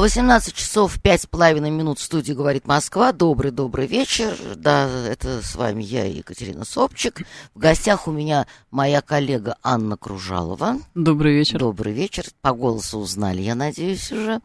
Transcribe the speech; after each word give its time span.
18 0.00 0.54
часов 0.54 0.98
5,5 0.98 1.60
минут 1.70 1.98
в 1.98 2.02
студии 2.02 2.32
«Говорит 2.32 2.66
Москва». 2.66 3.12
Добрый-добрый 3.12 3.86
вечер. 3.86 4.34
Да, 4.56 4.88
это 5.06 5.42
с 5.42 5.54
вами 5.54 5.82
я, 5.82 6.06
Екатерина 6.06 6.64
Собчик. 6.64 7.20
В 7.54 7.58
гостях 7.58 8.08
у 8.08 8.10
меня 8.10 8.46
моя 8.70 9.02
коллега 9.02 9.58
Анна 9.62 9.98
Кружалова. 9.98 10.78
Добрый 10.94 11.34
вечер. 11.34 11.58
Добрый 11.58 11.92
вечер. 11.92 12.24
По 12.40 12.52
голосу 12.52 12.98
узнали, 12.98 13.42
я 13.42 13.54
надеюсь, 13.54 14.10
уже. 14.10 14.40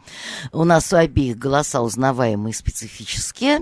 У 0.52 0.66
нас 0.66 0.92
у 0.92 0.98
обеих 0.98 1.38
голоса 1.38 1.82
узнаваемые 1.82 2.54
специфические. 2.54 3.62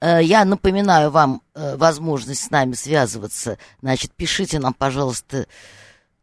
Э, 0.00 0.20
я 0.22 0.46
напоминаю 0.46 1.10
вам 1.10 1.42
э, 1.54 1.76
возможность 1.76 2.44
с 2.44 2.50
нами 2.50 2.72
связываться. 2.72 3.58
Значит, 3.82 4.12
пишите 4.16 4.58
нам, 4.58 4.72
пожалуйста, 4.72 5.46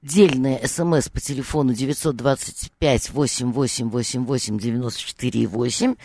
Дельные 0.06 0.68
смс 0.68 1.10
по 1.10 1.20
телефону 1.20 1.74
925 1.74 3.10
8888 3.10 4.60
94 4.60 5.48
8. 5.48 5.96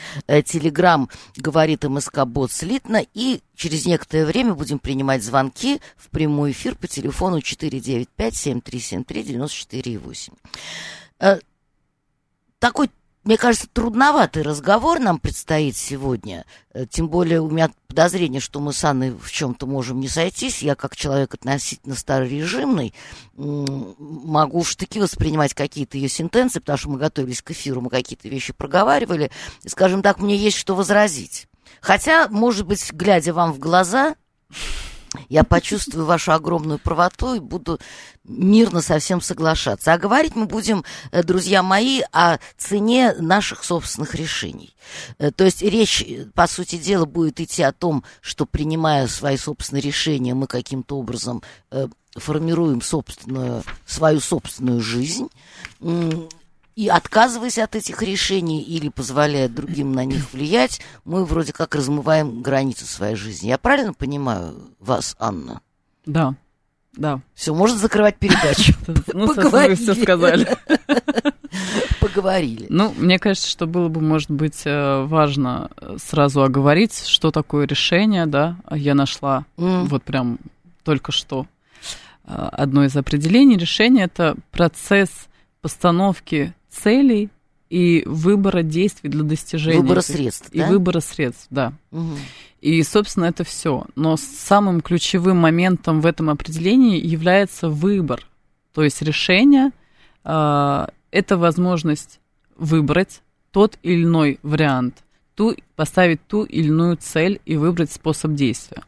Телеграмм 0.43 1.11
говорит 1.37 1.85
МСК 1.85 2.25
Бот 2.25 2.51
слитно. 2.51 3.05
И 3.13 3.43
через 3.55 3.85
некоторое 3.85 4.25
время 4.25 4.55
будем 4.55 4.79
принимать 4.79 5.23
звонки 5.23 5.83
в 5.99 6.09
прямой 6.09 6.53
эфир 6.53 6.77
по 6.77 6.89
телефону 6.89 7.43
495 7.43 8.35
7373 8.35 9.23
94 9.23 9.99
8. 9.99 10.33
Такой 12.59 12.91
мне 13.24 13.36
кажется, 13.36 13.69
трудноватый 13.70 14.42
разговор 14.42 14.98
нам 14.98 15.19
предстоит 15.19 15.77
сегодня. 15.77 16.47
Э, 16.72 16.86
тем 16.86 17.08
более 17.08 17.42
у 17.42 17.50
меня 17.50 17.70
подозрение, 17.86 18.41
что 18.41 18.61
мы 18.61 18.72
с 18.72 18.83
Анной 18.83 19.11
в 19.11 19.31
чем-то 19.31 19.67
можем 19.67 20.00
не 20.00 20.08
сойтись. 20.08 20.62
Я, 20.62 20.75
как 20.75 20.97
человек 20.97 21.34
относительно 21.34 21.95
старорежимный, 21.95 22.95
могу 23.36 24.62
в 24.62 24.69
штыки 24.69 24.98
воспринимать 24.98 25.53
какие-то 25.53 25.98
ее 25.98 26.08
сентенции, 26.08 26.61
потому 26.61 26.78
что 26.78 26.89
мы 26.89 26.98
готовились 26.98 27.42
к 27.42 27.50
эфиру, 27.50 27.83
мы 27.83 27.91
какие-то 27.91 28.28
вещи 28.28 28.55
проговаривали. 28.55 29.30
И, 29.64 29.69
скажем 29.69 30.02
так, 30.02 30.19
мне 30.19 30.36
есть 30.36 30.56
что 30.56 30.75
возразить. 30.75 31.47
Хотя, 31.83 32.28
может 32.28 32.67
быть, 32.67 32.91
глядя 32.92 33.34
вам 33.34 33.52
в 33.52 33.58
глаза, 33.58 34.17
я 35.28 35.44
почувствую 35.44 36.06
вашу 36.06 36.33
огромную 36.33 36.78
правоту 36.78 37.34
и 37.34 37.41
буду 37.41 37.78
мирно 38.25 38.80
со 38.80 38.98
всем 38.98 39.20
соглашаться. 39.20 39.92
А 39.92 39.98
говорить 39.98 40.36
мы 40.36 40.47
будем, 40.47 40.84
э, 41.11 41.22
друзья 41.22 41.62
мои, 41.62 42.02
о 42.12 42.39
цене 42.56 43.14
наших 43.19 43.64
собственных 43.64 44.14
решений. 44.14 44.75
Э, 45.19 45.30
то 45.30 45.44
есть 45.44 45.62
речь, 45.62 46.02
э, 46.02 46.27
по 46.34 46.47
сути 46.47 46.77
дела, 46.77 47.06
будет 47.06 47.41
идти 47.41 47.62
о 47.62 47.72
том, 47.72 48.05
что, 48.20 48.47
принимая 48.47 49.08
свои 49.08 49.36
собственные 49.36 49.83
решения, 49.83 50.34
мы 50.34 50.47
каким-то 50.47 50.98
образом 50.98 51.42
формируем 52.17 52.83
собственную, 52.83 53.62
свою 53.86 54.20
собственную 54.20 54.80
жизнь 54.80 55.28
и 56.81 56.89
отказываясь 56.89 57.59
от 57.59 57.77
этих 57.77 58.03
решений 58.03 58.62
или 58.62 58.89
позволяя 58.89 59.50
другим 59.50 59.92
на 59.92 60.06
них 60.06 60.33
влиять, 60.33 60.81
мы 61.05 61.27
вроде 61.27 61.53
как 61.53 61.75
размываем 61.75 62.41
границы 62.41 62.86
своей 62.86 63.17
жизни. 63.17 63.48
Я 63.48 63.59
правильно 63.59 63.92
понимаю 63.92 64.55
вас, 64.78 65.14
Анна? 65.19 65.61
Да, 66.06 66.36
да. 66.97 67.20
Все, 67.34 67.55
можно 67.55 67.77
закрывать 67.77 68.17
передачу. 68.17 68.73
Ну, 69.12 69.27
вы 69.27 69.75
все 69.75 69.95
сказали. 69.95 70.56
Поговорили. 72.01 72.64
Ну, 72.70 72.95
мне 72.97 73.19
кажется, 73.19 73.51
что 73.51 73.67
было 73.67 73.89
бы, 73.89 74.01
может 74.01 74.31
быть, 74.31 74.62
э, 74.64 75.05
важно 75.05 75.70
сразу 75.98 76.42
оговорить, 76.42 77.05
что 77.06 77.30
такое 77.30 77.67
решение, 77.67 78.24
да. 78.24 78.57
Я 78.70 78.95
нашла 78.95 79.45
вот 79.58 80.02
прям 80.05 80.39
только 80.83 81.12
что 81.12 81.45
э, 82.24 82.33
одно 82.33 82.85
из 82.85 82.97
определений. 82.97 83.58
Решение– 83.58 84.05
это 84.07 84.35
процесс 84.51 85.29
постановки 85.61 86.55
целей 86.70 87.31
и 87.69 88.03
выбора 88.07 88.63
действий 88.63 89.11
для 89.11 89.23
достижения. 89.23 89.81
Выбора 89.81 90.01
средств. 90.01 90.48
И 90.53 90.58
да? 90.58 90.69
выбора 90.69 91.01
средств, 91.01 91.47
да. 91.51 91.73
Угу. 91.92 92.17
И, 92.61 92.83
собственно, 92.83 93.27
это 93.27 93.45
все. 93.45 93.86
Но 93.95 94.17
самым 94.17 94.80
ключевым 94.80 95.39
моментом 95.39 96.01
в 96.01 96.07
этом 96.07 96.30
определении 96.30 97.01
является 97.01 97.69
выбор. 97.69 98.27
То 98.75 98.83
есть 98.83 99.01
решение 99.03 99.70
э, 100.25 100.86
это 101.11 101.36
возможность 101.36 102.20
выбрать 102.57 103.23
тот 103.53 103.79
или 103.83 104.05
иной 104.05 104.39
вариант, 104.42 105.03
ту, 105.35 105.57
поставить 105.77 106.25
ту 106.27 106.45
или 106.45 106.69
иную 106.69 106.97
цель 106.97 107.41
и 107.47 107.57
выбрать 107.57 107.91
способ 107.91 108.35
действия. 108.35 108.83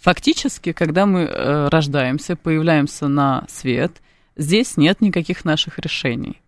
Фактически, 0.00 0.72
когда 0.72 1.06
мы 1.06 1.20
э, 1.20 1.68
рождаемся, 1.68 2.36
появляемся 2.36 3.08
на 3.08 3.44
свет, 3.48 4.02
здесь 4.36 4.76
нет 4.76 5.00
никаких 5.00 5.44
наших 5.44 5.78
решений. 5.78 6.40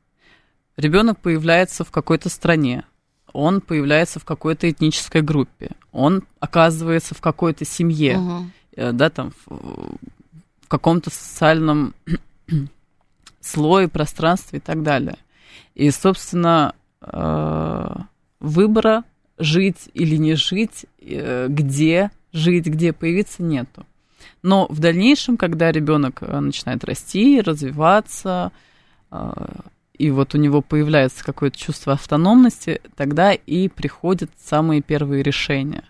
Ребенок 0.76 1.18
появляется 1.18 1.84
в 1.84 1.90
какой-то 1.90 2.28
стране, 2.28 2.84
он 3.32 3.60
появляется 3.60 4.20
в 4.20 4.24
какой-то 4.24 4.70
этнической 4.70 5.22
группе, 5.22 5.70
он 5.92 6.24
оказывается 6.38 7.14
в 7.14 7.20
какой-то 7.20 7.64
семье, 7.64 8.18
угу. 8.18 8.46
да, 8.76 9.10
там, 9.10 9.32
в, 9.46 9.96
в 10.62 10.68
каком-то 10.68 11.10
социальном 11.10 11.94
слое, 13.40 13.88
пространстве 13.88 14.58
и 14.58 14.62
так 14.62 14.82
далее. 14.82 15.16
И, 15.74 15.90
собственно, 15.90 16.74
э, 17.00 17.94
выбора 18.40 19.04
жить 19.38 19.88
или 19.94 20.16
не 20.16 20.34
жить, 20.34 20.86
э, 21.00 21.46
где 21.48 22.10
жить, 22.32 22.66
где 22.66 22.92
появиться, 22.92 23.42
нету. 23.42 23.86
Но 24.42 24.66
в 24.68 24.78
дальнейшем, 24.78 25.36
когда 25.36 25.72
ребенок 25.72 26.20
начинает 26.20 26.84
расти, 26.84 27.40
развиваться, 27.40 28.52
и 29.98 30.10
вот 30.10 30.34
у 30.34 30.38
него 30.38 30.62
появляется 30.62 31.24
какое-то 31.24 31.58
чувство 31.58 31.94
автономности, 31.94 32.80
тогда 32.96 33.32
и 33.32 33.68
приходят 33.68 34.30
самые 34.42 34.82
первые 34.82 35.22
решения. 35.22 35.84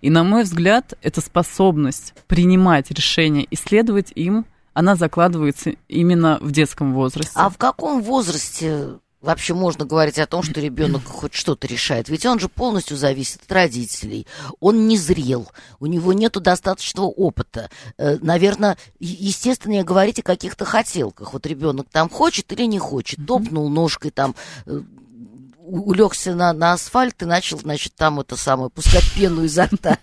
И, 0.00 0.10
на 0.10 0.24
мой 0.24 0.44
взгляд, 0.44 0.94
эта 1.02 1.20
способность 1.20 2.14
принимать 2.26 2.90
решения, 2.90 3.46
исследовать 3.50 4.12
им, 4.14 4.46
она 4.72 4.96
закладывается 4.96 5.74
именно 5.88 6.38
в 6.40 6.50
детском 6.50 6.94
возрасте. 6.94 7.32
А 7.36 7.48
в 7.48 7.58
каком 7.58 8.02
возрасте 8.02 8.98
вообще 9.24 9.54
можно 9.54 9.84
говорить 9.84 10.18
о 10.18 10.26
том, 10.26 10.42
что 10.42 10.60
ребенок 10.60 11.04
хоть 11.04 11.34
что-то 11.34 11.66
решает? 11.66 12.08
Ведь 12.08 12.26
он 12.26 12.38
же 12.38 12.48
полностью 12.48 12.96
зависит 12.96 13.42
от 13.44 13.52
родителей. 13.52 14.26
Он 14.60 14.86
не 14.86 14.96
зрел, 14.96 15.50
у 15.80 15.86
него 15.86 16.12
нету 16.12 16.40
достаточного 16.40 17.06
опыта. 17.06 17.70
Э, 17.98 18.18
Наверное, 18.20 18.76
естественно, 19.00 19.82
говорить 19.82 20.18
о 20.18 20.22
каких-то 20.22 20.64
хотелках. 20.64 21.32
Вот 21.32 21.46
ребенок 21.46 21.86
там 21.90 22.08
хочет 22.08 22.52
или 22.52 22.64
не 22.64 22.78
хочет, 22.78 23.26
топнул 23.26 23.68
ножкой 23.68 24.10
там 24.10 24.34
э, 24.66 24.80
улегся 25.64 26.34
на, 26.34 26.52
на 26.52 26.72
асфальт 26.72 27.22
и 27.22 27.24
начал, 27.24 27.58
значит, 27.58 27.94
там 27.94 28.20
это 28.20 28.36
самое, 28.36 28.70
пускать 28.70 29.10
пену 29.14 29.44
изо 29.44 29.64
рта, 29.64 29.98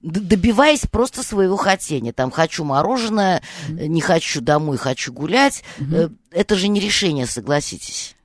добиваясь 0.00 0.82
просто 0.90 1.22
своего 1.22 1.56
хотения. 1.56 2.12
Там, 2.12 2.30
хочу 2.30 2.64
мороженое, 2.64 3.42
не 3.68 4.00
хочу 4.00 4.40
домой, 4.40 4.76
хочу 4.76 5.12
гулять. 5.12 5.62
Э, 5.78 6.08
это 6.30 6.56
же 6.56 6.68
не 6.68 6.80
решение, 6.80 7.26
согласитесь. 7.26 8.16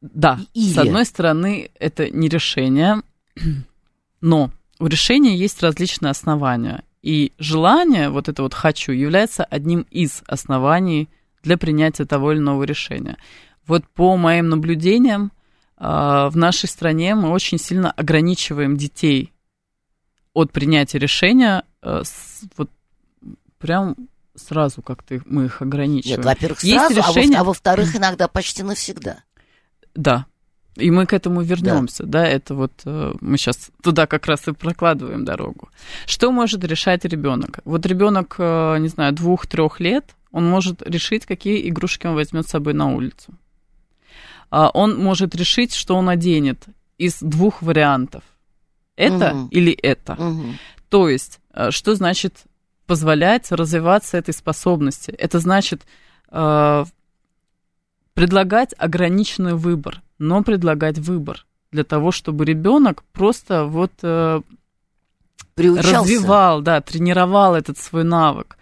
Да, 0.00 0.38
Или... 0.54 0.72
с 0.72 0.78
одной 0.78 1.04
стороны, 1.04 1.70
это 1.78 2.10
не 2.10 2.28
решение, 2.28 3.02
но 4.20 4.50
у 4.78 4.86
решения 4.86 5.36
есть 5.36 5.62
различные 5.62 6.10
основания. 6.10 6.84
И 7.02 7.32
желание, 7.38 8.10
вот 8.10 8.28
это 8.28 8.42
вот 8.42 8.54
«хочу», 8.54 8.92
является 8.92 9.44
одним 9.44 9.86
из 9.90 10.22
оснований 10.26 11.08
для 11.42 11.56
принятия 11.56 12.04
того 12.04 12.32
или 12.32 12.38
иного 12.38 12.64
решения. 12.64 13.16
Вот 13.66 13.86
по 13.88 14.16
моим 14.16 14.48
наблюдениям, 14.48 15.32
а, 15.76 16.28
в 16.30 16.36
нашей 16.36 16.68
стране 16.68 17.14
мы 17.14 17.30
очень 17.30 17.58
сильно 17.58 17.90
ограничиваем 17.90 18.76
детей 18.76 19.32
от 20.32 20.52
принятия 20.52 20.98
решения, 20.98 21.64
а, 21.82 22.02
вот 22.56 22.70
прям 23.58 23.96
сразу 24.34 24.82
как-то 24.82 25.20
мы 25.26 25.46
их 25.46 25.62
ограничиваем. 25.62 26.18
Нет, 26.18 26.24
во-первых, 26.24 26.60
сразу, 26.60 26.94
решение... 26.94 27.38
а 27.38 27.44
во-вторых, 27.44 27.94
иногда 27.96 28.28
почти 28.28 28.62
навсегда. 28.62 29.18
Да. 29.94 30.26
И 30.78 30.90
мы 30.92 31.06
к 31.06 31.12
этому 31.12 31.42
вернемся, 31.42 32.04
да. 32.04 32.22
да, 32.22 32.28
это 32.28 32.54
вот 32.54 32.72
э, 32.84 33.14
мы 33.20 33.36
сейчас 33.36 33.70
туда 33.82 34.06
как 34.06 34.26
раз 34.26 34.46
и 34.46 34.52
прокладываем 34.52 35.24
дорогу. 35.24 35.68
Что 36.06 36.30
может 36.30 36.62
решать 36.64 37.04
ребенок? 37.04 37.58
Вот 37.64 37.84
ребенок, 37.84 38.36
э, 38.38 38.78
не 38.78 38.88
знаю, 38.88 39.12
двух-трех 39.12 39.80
лет, 39.80 40.14
он 40.30 40.48
может 40.48 40.82
решить, 40.82 41.26
какие 41.26 41.68
игрушки 41.68 42.06
он 42.06 42.14
возьмет 42.14 42.46
с 42.46 42.50
собой 42.50 42.74
на 42.74 42.94
улицу. 42.94 43.34
А 44.50 44.68
он 44.68 44.96
может 44.96 45.34
решить, 45.34 45.74
что 45.74 45.96
он 45.96 46.08
оденет 46.08 46.64
из 46.96 47.18
двух 47.20 47.60
вариантов. 47.60 48.22
Это 48.96 49.34
угу. 49.34 49.48
или 49.50 49.72
это. 49.72 50.12
Угу. 50.12 50.44
То 50.90 51.08
есть, 51.08 51.40
э, 51.54 51.70
что 51.72 51.96
значит 51.96 52.44
позволять 52.86 53.50
развиваться 53.50 54.16
этой 54.16 54.32
способности? 54.32 55.10
Это 55.10 55.40
значит 55.40 55.82
Предлагать 58.18 58.74
ограниченный 58.76 59.54
выбор, 59.54 60.02
но 60.18 60.42
предлагать 60.42 60.98
выбор 60.98 61.46
для 61.70 61.84
того, 61.84 62.10
чтобы 62.10 62.44
ребенок 62.44 63.04
просто 63.12 63.64
вот 63.64 63.92
э, 64.02 64.40
развивал, 65.56 66.60
да, 66.60 66.80
тренировал 66.80 67.54
этот 67.54 67.78
свой 67.78 68.02
навык. 68.02 68.58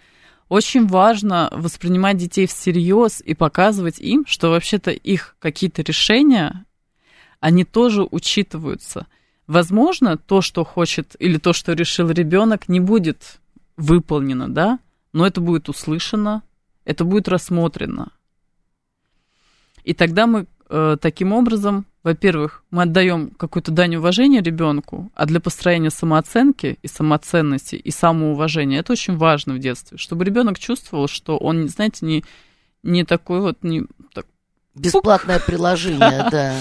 Очень 0.51 0.87
важно 0.87 1.49
воспринимать 1.53 2.19
детей 2.19 2.47
всерьез 2.47 3.23
и 3.25 3.33
показывать 3.33 3.99
им, 3.99 4.27
что 4.27 4.51
вообще-то 4.51 4.91
их 4.91 5.37
какие-то 5.39 5.81
решения, 5.81 6.67
они 7.41 7.65
тоже 7.65 8.07
учитываются. 8.11 9.07
Возможно, 9.47 10.19
то, 10.19 10.43
что 10.43 10.65
хочет 10.65 11.17
или 11.19 11.39
то, 11.39 11.55
что 11.55 11.73
решил 11.73 12.11
ребенок, 12.11 12.69
не 12.69 12.81
будет 12.81 13.41
выполнено, 13.79 14.49
да, 14.49 14.79
но 15.15 15.27
это 15.27 15.41
будет 15.41 15.71
услышано, 15.71 16.43
это 16.85 17.05
будет 17.05 17.27
рассмотрено. 17.27 18.13
И 19.87 19.95
тогда 19.95 20.27
мы 20.27 20.47
э, 20.69 20.97
таким 21.01 21.33
образом 21.33 21.87
во-первых, 22.07 22.63
мы 22.71 22.83
отдаем 22.83 23.31
какую-то 23.31 23.73
дань 23.73 23.97
уважения 23.97 24.41
ребенку, 24.41 25.11
а 25.17 25.27
для 25.27 25.41
построения 25.41 25.91
самооценки 25.91 26.79
и 26.81 26.87
самоценности 26.87 27.75
и 27.75 27.91
самоуважения 27.91 28.79
это 28.79 28.93
очень 28.93 29.17
важно 29.17 29.55
в 29.55 29.59
детстве, 29.59 29.99
чтобы 29.99 30.25
ребенок 30.25 30.57
чувствовал, 30.57 31.09
что 31.09 31.37
он, 31.37 31.69
знаете, 31.69 32.07
не, 32.07 32.25
не 32.85 33.03
такой 33.03 33.41
вот 33.41 33.65
не 33.65 33.87
так, 34.15 34.25
бесплатное 34.77 35.39
пук. 35.39 35.47
приложение, 35.47 36.29
да, 36.31 36.55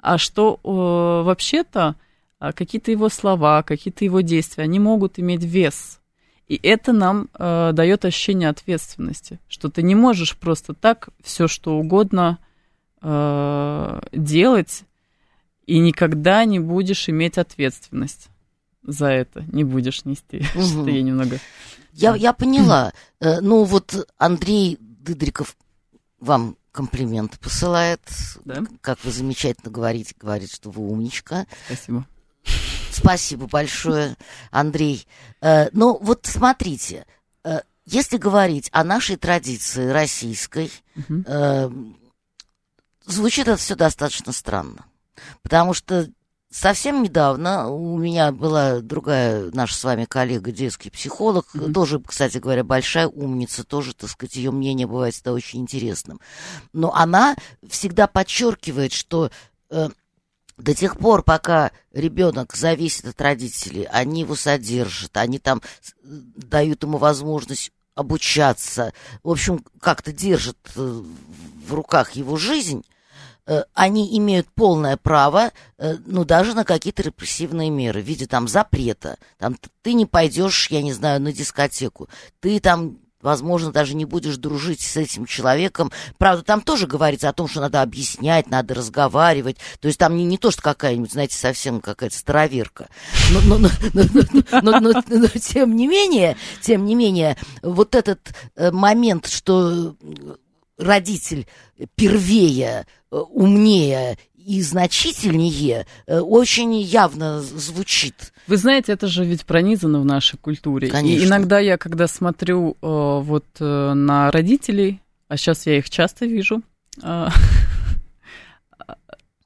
а 0.00 0.18
что 0.18 0.58
э, 0.64 1.24
вообще-то 1.24 1.94
а, 2.40 2.52
какие-то 2.52 2.90
его 2.90 3.08
слова, 3.08 3.62
какие-то 3.62 4.04
его 4.04 4.20
действия, 4.20 4.64
они 4.64 4.80
могут 4.80 5.20
иметь 5.20 5.44
вес. 5.44 6.00
И 6.48 6.58
это 6.60 6.92
нам 6.92 7.28
э, 7.38 7.70
дает 7.72 8.04
ощущение 8.04 8.48
ответственности, 8.48 9.38
что 9.46 9.68
ты 9.68 9.82
не 9.82 9.94
можешь 9.94 10.36
просто 10.36 10.74
так 10.74 11.10
все 11.22 11.46
что 11.46 11.76
угодно 11.76 12.38
э, 13.00 14.00
делать 14.12 14.84
и 15.66 15.78
никогда 15.78 16.44
не 16.44 16.58
будешь 16.58 17.08
иметь 17.08 17.38
ответственность 17.38 18.28
за 18.82 19.06
это, 19.06 19.44
не 19.52 19.64
будешь 19.64 20.04
нести. 20.04 20.44
Угу. 20.54 20.62
Что 20.62 20.88
я 20.88 21.02
немного... 21.02 21.38
Я, 21.92 22.14
я 22.14 22.32
поняла. 22.32 22.92
Э, 23.20 23.40
ну 23.40 23.64
вот 23.64 24.08
Андрей 24.16 24.78
Дыдриков 24.80 25.56
вам 26.20 26.56
комплимент 26.72 27.38
посылает. 27.40 28.00
Да? 28.44 28.62
Как 28.80 29.02
вы 29.04 29.10
замечательно 29.10 29.72
говорите, 29.72 30.14
говорит, 30.18 30.52
что 30.52 30.70
вы 30.70 30.82
умничка. 30.82 31.46
Спасибо. 31.66 32.06
Спасибо 32.90 33.46
большое, 33.46 34.16
Андрей. 34.50 35.06
Э, 35.40 35.68
ну 35.72 35.98
вот 36.00 36.26
смотрите, 36.26 37.04
если 37.90 38.18
говорить 38.18 38.68
о 38.72 38.84
нашей 38.84 39.16
традиции 39.16 39.88
российской, 39.88 40.70
угу. 40.94 41.24
Звучит 43.08 43.48
это 43.48 43.56
все 43.56 43.74
достаточно 43.74 44.32
странно. 44.32 44.84
Потому 45.42 45.74
что 45.74 46.08
совсем 46.50 47.02
недавно 47.02 47.68
у 47.68 47.98
меня 47.98 48.32
была 48.32 48.80
другая 48.80 49.50
наша 49.52 49.74
с 49.74 49.84
вами 49.84 50.04
коллега, 50.04 50.52
детский 50.52 50.90
психолог, 50.90 51.46
mm-hmm. 51.54 51.72
тоже, 51.72 52.00
кстати 52.00 52.38
говоря, 52.38 52.64
большая 52.64 53.08
умница, 53.08 53.64
тоже, 53.64 53.94
так 53.94 54.10
сказать, 54.10 54.36
ее 54.36 54.50
мнение 54.50 54.86
бывает 54.86 55.14
всегда 55.14 55.32
очень 55.32 55.60
интересным. 55.60 56.20
Но 56.72 56.94
она 56.94 57.36
всегда 57.68 58.06
подчеркивает, 58.06 58.92
что 58.92 59.30
э, 59.70 59.88
до 60.56 60.74
тех 60.74 60.98
пор, 60.98 61.22
пока 61.22 61.72
ребенок 61.92 62.54
зависит 62.54 63.06
от 63.06 63.20
родителей, 63.20 63.84
они 63.90 64.20
его 64.20 64.34
содержат, 64.34 65.16
они 65.16 65.38
там 65.38 65.62
дают 66.02 66.82
ему 66.82 66.98
возможность 66.98 67.72
обучаться, 67.94 68.92
в 69.24 69.30
общем, 69.30 69.64
как-то 69.80 70.12
держат 70.12 70.56
э, 70.76 71.02
в 71.66 71.74
руках 71.74 72.12
его 72.12 72.36
жизнь, 72.36 72.84
они 73.74 74.16
имеют 74.18 74.48
полное 74.48 74.96
право, 74.96 75.52
э, 75.78 75.96
ну, 76.06 76.24
даже 76.24 76.54
на 76.54 76.64
какие-то 76.64 77.02
репрессивные 77.02 77.70
меры 77.70 78.02
в 78.02 78.04
виде 78.04 78.26
там 78.26 78.48
запрета. 78.48 79.16
Там 79.38 79.56
ты 79.82 79.94
не 79.94 80.06
пойдешь, 80.06 80.68
я 80.70 80.82
не 80.82 80.92
знаю, 80.92 81.20
на 81.20 81.32
дискотеку. 81.32 82.08
Ты 82.40 82.60
там 82.60 82.98
возможно, 83.20 83.72
даже 83.72 83.96
не 83.96 84.04
будешь 84.04 84.36
дружить 84.36 84.80
с 84.80 84.96
этим 84.96 85.26
человеком. 85.26 85.90
Правда, 86.18 86.44
там 86.44 86.60
тоже 86.60 86.86
говорится 86.86 87.28
о 87.28 87.32
том, 87.32 87.48
что 87.48 87.60
надо 87.60 87.82
объяснять, 87.82 88.48
надо 88.48 88.74
разговаривать. 88.74 89.56
То 89.80 89.88
есть 89.88 89.98
там 89.98 90.16
не, 90.16 90.24
не 90.24 90.38
то, 90.38 90.50
что 90.50 90.62
какая-нибудь, 90.62 91.12
знаете, 91.12 91.36
совсем 91.36 91.80
какая-то 91.80 92.16
староверка. 92.16 92.88
Но, 93.32 93.40
но, 93.40 93.58
но, 93.58 93.68
но, 93.92 94.02
но, 94.62 94.80
но, 94.80 94.80
но, 94.80 95.02
но 95.08 95.26
тем 95.28 95.74
не 95.74 95.86
менее, 95.88 96.36
тем 96.60 96.84
не 96.84 96.94
менее, 96.94 97.36
вот 97.62 97.94
этот 97.94 98.20
э, 98.56 98.70
момент, 98.70 99.26
что 99.26 99.96
родитель 100.78 101.46
первее, 101.96 102.86
э, 103.10 103.16
умнее 103.16 104.16
и 104.34 104.62
значительнее 104.62 105.86
э, 106.06 106.20
очень 106.20 106.74
явно 106.80 107.42
звучит. 107.42 108.32
Вы 108.46 108.56
знаете, 108.56 108.92
это 108.92 109.06
же 109.08 109.24
ведь 109.24 109.44
пронизано 109.44 110.00
в 110.00 110.04
нашей 110.04 110.38
культуре. 110.38 110.88
Конечно. 110.88 111.22
И 111.22 111.26
иногда 111.26 111.58
я, 111.58 111.76
когда 111.76 112.06
смотрю 112.06 112.70
э, 112.70 112.76
вот 112.80 113.44
на 113.60 114.30
родителей, 114.30 115.02
а 115.28 115.36
сейчас 115.36 115.66
я 115.66 115.76
их 115.76 115.90
часто 115.90 116.24
вижу, 116.24 116.62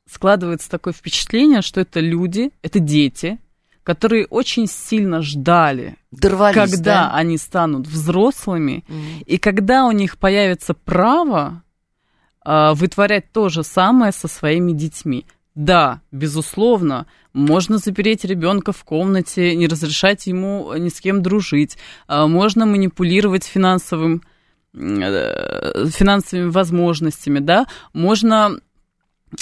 складывается 0.09 0.71
такое 0.71 0.93
впечатление, 0.93 1.63
что 1.63 1.81
это 1.81 1.99
люди, 1.99 2.51
это 2.63 2.79
дети, 2.79 3.39
которые 3.83 4.27
очень 4.27 4.67
сильно 4.67 5.23
ждали, 5.23 5.97
Дорвались, 6.11 6.55
когда 6.55 7.09
да? 7.09 7.15
они 7.15 7.39
станут 7.39 7.87
взрослыми, 7.87 8.85
mm. 8.89 9.25
и 9.27 9.39
когда 9.39 9.87
у 9.87 9.93
них 9.93 10.19
появится 10.19 10.75
право 10.75 11.63
э, 12.45 12.73
вытворять 12.75 13.33
то 13.33 13.49
же 13.49 13.63
самое 13.65 14.13
со 14.13 14.29
своими 14.29 14.73
детьми. 14.73 15.27
Да, 15.55 16.01
безусловно, 16.11 17.07
можно 17.35 17.79
запереть 17.79 18.25
ребенка 18.25 18.73
в 18.73 18.85
комнате, 18.85 19.55
не 19.55 19.67
разрешать 19.67 20.27
ему 20.27 20.73
ни 20.75 20.89
с 20.89 21.01
кем 21.01 21.23
дружить, 21.23 21.77
э, 22.09 22.27
можно 22.27 22.67
манипулировать 22.67 23.45
финансовым, 23.45 24.23
э, 24.75 25.89
финансовыми 25.89 26.51
возможностями, 26.51 27.41
да, 27.41 27.67
можно 27.93 28.61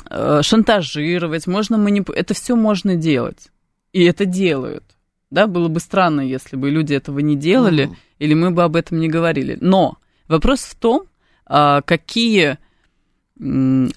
э, 0.08 0.40
шантажировать, 0.42 1.46
можно 1.46 1.78
манипулировать, 1.78 2.24
это 2.24 2.34
все 2.34 2.56
можно 2.56 2.96
делать. 2.96 3.50
И 3.92 4.04
это 4.04 4.24
делают. 4.24 4.84
Да, 5.30 5.46
было 5.46 5.68
бы 5.68 5.80
странно, 5.80 6.20
если 6.20 6.56
бы 6.56 6.70
люди 6.70 6.94
этого 6.94 7.20
не 7.20 7.36
делали, 7.36 7.88
mm 7.88 7.96
или 8.20 8.34
мы 8.34 8.50
бы 8.50 8.62
об 8.62 8.76
этом 8.76 9.00
не 9.00 9.08
говорили. 9.08 9.56
Но 9.62 9.96
вопрос 10.28 10.60
в 10.60 10.74
том, 10.74 11.06
а, 11.46 11.80
какие 11.80 12.58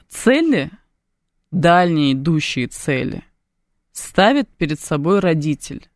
цели, 0.07 0.71
дальние 1.51 2.13
идущие 2.13 2.67
цели, 2.67 3.25
ставит 3.91 4.47
перед 4.47 4.79
собой 4.79 5.19
родитель. 5.19 5.89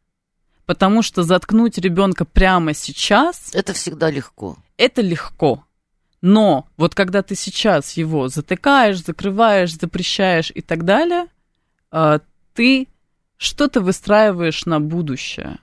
Потому 0.65 1.01
что 1.01 1.23
заткнуть 1.23 1.77
ребенка 1.77 2.25
прямо 2.25 2.73
сейчас... 2.73 3.55
Это 3.55 3.71
всегда 3.71 4.11
легко. 4.11 4.57
Это 4.75 5.01
легко. 5.01 5.63
Но 6.21 6.67
вот 6.75 6.93
когда 6.93 7.21
ты 7.21 7.35
сейчас 7.35 7.93
его 7.93 8.27
затыкаешь, 8.27 9.01
закрываешь, 9.01 9.73
запрещаешь 9.73 10.51
и 10.53 10.61
так 10.61 10.83
далее, 10.83 11.27
а, 11.91 12.19
ты 12.53 12.89
что 13.37 13.67
ты 13.67 13.79
выстраиваешь 13.79 14.65
на 14.65 14.79
будущее. 14.79 15.59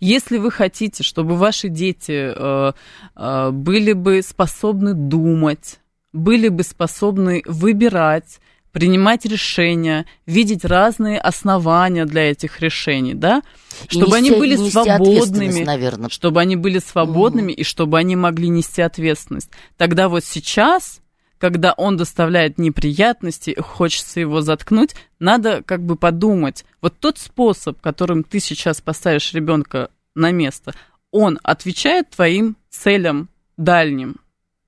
Если 0.00 0.38
вы 0.38 0.50
хотите, 0.50 1.02
чтобы 1.02 1.36
ваши 1.36 1.68
дети 1.68 2.32
э, 2.34 2.72
э, 3.16 3.50
были 3.50 3.92
бы 3.92 4.22
способны 4.22 4.92
думать, 4.92 5.80
были 6.12 6.48
бы 6.48 6.62
способны 6.62 7.42
выбирать, 7.46 8.40
принимать 8.74 9.24
решения, 9.24 10.04
видеть 10.26 10.64
разные 10.64 11.18
основания 11.18 12.06
для 12.06 12.30
этих 12.32 12.60
решений, 12.60 13.14
да, 13.14 13.42
чтобы 13.88 14.18
нести, 14.18 14.30
они 14.30 14.30
были 14.32 14.56
свободными, 14.68 15.62
наверное. 15.62 16.08
чтобы 16.10 16.40
они 16.40 16.56
были 16.56 16.80
свободными 16.80 17.52
угу. 17.52 17.60
и 17.60 17.64
чтобы 17.64 17.98
они 17.98 18.16
могли 18.16 18.48
нести 18.48 18.82
ответственность. 18.82 19.50
Тогда 19.76 20.08
вот 20.08 20.24
сейчас 20.24 21.00
когда 21.38 21.72
он 21.72 21.96
доставляет 21.96 22.58
неприятности, 22.58 23.56
хочется 23.58 24.20
его 24.20 24.40
заткнуть, 24.40 24.94
надо 25.18 25.62
как 25.62 25.82
бы 25.82 25.96
подумать, 25.96 26.64
вот 26.80 26.98
тот 26.98 27.18
способ, 27.18 27.80
которым 27.80 28.24
ты 28.24 28.40
сейчас 28.40 28.80
поставишь 28.80 29.32
ребенка 29.34 29.90
на 30.14 30.30
место, 30.30 30.74
он 31.10 31.38
отвечает 31.42 32.10
твоим 32.10 32.56
целям 32.70 33.28
дальним. 33.56 34.16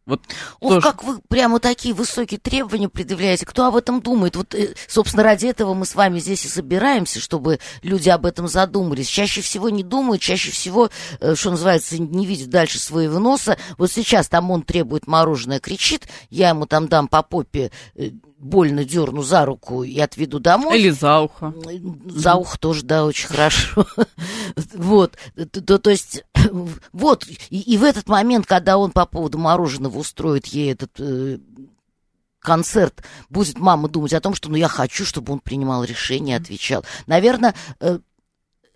Вот 0.06 0.22
Ох, 0.60 0.74
тоже. 0.74 0.86
как 0.86 1.02
вы 1.02 1.18
прямо 1.28 1.58
такие 1.58 1.92
высокие 1.92 2.38
требования 2.38 2.88
предъявляете. 2.88 3.44
Кто 3.44 3.66
об 3.66 3.74
этом 3.74 4.00
думает? 4.00 4.36
Вот, 4.36 4.54
э, 4.54 4.74
собственно, 4.86 5.24
ради 5.24 5.46
этого 5.46 5.74
мы 5.74 5.84
с 5.84 5.96
вами 5.96 6.20
здесь 6.20 6.44
и 6.44 6.48
собираемся, 6.48 7.18
чтобы 7.18 7.58
люди 7.82 8.08
об 8.08 8.24
этом 8.24 8.46
задумались. 8.46 9.08
Чаще 9.08 9.40
всего 9.40 9.68
не 9.68 9.82
думают, 9.82 10.22
чаще 10.22 10.52
всего, 10.52 10.90
э, 11.18 11.34
что 11.34 11.50
называется, 11.50 12.00
не 12.00 12.24
видят 12.24 12.50
дальше 12.50 12.78
своего 12.78 13.18
носа. 13.18 13.58
Вот 13.78 13.90
сейчас 13.90 14.28
там 14.28 14.52
он 14.52 14.62
требует 14.62 15.08
мороженое, 15.08 15.58
кричит, 15.58 16.06
я 16.30 16.50
ему 16.50 16.66
там 16.66 16.86
дам 16.86 17.08
по 17.08 17.22
попе 17.24 17.72
э, 17.96 18.10
больно 18.46 18.84
дерну 18.84 19.22
за 19.22 19.44
руку 19.44 19.82
и 19.82 19.98
отведу 19.98 20.38
домой. 20.38 20.78
Или 20.78 20.90
за 20.90 21.20
ухо. 21.20 21.54
За 22.06 22.34
ухо 22.34 22.58
тоже, 22.58 22.84
да, 22.84 23.04
очень 23.04 23.28
хорошо. 23.28 23.86
Вот, 24.72 25.18
то, 25.50 25.90
есть, 25.90 26.24
вот, 26.92 27.26
и, 27.50 27.76
в 27.76 27.84
этот 27.84 28.08
момент, 28.08 28.46
когда 28.46 28.78
он 28.78 28.90
по 28.90 29.04
поводу 29.04 29.38
мороженого 29.38 29.98
устроит 29.98 30.46
ей 30.46 30.72
этот 30.72 30.92
э, 30.98 31.38
концерт, 32.40 33.02
будет 33.28 33.58
мама 33.58 33.88
думать 33.88 34.14
о 34.14 34.20
том, 34.20 34.34
что 34.34 34.48
ну 34.48 34.56
я 34.56 34.68
хочу, 34.68 35.04
чтобы 35.04 35.32
он 35.32 35.40
принимал 35.40 35.84
решения, 35.84 36.36
отвечал. 36.36 36.84
Наверное, 37.06 37.54
э, 37.80 37.98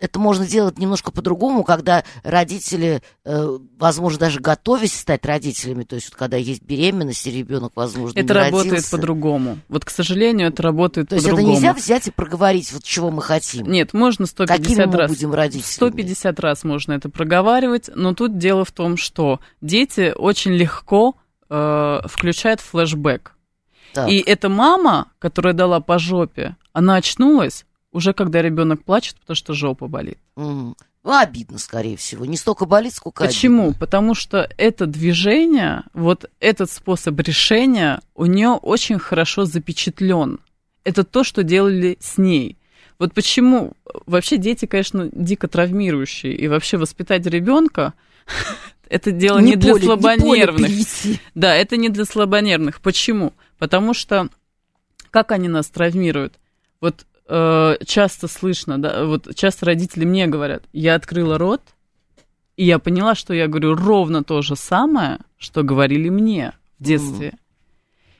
это 0.01 0.19
можно 0.19 0.45
делать 0.47 0.79
немножко 0.79 1.11
по-другому, 1.11 1.63
когда 1.63 2.03
родители, 2.23 3.01
э, 3.23 3.57
возможно, 3.77 4.19
даже 4.19 4.39
готовясь 4.39 4.93
стать 4.99 5.25
родителями, 5.25 5.83
то 5.83 5.95
есть 5.95 6.09
вот, 6.09 6.15
когда 6.17 6.37
есть 6.37 6.63
беременность, 6.63 7.25
и 7.27 7.31
ребенок, 7.31 7.73
возможно, 7.75 8.19
Это 8.19 8.33
не 8.33 8.39
работает 8.39 8.71
родился. 8.71 8.91
по-другому. 8.97 9.59
Вот, 9.69 9.85
к 9.85 9.89
сожалению, 9.91 10.47
это 10.47 10.63
работает 10.63 11.09
То 11.09 11.15
есть 11.15 11.27
по-другому. 11.27 11.53
это 11.53 11.61
нельзя 11.61 11.73
взять 11.73 12.07
и 12.07 12.11
проговорить, 12.11 12.73
вот 12.73 12.83
чего 12.83 13.11
мы 13.11 13.21
хотим. 13.21 13.67
Нет, 13.71 13.93
можно 13.93 14.25
150 14.25 14.57
Какими 14.65 14.85
мы 14.85 14.97
раз. 14.97 15.11
будем 15.11 15.33
родителями? 15.33 15.63
150 15.65 16.39
раз 16.39 16.63
можно 16.63 16.93
это 16.93 17.09
проговаривать, 17.09 17.89
но 17.93 18.13
тут 18.15 18.37
дело 18.39 18.65
в 18.65 18.71
том, 18.71 18.97
что 18.97 19.39
дети 19.61 20.13
очень 20.17 20.51
легко 20.51 21.15
э, 21.49 21.99
включают 22.05 22.59
флешбэк. 22.59 23.33
Так. 23.93 24.09
И 24.09 24.17
эта 24.19 24.49
мама, 24.49 25.11
которая 25.19 25.53
дала 25.53 25.79
по 25.79 25.99
жопе, 25.99 26.55
она 26.73 26.95
очнулась 26.95 27.65
уже 27.91 28.13
когда 28.13 28.41
ребенок 28.41 28.83
плачет, 28.83 29.17
потому 29.19 29.35
что 29.35 29.53
жопа 29.53 29.87
болит. 29.87 30.17
Ну, 30.35 30.75
обидно, 31.03 31.57
скорее 31.57 31.97
всего. 31.97 32.25
Не 32.25 32.37
столько 32.37 32.65
болит, 32.65 32.93
сколько 32.93 33.25
Почему? 33.25 33.63
обидно. 33.69 33.79
Потому 33.79 34.13
что 34.13 34.47
это 34.57 34.85
движение, 34.85 35.83
вот 35.93 36.29
этот 36.39 36.69
способ 36.69 37.19
решения 37.19 38.01
у 38.13 38.25
нее 38.25 38.49
очень 38.49 38.99
хорошо 38.99 39.45
запечатлен. 39.45 40.39
Это 40.83 41.03
то, 41.03 41.23
что 41.23 41.43
делали 41.43 41.97
с 41.99 42.17
ней. 42.17 42.57
Вот 42.99 43.13
почему 43.13 43.73
вообще 44.05 44.37
дети, 44.37 44.67
конечно, 44.67 45.09
дико 45.11 45.47
травмирующие, 45.47 46.35
и 46.35 46.47
вообще 46.47 46.77
воспитать 46.77 47.25
ребенка 47.25 47.93
это 48.87 49.11
дело 49.11 49.39
не, 49.39 49.55
для 49.55 49.71
поле- 49.71 49.79
поле 49.79 49.85
слабонервных. 49.85 50.67
перейти. 50.69 51.19
Да, 51.33 51.55
это 51.55 51.77
не 51.77 51.89
для 51.89 52.05
слабонервных. 52.05 52.79
Почему? 52.81 53.33
Потому 53.57 53.95
что 53.95 54.29
как 55.09 55.31
они 55.31 55.47
нас 55.47 55.67
травмируют? 55.69 56.35
Вот 56.79 57.05
э, 57.31 57.77
часто 57.85 58.27
слышно, 58.27 58.77
да, 58.77 59.05
вот 59.05 59.33
часто 59.35 59.65
родители 59.65 60.05
мне 60.05 60.27
говорят, 60.27 60.63
я 60.73 60.95
открыла 60.95 61.37
рот, 61.37 61.61
и 62.57 62.65
я 62.65 62.77
поняла, 62.77 63.15
что 63.15 63.33
я 63.33 63.47
говорю 63.47 63.75
ровно 63.75 64.23
то 64.23 64.41
же 64.41 64.55
самое, 64.55 65.19
что 65.37 65.63
говорили 65.63 66.09
мне 66.09 66.53
в 66.77 66.83
детстве. 66.83 67.33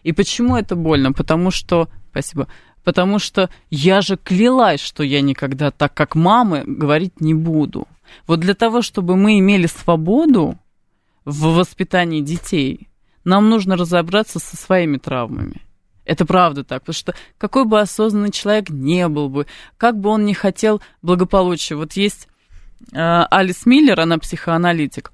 И 0.03 0.13
почему 0.13 0.55
это 0.55 0.75
больно? 0.75 1.11
Потому 1.11 1.51
что, 1.51 1.89
спасибо, 2.09 2.47
потому 2.83 3.19
что 3.19 3.49
я 3.69 4.01
же 4.01 4.17
клялась, 4.17 4.79
что 4.79 5.03
я 5.03 5.21
никогда 5.21 5.71
так, 5.71 5.93
как 5.93 6.15
мамы, 6.15 6.63
говорить 6.65 7.19
не 7.19 7.33
буду. 7.33 7.87
Вот 8.27 8.39
для 8.39 8.55
того, 8.55 8.81
чтобы 8.81 9.15
мы 9.15 9.39
имели 9.39 9.67
свободу 9.67 10.57
в 11.25 11.55
воспитании 11.55 12.21
детей, 12.21 12.87
нам 13.23 13.49
нужно 13.49 13.75
разобраться 13.75 14.39
со 14.39 14.57
своими 14.57 14.97
травмами. 14.97 15.61
Это 16.11 16.25
правда 16.25 16.65
так, 16.65 16.81
потому 16.81 16.93
что 16.93 17.15
какой 17.37 17.63
бы 17.63 17.79
осознанный 17.79 18.31
человек 18.31 18.69
не 18.69 19.07
был 19.07 19.29
бы, 19.29 19.47
как 19.77 19.97
бы 19.97 20.09
он 20.09 20.25
ни 20.25 20.33
хотел 20.33 20.81
благополучия. 21.01 21.75
Вот 21.75 21.93
есть 21.93 22.27
э, 22.91 22.97
Алис 22.97 23.65
Миллер, 23.65 23.97
она 23.97 24.17
психоаналитик. 24.17 25.13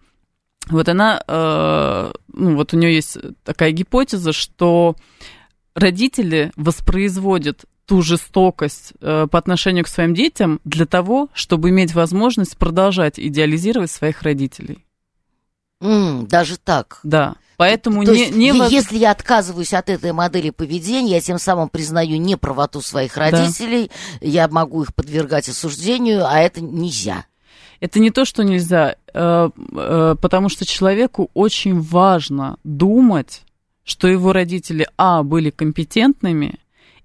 Вот 0.71 0.89
она, 0.89 1.21
э, 1.27 2.11
ну 2.33 2.55
вот 2.55 2.73
у 2.73 2.77
нее 2.77 2.95
есть 2.95 3.15
такая 3.43 3.73
гипотеза, 3.73 4.33
что 4.33 4.95
родители 5.75 6.51
воспроизводят 6.55 7.65
ту 7.85 8.01
жестокость 8.01 8.93
э, 8.99 9.27
по 9.29 9.37
отношению 9.37 9.83
к 9.83 9.89
своим 9.89 10.15
детям 10.15 10.59
для 10.63 10.87
того, 10.87 11.29
чтобы 11.33 11.69
иметь 11.69 11.93
возможность 11.93 12.57
продолжать 12.57 13.19
идеализировать 13.19 13.91
своих 13.91 14.23
родителей. 14.23 14.83
М, 15.79 16.25
даже 16.25 16.57
так. 16.57 16.99
Да. 17.03 17.35
Поэтому 17.57 18.05
То 18.05 18.13
не, 18.13 18.19
есть, 18.19 18.35
не 18.35 18.69
если 18.69 18.99
я 18.99 19.09
отказываюсь 19.09 19.73
от 19.73 19.89
этой 19.89 20.13
модели 20.13 20.51
поведения, 20.51 21.15
я 21.15 21.21
тем 21.21 21.39
самым 21.39 21.69
признаю 21.69 22.17
неправоту 22.17 22.81
своих 22.81 23.17
родителей, 23.17 23.89
я 24.21 24.47
могу 24.47 24.83
их 24.83 24.93
подвергать 24.93 25.49
осуждению, 25.49 26.25
а 26.27 26.39
это 26.39 26.61
нельзя. 26.61 27.25
Это 27.79 27.99
не 27.99 28.11
то, 28.11 28.25
что 28.25 28.43
нельзя, 28.43 28.95
э, 29.11 29.49
э, 29.75 30.15
потому 30.21 30.49
что 30.49 30.65
человеку 30.65 31.31
очень 31.33 31.79
важно 31.81 32.57
думать, 32.63 33.41
что 33.83 34.07
его 34.07 34.33
родители, 34.33 34.87
а, 34.97 35.23
были 35.23 35.49
компетентными, 35.49 36.59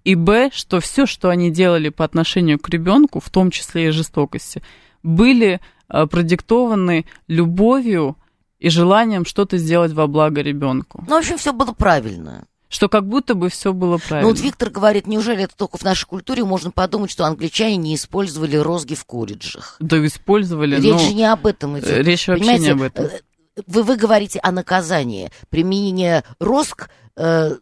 и, 0.04 0.14
б, 0.14 0.50
что 0.52 0.80
все, 0.80 1.06
что 1.06 1.30
они 1.30 1.50
делали 1.50 1.88
по 1.88 2.04
отношению 2.04 2.58
к 2.58 2.68
ребенку, 2.68 3.20
в 3.20 3.30
том 3.30 3.50
числе 3.50 3.88
и 3.88 3.90
жестокости, 3.90 4.62
были 5.02 5.60
э, 5.88 6.06
продиктованы 6.06 7.06
любовью 7.26 8.16
и 8.62 8.68
желанием 8.68 9.24
что-то 9.24 9.58
сделать 9.58 9.92
во 9.92 10.06
благо 10.06 10.40
ребенку. 10.40 11.04
Ну, 11.08 11.16
в 11.16 11.18
общем, 11.18 11.36
все 11.36 11.52
было 11.52 11.72
правильно. 11.72 12.44
Что 12.68 12.88
как 12.88 13.06
будто 13.06 13.34
бы 13.34 13.48
все 13.50 13.72
было 13.72 13.98
правильно. 13.98 14.28
Ну, 14.30 14.34
вот 14.34 14.40
Виктор 14.40 14.70
говорит, 14.70 15.08
неужели 15.08 15.42
это 15.42 15.56
только 15.56 15.78
в 15.78 15.82
нашей 15.82 16.06
культуре 16.06 16.44
можно 16.44 16.70
подумать, 16.70 17.10
что 17.10 17.24
англичане 17.26 17.76
не 17.76 17.96
использовали 17.96 18.54
розги 18.56 18.94
в 18.94 19.04
колледжах? 19.04 19.76
Да, 19.80 20.04
использовали, 20.06 20.76
Речь 20.76 20.92
но 20.92 20.98
же 20.98 21.12
не 21.12 21.24
об 21.24 21.44
этом 21.44 21.78
идет. 21.80 22.06
речь 22.06 22.28
вообще 22.28 22.40
Понимаете, 22.44 22.64
не 22.64 22.70
об 22.70 22.82
этом. 22.82 23.04
э, 23.06 23.10
Вы, 23.66 23.82
вы 23.82 23.96
говорите 23.96 24.38
о 24.38 24.52
наказании. 24.52 25.30
Применение 25.50 26.22
розг 26.38 26.88
э, 27.16 27.56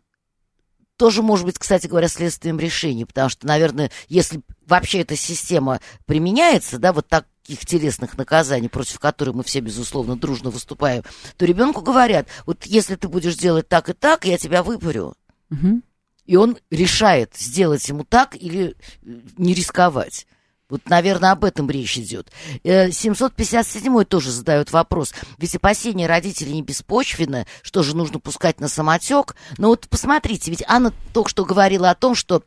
тоже 0.99 1.23
может 1.23 1.47
быть, 1.47 1.59
кстати 1.59 1.87
говоря, 1.87 2.09
следствием 2.09 2.59
решения, 2.61 3.07
потому 3.07 3.31
что, 3.31 3.47
наверное, 3.47 3.91
если 4.09 4.43
вообще 4.67 5.01
эта 5.01 5.17
система 5.17 5.81
применяется, 6.05 6.79
да, 6.79 6.93
вот 6.93 7.09
таких 7.43 7.67
телесных 7.67 8.17
наказаний, 8.17 8.69
против 8.69 8.99
которых 8.99 9.35
мы 9.35 9.43
все, 9.43 9.61
безусловно, 9.61 10.17
дружно 10.17 10.51
выступаем, 10.51 11.03
то 11.37 11.45
ребенку 11.45 11.81
говорят, 11.81 12.29
вот 12.47 12.67
если 12.67 12.97
ты 12.97 13.09
будешь 13.09 13.37
делать 13.37 13.69
так 13.69 13.89
и 13.89 13.93
так, 13.93 14.25
я 14.25 14.39
тебя 14.39 14.63
выпарю. 14.63 15.15
Мгм. 15.49 15.83
И 16.27 16.37
он 16.37 16.59
решает, 16.71 17.35
сделать 17.37 17.89
ему 17.89 18.05
так 18.05 18.37
или 18.37 18.77
э, 19.03 19.21
не 19.37 19.55
рисковать. 19.55 20.27
Вот, 20.69 20.89
наверное, 20.89 21.33
об 21.33 21.45
этом 21.45 21.69
речь 21.69 21.99
идет. 21.99 22.31
Э, 22.63 22.93
757 22.93 24.05
тоже 24.05 24.31
задает 24.31 24.71
вопрос. 24.71 25.13
Ведь 25.39 25.57
опасения 25.57 26.07
родителей 26.07 26.53
не 26.53 26.63
беспочвенно, 26.63 27.47
что 27.63 27.83
же 27.83 27.97
нужно 27.97 28.21
пускать 28.21 28.61
на 28.61 28.69
самотек. 28.69 29.35
Но 29.59 29.69
вот 29.69 29.89
посмотрите, 29.89 30.51
ведь 30.53 30.63
Анна 30.69 30.93
только 31.13 31.31
что 31.31 31.45
говорила 31.45 31.91
о 31.91 31.97
том, 31.97 32.15
что 32.15 32.45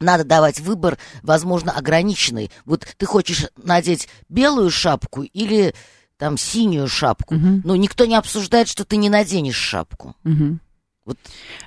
надо 0.00 0.24
давать 0.24 0.60
выбор, 0.60 0.98
возможно, 1.22 1.72
ограниченный. 1.72 2.50
Вот 2.64 2.86
ты 2.96 3.06
хочешь 3.06 3.46
надеть 3.62 4.08
белую 4.28 4.70
шапку 4.70 5.22
или 5.22 5.74
там 6.18 6.38
синюю 6.38 6.88
шапку. 6.88 7.34
Мгм. 7.34 7.62
Но 7.64 7.76
никто 7.76 8.06
не 8.06 8.14
обсуждает, 8.14 8.68
что 8.68 8.84
ты 8.84 8.96
не 8.96 9.10
наденешь 9.10 9.56
шапку. 9.56 10.14
Мгм. 10.24 10.60
Вот 11.04 11.18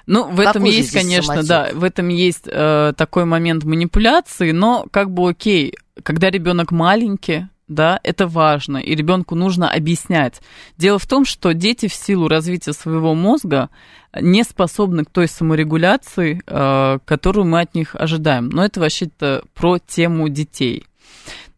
Ну, 0.06 0.30
в 0.30 0.40
этом 0.42 0.66
есть, 0.66 0.92
конечно, 0.92 1.44
самотек? 1.44 1.48
да, 1.48 1.70
в 1.74 1.84
этом 1.84 2.10
есть 2.10 2.44
э, 2.46 2.94
такой 2.98 3.24
момент 3.26 3.64
манипуляции, 3.64 4.52
но 4.52 4.86
как 4.92 5.12
бы 5.12 5.30
окей, 5.30 5.76
когда 6.04 6.30
ребенок 6.30 6.72
маленький, 6.72 7.48
да, 7.70 8.00
это 8.04 8.28
важно, 8.28 8.78
и 8.78 8.96
ребенку 8.96 9.36
нужно 9.36 9.72
объяснять. 9.72 10.42
Дело 10.78 11.00
в 11.00 11.06
том, 11.06 11.24
что 11.24 11.54
дети 11.54 11.88
в 11.88 11.94
силу 11.94 12.28
развития 12.28 12.74
своего 12.74 13.14
мозга 13.14 13.70
не 14.20 14.44
способны 14.44 15.06
к 15.06 15.12
той 15.12 15.28
саморегуляции, 15.28 16.42
э, 16.46 17.00
которую 17.06 17.46
мы 17.46 17.62
от 17.62 17.76
них 17.76 17.96
ожидаем. 17.96 18.50
Но 18.50 18.66
это 18.66 18.80
вообще-то 18.80 19.44
про 19.54 19.78
тему 19.78 20.30
детей. 20.30 20.86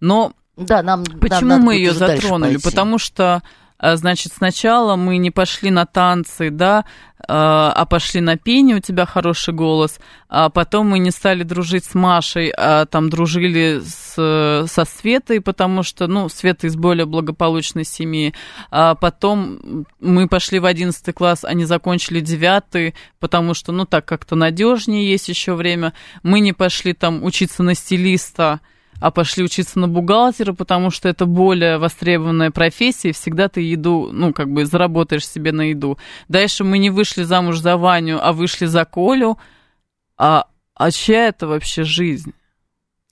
Но 0.02 0.34
Да, 0.58 0.84
нам 0.84 1.06
Почему 1.06 1.50
нам 1.50 1.62
мы 1.62 1.76
ее 1.76 1.94
затронули? 1.94 2.54
пойти. 2.56 2.64
Потому 2.70 2.98
что, 2.98 3.42
значит, 3.82 4.34
сначала 4.34 4.96
мы 4.96 5.18
не 5.18 5.32
пошли 5.32 5.72
на 5.72 5.86
танцы, 5.86 6.50
да, 6.50 6.86
а 7.28 7.72
а 7.76 7.86
пошли 7.86 8.22
на 8.22 8.38
пение, 8.38 8.78
у 8.78 8.80
тебя 8.80 9.06
хороший 9.06 9.54
голос, 9.54 10.00
а 10.30 10.50
потом 10.50 10.90
мы 10.90 11.00
не 11.00 11.12
стали 11.12 11.44
дружить 11.44 11.86
с 11.86 11.94
Машей, 11.94 12.52
а 12.56 12.86
там 12.86 13.10
дружили 13.10 13.82
с, 13.84 14.66
со 14.68 14.86
Светой, 14.86 15.42
потому 15.42 15.84
что, 15.84 16.08
ну, 16.08 16.30
Света 16.30 16.68
из 16.68 16.76
более 16.76 17.06
благополучной 17.06 17.86
семьи, 17.86 18.34
а 18.70 18.96
потом 18.96 19.86
мы 20.00 20.28
пошли 20.28 20.60
в 20.60 20.66
11 20.66 21.14
класс, 21.16 21.44
они 21.44 21.66
закончили 21.66 22.20
9, 22.20 22.94
потому 23.20 23.54
что, 23.54 23.72
ну, 23.72 23.86
так 23.86 24.06
как-то 24.06 24.36
надежнее 24.36 25.10
есть 25.10 25.30
еще 25.30 25.54
время, 25.54 25.94
мы 26.24 26.40
не 26.40 26.54
пошли 26.54 26.94
там 26.94 27.24
учиться 27.24 27.64
на 27.64 27.76
стилиста, 27.76 28.62
а 29.02 29.10
пошли 29.10 29.44
учиться 29.44 29.80
на 29.80 29.88
бухгалтера, 29.88 30.54
потому 30.54 30.92
что 30.92 31.10
это 31.10 31.26
более 31.26 31.80
востребованная 31.80 32.52
профессия, 32.52 33.10
и 33.10 33.14
всегда 33.14 33.50
ты 33.50 33.62
еду, 33.62 34.10
ну, 34.14 34.32
как 34.32 34.50
бы 34.50 34.66
заработаешь 34.66 35.28
себе 35.28 35.52
на 35.52 35.72
еду. 35.72 35.98
Дальше 36.30 36.64
мы 36.64 36.78
не 36.78 36.92
вышли 36.92 37.24
замуж 37.24 37.58
за 37.58 37.78
Ваню, 37.78 38.20
а 38.22 38.32
вышли 38.32 38.68
за 38.68 38.86
Колю. 38.86 39.40
А, 40.18 40.46
а 40.76 40.92
чья 40.92 41.28
это 41.28 41.48
вообще 41.48 41.84
жизнь? 41.84 42.34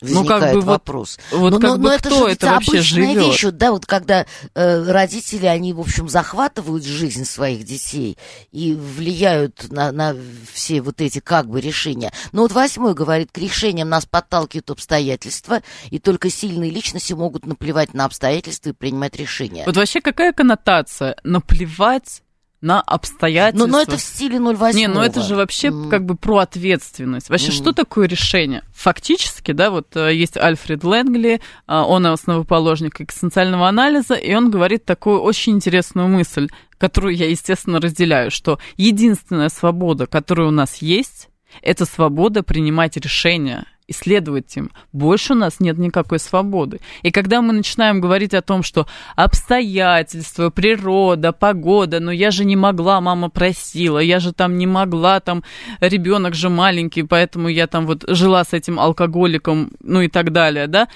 Ну, 0.01 0.23
как 0.23 0.41
Возникает 0.41 0.53
бы 0.55 0.61
вот- 0.61 0.67
вопрос. 0.67 1.19
Вот 1.31 1.51
Ну, 1.51 1.59
как 1.59 1.69
ну, 1.71 1.77
бы 1.77 1.83
ну, 1.83 1.89
это 1.89 2.09
кто 2.09 2.27
же 2.27 2.31
это 2.33 2.45
вообще 2.47 2.71
обычная 2.77 2.83
живет? 3.07 3.17
вещь, 3.25 3.43
вот, 3.43 3.57
да, 3.57 3.71
вот 3.71 3.85
когда 3.85 4.25
э, 4.55 4.91
родители, 4.91 5.45
они, 5.45 5.73
в 5.73 5.79
общем, 5.81 6.07
захватывают 6.07 6.85
жизнь 6.85 7.25
своих 7.25 7.65
детей 7.65 8.17
и 8.51 8.73
влияют 8.73 9.69
на, 9.71 9.91
на 9.91 10.15
все 10.53 10.81
вот 10.81 11.01
эти 11.01 11.19
как 11.19 11.49
бы 11.49 11.59
решения. 11.59 12.13
Но 12.31 12.43
вот 12.43 12.53
восьмой 12.53 12.93
говорит, 12.93 13.31
к 13.31 13.37
решениям 13.37 13.89
нас 13.89 14.05
подталкивают 14.05 14.69
обстоятельства, 14.71 15.61
и 15.89 15.99
только 15.99 16.29
сильные 16.29 16.71
личности 16.71 17.11
могут 17.13 17.45
наплевать 17.45 17.93
на 17.93 18.05
обстоятельства 18.05 18.69
и 18.69 18.73
принимать 18.73 19.15
решения. 19.17 19.63
Вот 19.65 19.75
вообще 19.75 19.99
какая 20.01 20.31
коннотация? 20.31 21.17
Наплевать 21.23 22.21
на 22.61 22.81
обстоятельства. 22.81 23.67
Но, 23.67 23.77
но 23.77 23.81
это 23.81 23.97
в 23.97 24.01
стиле 24.01 24.39
08. 24.39 24.77
Не, 24.77 24.87
ну 24.87 25.01
это 25.01 25.21
же 25.21 25.35
вообще 25.35 25.69
mm. 25.69 25.89
как 25.89 26.05
бы 26.05 26.15
про 26.15 26.39
ответственность. 26.39 27.29
Вообще, 27.29 27.49
mm. 27.49 27.55
что 27.55 27.71
такое 27.71 28.07
решение? 28.07 28.63
Фактически, 28.73 29.53
да, 29.53 29.71
вот 29.71 29.95
э, 29.95 30.13
есть 30.13 30.35
Альфред 30.35 30.83
Лэнгли, 30.83 31.35
э, 31.35 31.39
он 31.67 32.05
основоположник 32.05 32.99
экзистенциального 32.99 33.67
анализа, 33.67 34.15
и 34.15 34.33
он 34.33 34.51
говорит 34.51 34.85
такую 34.85 35.21
очень 35.21 35.53
интересную 35.53 36.07
мысль, 36.07 36.49
которую 36.77 37.15
я, 37.15 37.29
естественно, 37.29 37.79
разделяю, 37.79 38.29
что 38.31 38.59
единственная 38.75 39.49
свобода, 39.49 40.05
которая 40.05 40.47
у 40.47 40.51
нас 40.51 40.77
есть, 40.77 41.29
это 41.61 41.85
свобода 41.85 42.43
принимать 42.43 42.97
решения 42.97 43.65
исследовать 43.89 44.55
им. 44.57 44.71
Больше 44.93 45.33
у 45.33 45.35
нас 45.35 45.59
нет 45.59 45.77
никакой 45.77 46.19
свободы. 46.19 46.79
И 47.01 47.11
когда 47.11 47.41
мы 47.41 47.53
начинаем 47.53 48.01
говорить 48.01 48.33
о 48.33 48.41
том, 48.41 48.63
что 48.63 48.87
обстоятельства, 49.15 50.49
природа, 50.49 51.31
погода, 51.31 51.99
но 51.99 52.11
я 52.11 52.31
же 52.31 52.45
не 52.45 52.55
могла, 52.55 53.01
мама 53.01 53.29
просила, 53.29 53.99
я 53.99 54.19
же 54.19 54.33
там 54.33 54.57
не 54.57 54.67
могла, 54.67 55.19
там 55.19 55.43
ребенок 55.79 56.35
же 56.35 56.49
маленький, 56.49 57.03
поэтому 57.03 57.47
я 57.49 57.67
там 57.67 57.85
вот 57.85 58.03
жила 58.07 58.43
с 58.43 58.53
этим 58.53 58.79
алкоголиком, 58.79 59.71
ну 59.81 60.01
и 60.01 60.07
так 60.07 60.31
далее, 60.31 60.67
да, 60.67 60.87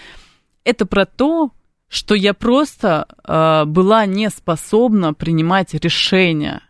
это 0.63 0.85
про 0.85 1.05
то, 1.05 1.51
что 1.89 2.15
я 2.15 2.33
просто 2.33 3.05
э, 3.23 3.65
была 3.65 4.05
не 4.05 4.29
способна 4.29 5.13
принимать 5.13 5.73
решения 5.75 6.61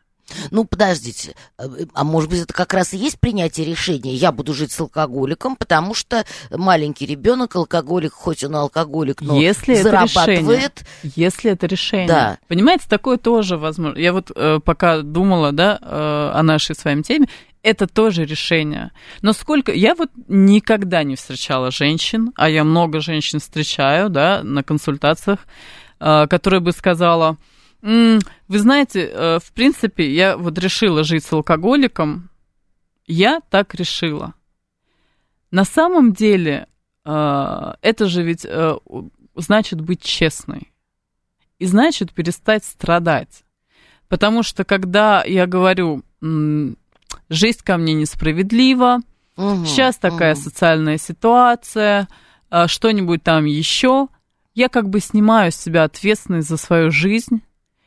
ну, 0.51 0.65
подождите, 0.65 1.36
э, 1.58 1.68
а 1.94 2.03
может 2.03 2.30
быть, 2.30 2.42
это 2.42 2.53
как 2.53 2.74
раз 2.74 2.94
и 2.94 2.98
есть 2.98 3.20
принятие 3.20 3.65
решения? 3.65 4.13
Я 4.13 4.32
буду 4.32 4.53
жить 4.53 4.72
с 4.72 4.80
алкоголиком, 4.80 5.56
потому 5.56 5.94
что 5.94 6.25
маленький 6.50 7.06
ребенок, 7.06 7.56
алкоголик, 7.56 8.13
хоть 8.13 8.44
он 8.44 8.56
алкоголик, 8.56 9.22
но 9.22 9.39
если 9.39 9.75
зарабатывает. 9.75 10.30
Это 10.30 10.46
решение, 10.46 11.13
если 11.15 11.51
это 11.51 11.68
решение. 11.68 12.08
Да. 12.08 12.38
Понимаете, 12.48 12.86
такое 12.88 13.18
тоже 13.18 13.58
возможно. 13.58 14.00
Я 14.00 14.13
вот 14.13 14.32
э, 14.36 14.60
пока 14.63 15.01
думала, 15.01 15.51
да, 15.51 15.80
э, 15.82 16.32
о 16.34 16.44
нашей 16.44 16.75
с 16.75 16.84
вами 16.84 17.01
теме, 17.01 17.27
это 17.62 17.88
тоже 17.88 18.25
решение. 18.25 18.92
Но 19.22 19.34
сколько... 19.34 19.72
Я 19.72 19.96
вот 19.96 20.12
никогда 20.27 21.03
не 21.03 21.15
встречала 21.15 21.72
женщин, 21.72 22.34
а 22.36 22.50
я 22.50 22.63
много 22.63 23.00
женщин 23.00 23.39
встречаю, 23.39 24.10
да, 24.10 24.44
на 24.44 24.63
консультациях, 24.63 25.39
э, 26.00 26.27
которые 26.27 26.60
бы 26.60 26.72
сказала 26.72 27.38
вы 28.54 28.60
знаете, 28.60 29.10
э, 29.12 29.40
в 29.40 29.52
принципе, 29.52 30.14
я 30.14 30.38
вот 30.38 30.60
решила 30.60 31.04
жить 31.04 31.26
с 31.26 31.34
алкоголиком. 31.34 32.30
Я 33.08 33.42
так 33.50 33.74
решила. 33.74 34.36
На 35.50 35.66
самом 35.66 36.14
деле, 36.14 36.68
э, 37.04 37.74
это 37.82 38.06
же 38.06 38.22
ведь 38.22 38.46
э, 38.46 38.78
значит 39.36 39.82
быть 39.82 40.04
честной. 40.04 40.72
И 41.58 41.66
значит 41.66 42.14
перестать 42.14 42.64
страдать. 42.64 43.44
Потому 44.08 44.44
что 44.44 44.64
когда 44.66 45.24
я 45.24 45.48
говорю, 45.48 46.04
жизнь 46.22 47.60
ко 47.64 47.78
мне 47.78 47.96
несправедлива, 47.96 49.00
угу, 49.36 49.66
сейчас 49.66 49.98
такая 49.98 50.36
угу. 50.36 50.42
социальная 50.42 51.00
ситуация, 51.00 52.08
что-нибудь 52.68 53.24
там 53.24 53.46
еще, 53.46 54.10
я 54.54 54.70
как 54.70 54.90
бы 54.90 55.00
снимаю 55.00 55.52
с 55.52 55.56
себя 55.56 55.86
ответственность 55.86 56.50
за 56.50 56.58
свою 56.58 56.92
жизнь 56.92 57.42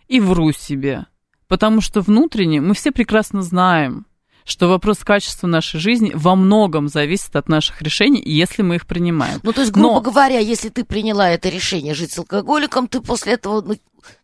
и 0.08 0.20
вру 0.20 0.52
себе. 0.52 1.06
Потому 1.48 1.80
что 1.80 2.00
внутренне 2.00 2.60
мы 2.60 2.74
все 2.74 2.90
прекрасно 2.90 3.42
знаем, 3.42 4.06
что 4.44 4.68
вопрос 4.68 4.98
качества 4.98 5.46
нашей 5.46 5.80
жизни 5.80 6.12
во 6.14 6.36
многом 6.36 6.88
зависит 6.88 7.34
от 7.34 7.48
наших 7.48 7.82
решений, 7.82 8.22
если 8.24 8.62
мы 8.62 8.76
их 8.76 8.86
принимаем. 8.86 9.40
Ну, 9.42 9.52
то 9.52 9.60
есть, 9.60 9.72
грубо 9.72 9.94
Но... 9.94 10.00
говоря, 10.00 10.38
если 10.38 10.68
ты 10.68 10.84
приняла 10.84 11.28
это 11.30 11.48
решение 11.48 11.94
жить 11.94 12.12
с 12.12 12.18
алкоголиком, 12.18 12.86
ты 12.86 13.00
после 13.00 13.34
этого 13.34 13.60
ну, 13.60 13.76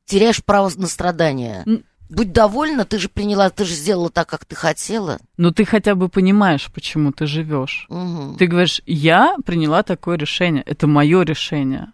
теряешь 0.05 0.43
право 0.43 0.71
на 0.77 0.87
страдания. 0.87 1.65
Будь 2.09 2.33
довольна, 2.33 2.85
ты 2.85 2.99
же 2.99 3.09
приняла, 3.09 3.49
ты 3.49 3.65
же 3.65 3.75
сделала 3.75 4.11
так, 4.11 4.29
как 4.29 4.45
ты 4.45 4.55
хотела. 4.55 5.19
Но 5.39 5.51
ты 5.51 5.65
хотя 5.65 5.95
бы 5.95 6.11
понимаешь, 6.11 6.71
почему 6.73 7.11
ты 7.11 7.25
живешь. 7.27 7.87
Угу. 7.89 8.37
Ты 8.39 8.47
говоришь, 8.47 8.83
я 8.85 9.37
приняла 9.47 9.83
такое 9.83 10.19
решение, 10.19 10.63
это 10.65 10.87
мое 10.87 11.23
решение. 11.23 11.93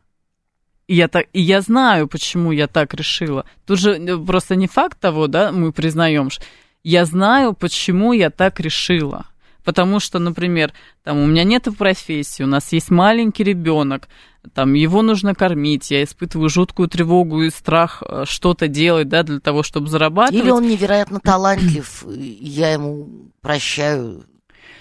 И 0.89 0.95
я, 0.95 1.07
так, 1.09 1.27
и 1.35 1.41
я 1.41 1.61
знаю, 1.61 2.09
почему 2.09 2.51
я 2.51 2.67
так 2.67 2.95
решила. 2.95 3.45
Тут 3.67 3.79
же 3.79 3.93
э, 3.93 4.17
просто 4.17 4.57
не 4.57 4.67
факт 4.67 4.99
того, 4.99 5.27
да, 5.27 5.53
мы 5.53 5.71
признаем, 5.71 6.31
я 6.83 7.05
знаю, 7.05 7.53
почему 7.53 8.15
я 8.15 8.31
так 8.31 8.59
решила. 8.59 9.27
Потому 9.65 10.01
что, 10.01 10.19
например, 10.19 10.73
там 11.05 11.19
у 11.19 11.27
меня 11.27 11.45
нет 11.45 11.69
профессии, 11.77 12.43
у 12.43 12.47
нас 12.47 12.73
есть 12.73 12.91
маленький 12.91 13.45
ребенок, 13.45 14.09
там 14.55 14.73
его 14.73 15.03
нужно 15.03 15.35
кормить, 15.35 15.91
я 15.91 16.03
испытываю 16.03 16.49
жуткую 16.49 16.89
тревогу 16.89 17.43
и 17.43 17.51
страх 17.51 18.03
э, 18.03 18.25
что-то 18.27 18.67
делать, 18.67 19.11
да, 19.11 19.23
для 19.25 19.41
того, 19.41 19.63
чтобы 19.63 19.89
зарабатывать. 19.89 20.43
Или 20.43 20.51
он 20.51 20.67
невероятно 20.67 21.21
талантлив, 21.21 22.03
я 22.09 22.73
ему 22.73 23.31
прощаю. 23.43 24.25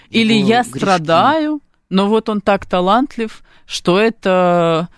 Или 0.08 0.32
я 0.32 0.62
грешки. 0.62 0.78
страдаю, 0.78 1.60
но 1.90 2.08
вот 2.08 2.30
он 2.30 2.40
так 2.40 2.64
талантлив, 2.64 3.42
что 3.66 3.98
это 3.98 4.88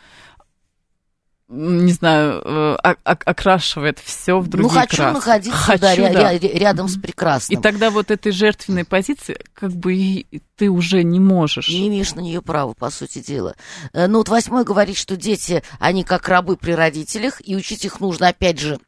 не 1.51 1.93
знаю, 1.93 2.41
э, 2.45 2.77
окрашивает 3.03 3.99
все 3.99 4.39
в 4.39 4.47
другие 4.47 4.73
Ну, 4.73 4.79
хочу 4.81 4.97
краски. 4.97 5.15
находиться 5.15 5.59
хочу, 5.59 6.03
да, 6.03 6.13
да. 6.13 6.39
рядом 6.39 6.89
с 6.89 6.97
прекрасным. 6.97 7.59
И 7.59 7.63
тогда 7.63 7.91
вот 7.91 8.13
этой 8.13 8.31
жертвенной 8.31 8.85
позиции 8.85 9.37
как 9.53 9.73
бы 9.73 10.27
ты 10.57 10.69
уже 10.69 11.03
не 11.03 11.19
можешь. 11.19 11.69
Не 11.69 11.89
имеешь 11.89 12.15
на 12.15 12.21
нее 12.21 12.41
права, 12.41 12.75
по 12.75 12.91
сути 12.91 13.19
дела. 13.19 13.57
Э, 13.93 14.07
ну, 14.07 14.19
вот 14.19 14.29
восьмой 14.29 14.63
говорит, 14.65 14.97
что 14.97 15.17
дети, 15.17 15.65
они 15.81 16.05
как 16.05 16.29
рабы 16.29 16.57
при 16.57 16.71
родителях, 16.71 17.43
и 17.45 17.57
учить 17.57 17.85
их 17.85 17.99
нужно, 17.99 18.29
опять 18.29 18.61
же, 18.61 18.79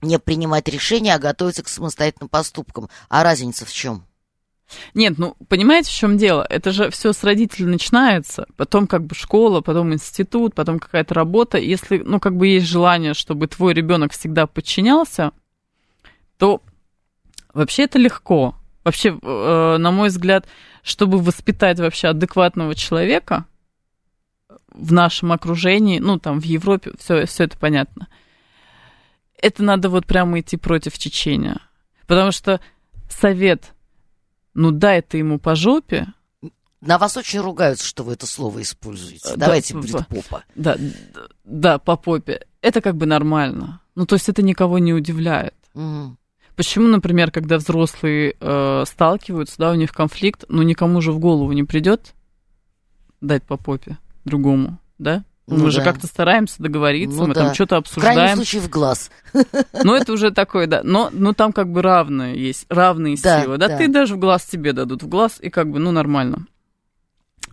не 0.00 0.18
принимать 0.20 0.68
решения, 0.68 1.14
а 1.14 1.18
готовиться 1.18 1.64
к 1.64 1.68
самостоятельным 1.68 2.28
поступкам. 2.28 2.88
А 3.08 3.24
разница 3.24 3.64
в 3.64 3.72
чем? 3.72 4.06
Нет, 4.94 5.18
ну, 5.18 5.36
понимаете, 5.48 5.90
в 5.90 5.94
чем 5.94 6.16
дело? 6.16 6.46
Это 6.48 6.72
же 6.72 6.90
все 6.90 7.12
с 7.12 7.22
родителей 7.22 7.66
начинается, 7.66 8.46
потом 8.56 8.86
как 8.86 9.04
бы 9.04 9.14
школа, 9.14 9.60
потом 9.60 9.92
институт, 9.92 10.54
потом 10.54 10.78
какая-то 10.78 11.14
работа. 11.14 11.58
Если, 11.58 11.98
ну, 11.98 12.20
как 12.20 12.36
бы 12.36 12.48
есть 12.48 12.66
желание, 12.66 13.14
чтобы 13.14 13.46
твой 13.46 13.74
ребенок 13.74 14.12
всегда 14.12 14.46
подчинялся, 14.46 15.32
то 16.38 16.62
вообще 17.52 17.84
это 17.84 17.98
легко. 17.98 18.56
Вообще, 18.84 19.18
э, 19.20 19.76
на 19.78 19.90
мой 19.90 20.08
взгляд, 20.08 20.46
чтобы 20.82 21.18
воспитать 21.18 21.78
вообще 21.78 22.08
адекватного 22.08 22.74
человека 22.74 23.46
в 24.72 24.92
нашем 24.92 25.32
окружении, 25.32 26.00
ну, 26.00 26.18
там, 26.18 26.40
в 26.40 26.44
Европе, 26.44 26.92
все, 26.98 27.26
все 27.26 27.44
это 27.44 27.56
понятно. 27.56 28.08
Это 29.40 29.62
надо 29.62 29.88
вот 29.88 30.06
прямо 30.06 30.40
идти 30.40 30.56
против 30.56 30.98
течения. 30.98 31.60
Потому 32.06 32.32
что 32.32 32.60
совет 33.08 33.72
ну 34.54 34.70
дай 34.70 35.02
ты 35.02 35.18
ему 35.18 35.38
по 35.38 35.54
жопе. 35.54 36.06
На 36.80 36.98
вас 36.98 37.16
очень 37.16 37.40
ругаются, 37.40 37.86
что 37.86 38.04
вы 38.04 38.12
это 38.12 38.26
слово 38.26 38.62
используете. 38.62 39.30
Да, 39.30 39.46
Давайте 39.46 39.74
будет 39.74 40.06
попа. 40.06 40.44
Да, 40.54 40.76
да, 41.44 41.78
по 41.78 41.96
попе. 41.96 42.46
Это 42.60 42.80
как 42.80 42.96
бы 42.96 43.06
нормально. 43.06 43.80
Ну, 43.94 44.06
то 44.06 44.16
есть 44.16 44.28
это 44.28 44.42
никого 44.42 44.78
не 44.78 44.92
удивляет. 44.92 45.54
Угу. 45.74 46.16
Почему, 46.56 46.86
например, 46.88 47.30
когда 47.30 47.56
взрослые 47.56 48.36
э, 48.38 48.84
сталкиваются, 48.86 49.56
да, 49.58 49.70
у 49.72 49.74
них 49.74 49.92
конфликт, 49.92 50.44
но 50.48 50.62
никому 50.62 51.00
же 51.00 51.10
в 51.10 51.18
голову 51.18 51.52
не 51.52 51.64
придет 51.64 52.14
дать 53.20 53.42
по 53.44 53.56
попе 53.56 53.98
другому, 54.24 54.78
да? 54.98 55.24
Ну, 55.46 55.56
мы 55.56 55.64
да. 55.64 55.70
же 55.70 55.82
как-то 55.82 56.06
стараемся 56.06 56.62
договориться, 56.62 57.18
ну, 57.18 57.26
мы 57.26 57.34
да. 57.34 57.44
там 57.44 57.54
что-то 57.54 57.76
обсуждаем. 57.76 58.14
В 58.14 58.16
крайнем 58.16 58.36
случае 58.36 58.62
в 58.62 58.70
глаз. 58.70 59.10
Ну, 59.84 59.94
это 59.94 60.12
уже 60.12 60.30
такое, 60.30 60.66
да. 60.66 60.80
Но, 60.82 61.10
но 61.12 61.34
там 61.34 61.52
как 61.52 61.70
бы 61.70 61.82
равные 61.82 62.40
есть, 62.42 62.64
равные 62.70 63.16
да, 63.22 63.42
силы. 63.42 63.58
Да, 63.58 63.68
да, 63.68 63.76
ты 63.76 63.88
даже 63.88 64.14
в 64.14 64.18
глаз 64.18 64.44
тебе 64.44 64.72
дадут 64.72 65.02
в 65.02 65.08
глаз, 65.08 65.38
и 65.40 65.50
как 65.50 65.70
бы, 65.70 65.78
ну, 65.78 65.92
нормально. 65.92 66.46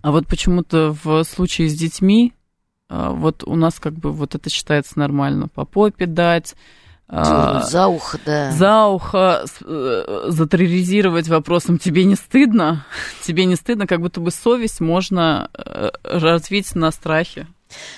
А 0.01 0.12
вот 0.12 0.25
почему-то 0.25 0.95
в 1.04 1.23
случае 1.25 1.67
с 1.67 1.73
детьми, 1.75 2.34
а, 2.88 3.12
вот 3.12 3.43
у 3.45 3.56
нас 3.56 3.80
как 3.80 3.93
бы 3.93 4.12
вот 4.12 4.36
это 4.36 4.49
считается 4.49 4.97
нормально. 4.97 5.49
По 5.49 5.65
попе 5.65 6.06
дать, 6.06 6.56
а, 7.13 7.63
за 7.63 7.88
ухо, 7.88 8.17
да. 8.25 8.51
За 8.51 8.86
ухо 8.86 9.43
э, 9.65 10.25
затерроризировать 10.30 11.27
вопросом 11.27 11.77
«тебе 11.77 12.06
не 12.06 12.15
стыдно?» 12.15 12.86
Тебе 13.21 13.43
не 13.43 13.58
стыдно, 13.58 13.86
как 13.86 13.99
будто 13.99 14.21
бы 14.21 14.32
совесть 14.32 14.80
можно 14.80 15.49
э, 15.54 15.89
развить 16.04 16.73
на 16.73 16.89
страхе. 16.91 17.47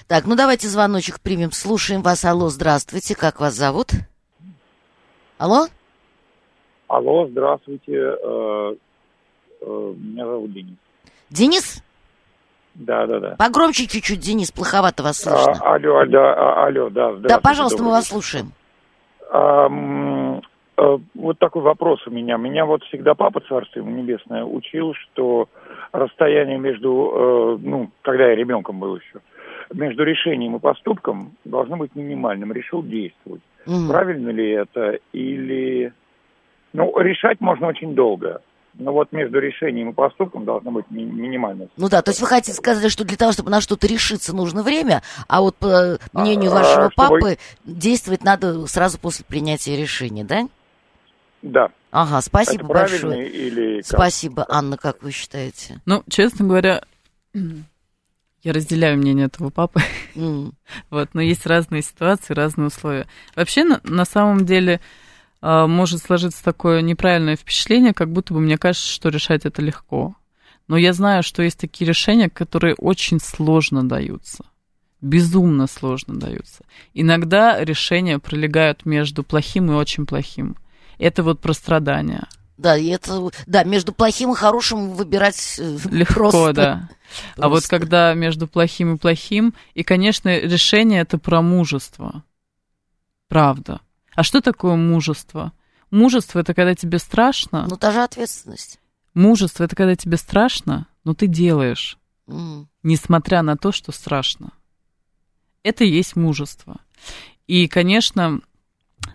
Так, 0.08 0.26
ну 0.26 0.36
давайте 0.36 0.68
звоночек 0.68 1.20
примем. 1.20 1.52
Слушаем 1.52 2.02
вас. 2.02 2.26
Алло, 2.26 2.50
здравствуйте. 2.50 3.16
Как 3.16 3.40
вас 3.40 3.54
зовут? 3.54 3.92
Алло? 5.38 5.68
Алло, 6.88 7.28
здравствуйте. 7.28 7.96
Э, 7.96 8.76
э, 9.62 9.94
меня 9.98 10.26
зовут 10.26 10.54
Денис. 10.54 10.78
Денис? 11.30 11.84
Да, 12.76 13.06
да, 13.06 13.20
да. 13.20 13.36
Погромче 13.38 13.88
чуть-чуть, 13.88 14.20
Денис, 14.20 14.52
плоховато 14.52 15.04
вас 15.04 15.18
слышно. 15.18 15.54
А, 15.62 15.76
алло, 15.76 15.98
алло, 15.98 16.20
а, 16.22 16.66
алло, 16.66 16.90
да, 16.90 17.14
Да, 17.14 17.40
пожалуйста, 17.40 17.84
мы 17.84 17.90
вас 17.90 18.08
слушаем. 18.08 18.52
А, 19.32 19.68
вот 21.16 21.40
такой 21.40 21.62
вопрос 21.62 22.06
у 22.08 22.12
меня. 22.12 22.38
Меня 22.38 22.66
вот 22.66 22.84
всегда 22.86 23.14
папа, 23.14 23.42
царство 23.42 23.80
ему 23.80 23.92
небесное, 23.92 24.44
учил, 24.44 24.94
что 24.94 25.48
расстояние 25.92 26.58
между, 26.58 27.60
ну, 27.62 27.90
когда 28.02 28.26
я 28.28 28.36
ребенком 28.36 28.80
был 28.80 28.96
еще, 28.96 29.20
между 29.74 30.04
решением 30.04 30.56
и 30.56 30.60
поступком 30.60 31.36
должно 31.46 31.78
быть 31.78 31.96
минимальным. 31.96 32.52
Решил 32.52 32.84
действовать. 32.84 33.42
Угу. 33.66 33.88
Правильно 33.88 34.30
ли 34.30 34.52
это? 34.52 35.00
Или 35.14 35.94
Ну, 36.74 36.98
решать 37.00 37.40
можно 37.40 37.68
очень 37.68 37.94
долго. 37.96 38.42
Но 38.76 38.92
вот 38.92 39.12
между 39.12 39.38
решением 39.40 39.92
и 39.92 39.94
поступком 39.94 40.46
должно 40.46 40.72
быть 40.72 40.86
ми- 40.90 41.04
минимально. 41.06 41.68
Ну 41.78 41.90
да, 41.90 42.02
то 42.02 42.10
есть 42.10 42.20
вы 42.22 42.26
хотите 42.26 42.54
сказать, 42.54 42.92
что 42.92 43.04
для 43.06 43.16
того, 43.18 43.32
чтобы 43.32 43.52
на 43.52 43.62
что-то 43.62 43.86
решиться, 43.86 44.36
нужно 44.36 44.64
время, 44.64 45.04
а 45.28 45.42
вот 45.42 45.56
по 45.58 46.00
мнению 46.14 46.50
А, 46.52 46.56
вашего 46.56 46.90
чтобы- 46.92 46.96
папы, 46.96 47.38
действовать 47.66 48.24
надо 48.24 48.66
сразу 48.66 49.00
после 49.00 49.24
принятия 49.26 49.78
решения, 49.78 50.24
да? 50.24 50.48
Да. 51.44 51.70
Ага, 51.92 52.22
спасибо 52.22 52.64
это 52.64 52.74
большое. 52.74 53.30
или 53.30 53.76
как? 53.82 53.86
Спасибо, 53.86 54.46
Анна, 54.50 54.78
как 54.78 55.04
вы 55.04 55.12
считаете? 55.12 55.80
Ну, 55.86 56.02
честно 56.10 56.48
говоря, 56.48 56.82
я 58.44 58.54
разделяю 58.54 58.98
мнение 58.98 59.28
этого 59.28 59.50
папы. 59.50 59.82
М, 60.16 60.54
Вот, 60.90 61.10
но 61.14 61.22
есть 61.22 61.46
разные 61.46 61.82
ситуации, 61.82 62.34
разные 62.34 62.68
условия. 62.68 63.08
Вообще, 63.36 63.64
на, 63.64 63.80
на 63.84 64.06
самом 64.06 64.46
деле, 64.46 64.82
а, 65.42 65.68
может 65.68 66.02
сложиться 66.02 66.44
такое 66.44 66.82
неправильное 66.82 67.36
впечатление, 67.36 67.94
как 67.94 68.12
будто 68.12 68.34
бы 68.34 68.40
мне 68.40 68.58
кажется, 68.58 68.88
что 68.88 69.10
решать 69.10 69.46
это 69.46 69.62
легко. 69.62 70.16
Но 70.68 70.78
я 70.78 70.94
знаю, 70.94 71.24
что 71.24 71.44
есть 71.44 71.60
такие 71.60 71.88
решения, 71.88 72.30
которые 72.30 72.76
очень 72.76 73.20
сложно 73.20 73.88
даются. 73.88 74.46
Безумно 75.02 75.68
сложно 75.68 76.16
даются. 76.16 76.64
Иногда 76.94 77.62
решения 77.64 78.20
пролегают 78.20 78.86
между 78.86 79.24
плохим 79.24 79.72
и 79.72 79.76
очень 79.76 80.06
плохим. 80.06 80.56
Это 80.98 81.24
вот 81.24 81.42
про 81.42 81.54
страдания. 81.54 82.28
Да, 82.64 82.78
и 82.78 82.88
это, 82.88 83.30
да, 83.46 83.66
между 83.66 83.92
плохим 83.92 84.32
и 84.32 84.36
хорошим 84.36 84.94
выбирать 84.94 85.56
э, 85.60 85.78
Легко, 85.92 86.14
просто. 86.14 86.54
да. 86.54 86.90
А 87.36 87.50
вот 87.50 87.56
просто. 87.56 87.70
когда 87.70 88.14
между 88.14 88.48
плохим 88.48 88.96
и 88.96 88.98
плохим, 88.98 89.54
и, 89.74 89.84
конечно, 89.84 90.40
решение 90.40 91.02
это 91.02 91.18
про 91.18 91.42
мужество. 91.42 92.24
Правда. 93.28 93.82
А 94.16 94.24
что 94.24 94.40
такое 94.40 94.76
мужество? 94.76 95.52
Мужество 95.92 96.40
это 96.40 96.54
когда 96.54 96.74
тебе 96.74 97.00
страшно. 97.00 97.68
Ну, 97.70 97.76
та 97.76 97.92
же 97.92 98.02
ответственность. 98.02 98.80
Мужество 99.14 99.66
это 99.66 99.76
когда 99.76 99.98
тебе 99.98 100.16
страшно, 100.16 100.88
но 101.04 101.14
ты 101.14 101.28
делаешь, 101.28 101.98
М. 102.30 102.70
несмотря 102.82 103.42
на 103.42 103.58
то, 103.58 103.74
что 103.74 103.92
страшно. 103.92 104.54
Это 105.64 105.84
и 105.84 105.90
есть 105.90 106.16
мужество. 106.16 106.80
И, 107.46 107.68
конечно, 107.68 108.40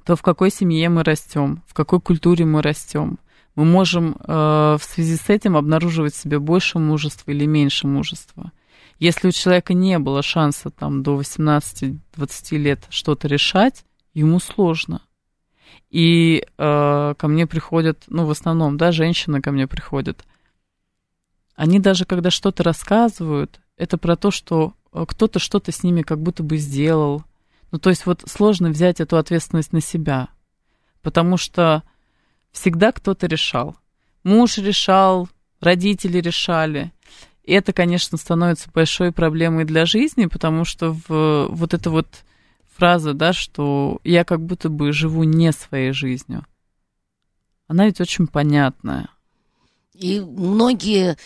то, 0.05 0.17
в 0.17 0.23
какой 0.23 0.51
семье 0.51 0.91
мы 0.91 1.03
растем, 1.03 1.63
в 1.67 1.73
какой 1.73 1.99
культуре 2.03 2.45
мы 2.45 2.61
растем, 2.61 3.19
мы 3.59 3.65
можем 3.65 4.15
э, 4.21 4.77
в 4.81 4.81
связи 4.85 5.17
с 5.17 5.29
этим 5.29 5.57
обнаруживать 5.57 6.15
в 6.15 6.17
себе 6.17 6.39
больше 6.39 6.79
мужества 6.79 7.33
или 7.33 7.45
меньше 7.45 7.89
мужества. 7.89 8.53
Если 9.01 9.27
у 9.27 9.33
человека 9.33 9.75
не 9.75 9.99
было 9.99 10.23
шанса 10.23 10.71
там, 10.71 11.03
до 11.03 11.21
18-20 11.21 11.99
лет 12.53 12.87
что-то 12.89 13.27
решать, 13.27 13.85
ему 14.15 14.39
сложно. 14.39 15.03
И 15.91 16.47
э, 16.57 17.15
ко 17.19 17.27
мне 17.27 17.49
приходят, 17.49 18.05
ну, 18.07 18.27
в 18.27 18.31
основном, 18.31 18.77
да, 18.77 18.93
женщины 18.93 19.43
ко 19.43 19.51
мне 19.51 19.67
приходят. 19.67 20.25
Они 21.57 21.81
даже, 21.81 22.05
когда 22.05 22.31
что-то 22.31 22.63
рассказывают, 22.63 23.59
это 23.77 23.99
про 23.99 24.15
то, 24.15 24.31
что 24.31 24.75
э, 24.93 25.05
кто-то 25.05 25.41
что-то 25.41 25.73
с 25.73 25.83
ними 25.83 26.03
как 26.03 26.21
будто 26.21 26.45
бы 26.45 26.59
сделал. 26.59 27.25
Ну, 27.73 27.81
то 27.81 27.91
есть 27.91 28.07
вот 28.07 28.23
сложно 28.25 28.69
взять 28.69 29.01
эту 29.01 29.17
ответственность 29.17 29.73
на 29.73 29.81
себя, 29.81 30.29
потому 31.03 31.37
что 31.37 31.83
всегда 32.59 32.93
кто-то 32.93 33.27
решал. 33.27 33.77
Муж 34.25 34.59
решал, 34.59 35.29
родители 35.61 36.19
решали. 36.19 36.93
И 37.45 37.53
это, 37.53 37.73
конечно, 37.73 38.19
становится 38.19 38.71
большой 38.73 39.13
проблемой 39.13 39.65
для 39.65 39.87
жизни, 39.87 40.27
потому 40.27 40.65
что 40.65 40.93
в, 41.09 41.47
вот 41.49 41.73
эта 41.73 41.91
вот 41.91 42.07
фраза, 42.77 43.15
да, 43.15 43.33
что 43.33 44.01
я 44.05 44.25
как 44.25 44.45
будто 44.45 44.69
бы 44.69 44.93
живу 44.93 45.25
не 45.25 45.53
своей 45.53 45.93
жизнью, 45.93 46.45
она 47.67 47.87
ведь 47.87 48.01
очень 48.01 48.27
понятная. 48.27 49.09
И 49.95 50.21
многие 50.21 51.17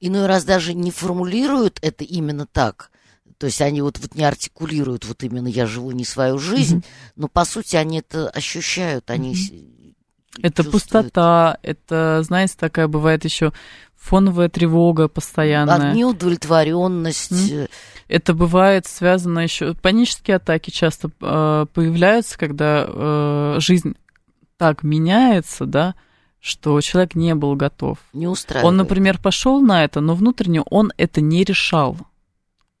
иной 0.00 0.26
раз 0.26 0.44
даже 0.44 0.74
не 0.74 0.90
формулируют 0.90 1.78
это 1.82 2.04
именно 2.04 2.46
так. 2.46 2.90
То 3.38 3.46
есть 3.46 3.60
они 3.62 3.80
вот, 3.80 3.98
вот 3.98 4.14
не 4.14 4.24
артикулируют 4.24 5.06
вот 5.06 5.22
именно 5.22 5.48
«я 5.48 5.66
живу 5.66 5.92
не 5.92 6.04
свою 6.04 6.38
жизнь», 6.38 6.76
Мгм. 6.76 6.84
но 7.16 7.28
по 7.28 7.44
сути 7.44 7.76
они 7.76 8.00
это 8.00 8.28
ощущают, 8.28 9.10
они 9.10 9.34
с- 9.34 9.50
Это 10.42 10.64
пустота, 10.64 11.58
это, 11.62 12.22
знаете, 12.22 12.54
такая 12.56 12.86
бывает 12.88 13.24
еще 13.24 13.52
фоновая 13.96 14.48
тревога 14.48 15.08
постоянная. 15.08 15.90
А, 15.90 15.94
неудовлетворенность. 15.94 17.52
Это 18.08 18.34
бывает 18.34 18.86
связано 18.86 19.40
еще... 19.40 19.74
Панические 19.74 20.36
атаки 20.36 20.70
часто 20.70 21.10
э, 21.20 21.66
появляются, 21.72 22.38
когда 22.38 22.86
э, 22.88 23.56
жизнь 23.60 23.94
так 24.56 24.82
меняется, 24.82 25.64
да, 25.64 25.94
что 26.40 26.80
человек 26.80 27.14
не 27.14 27.34
был 27.34 27.54
готов. 27.54 27.98
не 28.12 28.26
устраивает. 28.26 28.66
Он, 28.66 28.76
например, 28.76 29.18
пошел 29.18 29.60
на 29.60 29.84
это, 29.84 30.00
но 30.00 30.14
внутренне 30.14 30.62
он 30.62 30.92
это 30.96 31.20
не 31.20 31.44
решал. 31.44 31.96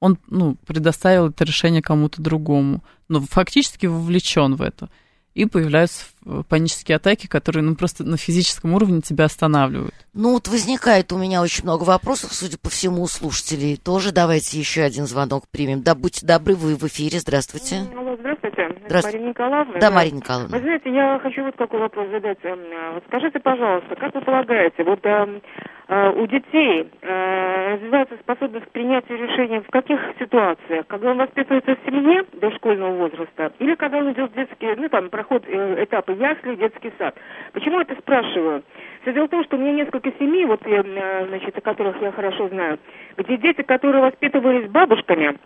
Он, 0.00 0.18
ну, 0.28 0.56
предоставил 0.66 1.28
это 1.28 1.44
решение 1.44 1.82
кому-то 1.82 2.22
другому, 2.22 2.82
но 3.08 3.20
фактически 3.20 3.86
вовлечен 3.86 4.56
в 4.56 4.62
это. 4.62 4.88
И 5.34 5.44
появляются 5.46 6.06
э, 6.26 6.42
панические 6.48 6.96
атаки, 6.96 7.26
которые, 7.28 7.62
ну, 7.62 7.76
просто 7.76 8.04
на 8.04 8.16
физическом 8.16 8.74
уровне 8.74 9.00
тебя 9.00 9.24
останавливают. 9.26 9.94
Ну 10.12 10.32
вот 10.32 10.48
возникает 10.48 11.12
у 11.12 11.18
меня 11.18 11.40
очень 11.40 11.62
много 11.64 11.84
вопросов, 11.84 12.32
судя 12.32 12.58
по 12.58 12.68
всему, 12.68 13.02
у 13.02 13.06
слушателей. 13.06 13.76
Тоже 13.76 14.10
давайте 14.12 14.58
еще 14.58 14.82
один 14.82 15.06
звонок 15.06 15.44
примем. 15.50 15.82
Да, 15.82 15.94
будьте 15.94 16.26
добры, 16.26 16.54
вы 16.56 16.74
в 16.74 16.82
эфире, 16.84 17.20
здравствуйте. 17.20 17.82
Алло, 17.96 18.16
здравствуйте. 18.18 18.62
Это 18.62 18.84
Здравствуйте. 18.86 19.18
Марина 19.18 19.28
Николаевна. 19.30 19.78
Да, 19.80 19.90
Марина 19.90 20.16
Николаевна. 20.16 20.56
Вы 20.56 20.62
знаете, 20.64 20.92
я 20.92 21.20
хочу 21.22 21.44
вот 21.44 21.56
какой 21.56 21.78
вопрос 21.80 22.10
задать. 22.10 22.38
Эм, 22.42 22.58
Вот 22.94 23.04
скажите, 23.06 23.38
пожалуйста, 23.38 23.94
как 23.96 24.14
вы 24.14 24.20
полагаете, 24.22 24.82
вот 24.84 24.98
эм, 25.06 25.42
у 25.90 26.26
детей 26.28 26.88
э, 27.02 27.74
развивается 27.74 28.14
способность 28.22 28.66
к 28.66 28.70
принятию 28.70 29.18
решений 29.18 29.58
в 29.58 29.70
каких 29.70 29.98
ситуациях? 30.20 30.86
Когда 30.86 31.10
он 31.10 31.18
воспитывается 31.18 31.74
в 31.74 31.84
семье 31.84 32.24
до 32.34 32.52
школьного 32.52 32.92
возраста 32.92 33.52
или 33.58 33.74
когда 33.74 33.98
он 33.98 34.12
идет 34.12 34.30
в 34.30 34.34
детский, 34.36 34.72
ну 34.76 34.88
там, 34.88 35.10
проход 35.10 35.42
э, 35.48 35.82
этапы 35.82 36.12
ясли, 36.12 36.54
детский 36.54 36.92
сад? 36.96 37.16
Почему 37.52 37.76
я 37.76 37.82
это 37.82 37.96
спрашиваю? 37.96 38.62
Все 39.02 39.12
дело 39.12 39.26
в 39.26 39.30
том, 39.30 39.42
что 39.42 39.56
у 39.56 39.60
меня 39.60 39.72
несколько 39.72 40.12
семей, 40.12 40.46
вот, 40.46 40.60
э, 40.64 41.26
значит, 41.26 41.58
о 41.58 41.60
которых 41.60 42.00
я 42.00 42.12
хорошо 42.12 42.48
знаю, 42.48 42.78
где 43.16 43.36
дети, 43.36 43.62
которые 43.62 44.02
воспитывались 44.02 44.70
бабушками, 44.70 45.38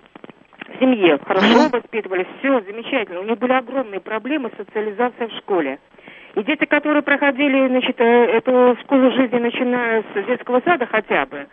в 0.69 0.79
семье, 0.79 1.19
хорошо 1.25 1.69
воспитывались, 1.71 2.27
все 2.39 2.61
замечательно. 2.61 3.21
У 3.21 3.25
них 3.25 3.39
были 3.39 3.53
огромные 3.53 4.01
проблемы 4.01 4.51
с 4.51 4.57
социализацией 4.57 5.31
в 5.31 5.39
школе. 5.39 5.79
И 6.37 6.43
дети, 6.43 6.65
которые 6.65 7.03
проходили, 7.03 7.69
значит, 7.69 8.01
э, 8.01 8.05
эту 8.05 8.77
школу 8.83 9.13
жизни, 9.13 9.39
начиная 9.39 10.03
с 10.03 10.27
детского 10.27 10.61
сада 10.65 10.87
хотя 10.87 11.27
бы, 11.27 11.47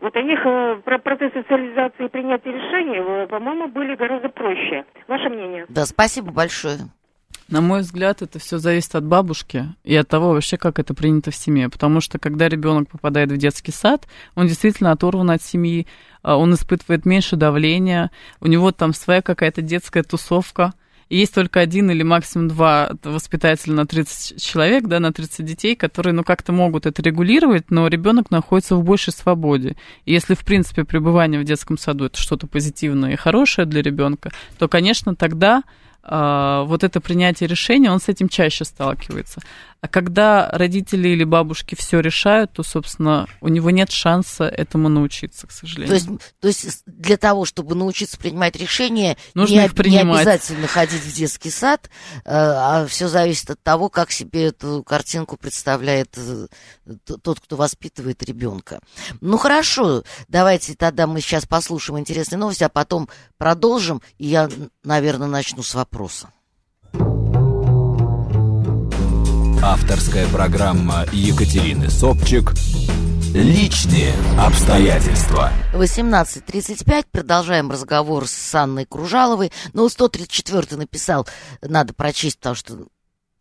вот 0.00 0.16
у 0.16 0.20
них 0.20 0.40
э, 0.44 0.80
про- 0.84 0.98
процесс 0.98 1.32
социализации 1.32 2.06
и 2.06 2.08
принятия 2.08 2.50
решений, 2.50 2.98
э, 2.98 3.26
по-моему, 3.28 3.68
были 3.68 3.94
гораздо 3.94 4.30
проще. 4.30 4.84
Ваше 5.06 5.28
мнение? 5.28 5.66
Да, 5.68 5.84
спасибо 5.84 6.32
большое. 6.32 6.78
На 7.48 7.60
мой 7.60 7.80
взгляд, 7.80 8.22
это 8.22 8.38
все 8.38 8.56
зависит 8.56 8.94
от 8.94 9.04
бабушки 9.04 9.66
и 9.84 9.94
от 9.94 10.08
того 10.08 10.32
вообще, 10.32 10.56
как 10.56 10.78
это 10.78 10.94
принято 10.94 11.30
в 11.30 11.36
семье. 11.36 11.68
Потому 11.68 12.00
что 12.00 12.18
когда 12.18 12.48
ребенок 12.48 12.88
попадает 12.88 13.30
в 13.30 13.36
детский 13.36 13.72
сад, 13.72 14.08
он 14.34 14.46
действительно 14.46 14.90
оторван 14.92 15.30
от 15.30 15.42
семьи, 15.42 15.86
а, 16.22 16.38
он 16.38 16.54
испытывает 16.54 17.04
меньше 17.04 17.36
давления, 17.36 18.10
у 18.40 18.46
него 18.46 18.72
там 18.72 18.94
своя 18.94 19.20
какая-то 19.20 19.60
детская 19.60 20.02
тусовка. 20.02 20.72
Есть 21.12 21.34
только 21.34 21.60
один 21.60 21.90
или 21.90 22.02
максимум 22.02 22.48
два 22.48 22.92
воспитателя 23.04 23.74
на 23.74 23.86
30 23.86 24.42
человек, 24.42 24.84
да, 24.84 24.98
на 24.98 25.12
30 25.12 25.44
детей, 25.44 25.76
которые, 25.76 26.14
ну, 26.14 26.24
как-то 26.24 26.52
могут 26.52 26.86
это 26.86 27.02
регулировать, 27.02 27.70
но 27.70 27.86
ребенок 27.88 28.30
находится 28.30 28.76
в 28.76 28.82
большей 28.82 29.12
свободе. 29.12 29.76
И 30.06 30.12
если, 30.12 30.32
в 30.32 30.42
принципе, 30.42 30.84
пребывание 30.84 31.38
в 31.38 31.44
детском 31.44 31.76
саду 31.76 32.06
это 32.06 32.16
что-то 32.16 32.46
позитивное 32.46 33.12
и 33.12 33.16
хорошее 33.16 33.66
для 33.66 33.82
ребенка, 33.82 34.30
то, 34.58 34.68
конечно, 34.68 35.14
тогда 35.14 35.64
вот 36.04 36.82
это 36.84 37.00
принятие 37.00 37.48
решения, 37.48 37.90
он 37.90 38.00
с 38.00 38.08
этим 38.08 38.28
чаще 38.28 38.64
сталкивается. 38.64 39.40
А 39.80 39.88
когда 39.88 40.48
родители 40.52 41.08
или 41.08 41.24
бабушки 41.24 41.74
все 41.74 41.98
решают, 41.98 42.52
то, 42.52 42.62
собственно, 42.62 43.26
у 43.40 43.48
него 43.48 43.70
нет 43.70 43.90
шанса 43.90 44.44
этому 44.44 44.88
научиться, 44.88 45.48
к 45.48 45.50
сожалению. 45.50 45.88
То 45.88 45.94
есть, 45.94 46.08
то 46.40 46.48
есть 46.48 46.82
для 46.86 47.16
того, 47.16 47.44
чтобы 47.44 47.74
научиться 47.74 48.16
принимать 48.16 48.54
решения, 48.54 49.16
Нужно 49.34 49.54
не, 49.54 49.64
их 49.64 49.72
об- 49.72 49.78
не 49.78 49.82
принимать. 49.82 50.20
обязательно 50.20 50.68
ходить 50.68 51.02
в 51.02 51.12
детский 51.12 51.50
сад, 51.50 51.90
э, 52.18 52.20
а 52.24 52.86
все 52.86 53.08
зависит 53.08 53.50
от 53.50 53.62
того, 53.62 53.88
как 53.88 54.12
себе 54.12 54.46
эту 54.46 54.84
картинку 54.84 55.36
представляет 55.36 56.16
э, 56.16 56.46
тот, 57.04 57.40
кто 57.40 57.56
воспитывает 57.56 58.22
ребенка. 58.22 58.78
Ну 59.20 59.36
хорошо, 59.36 60.04
давайте 60.28 60.74
тогда 60.76 61.08
мы 61.08 61.20
сейчас 61.20 61.44
послушаем 61.44 61.98
интересные 61.98 62.38
новости, 62.38 62.62
а 62.62 62.68
потом 62.68 63.08
продолжим, 63.36 64.00
и 64.18 64.26
я, 64.26 64.48
наверное, 64.84 65.26
начну 65.28 65.64
с 65.64 65.74
вопроса. 65.74 65.91
Авторская 69.62 70.26
программа 70.28 71.04
Екатерины 71.12 71.88
Собчик 71.90 72.52
«Личные 73.34 74.12
обстоятельства». 74.38 75.52
18.35, 75.72 77.06
продолжаем 77.10 77.70
разговор 77.70 78.26
с 78.26 78.54
Анной 78.54 78.86
Кружаловой. 78.86 79.52
Ну, 79.72 79.88
134 79.88 80.76
написал, 80.76 81.28
надо 81.60 81.94
прочесть, 81.94 82.38
потому 82.38 82.56
что 82.56 82.86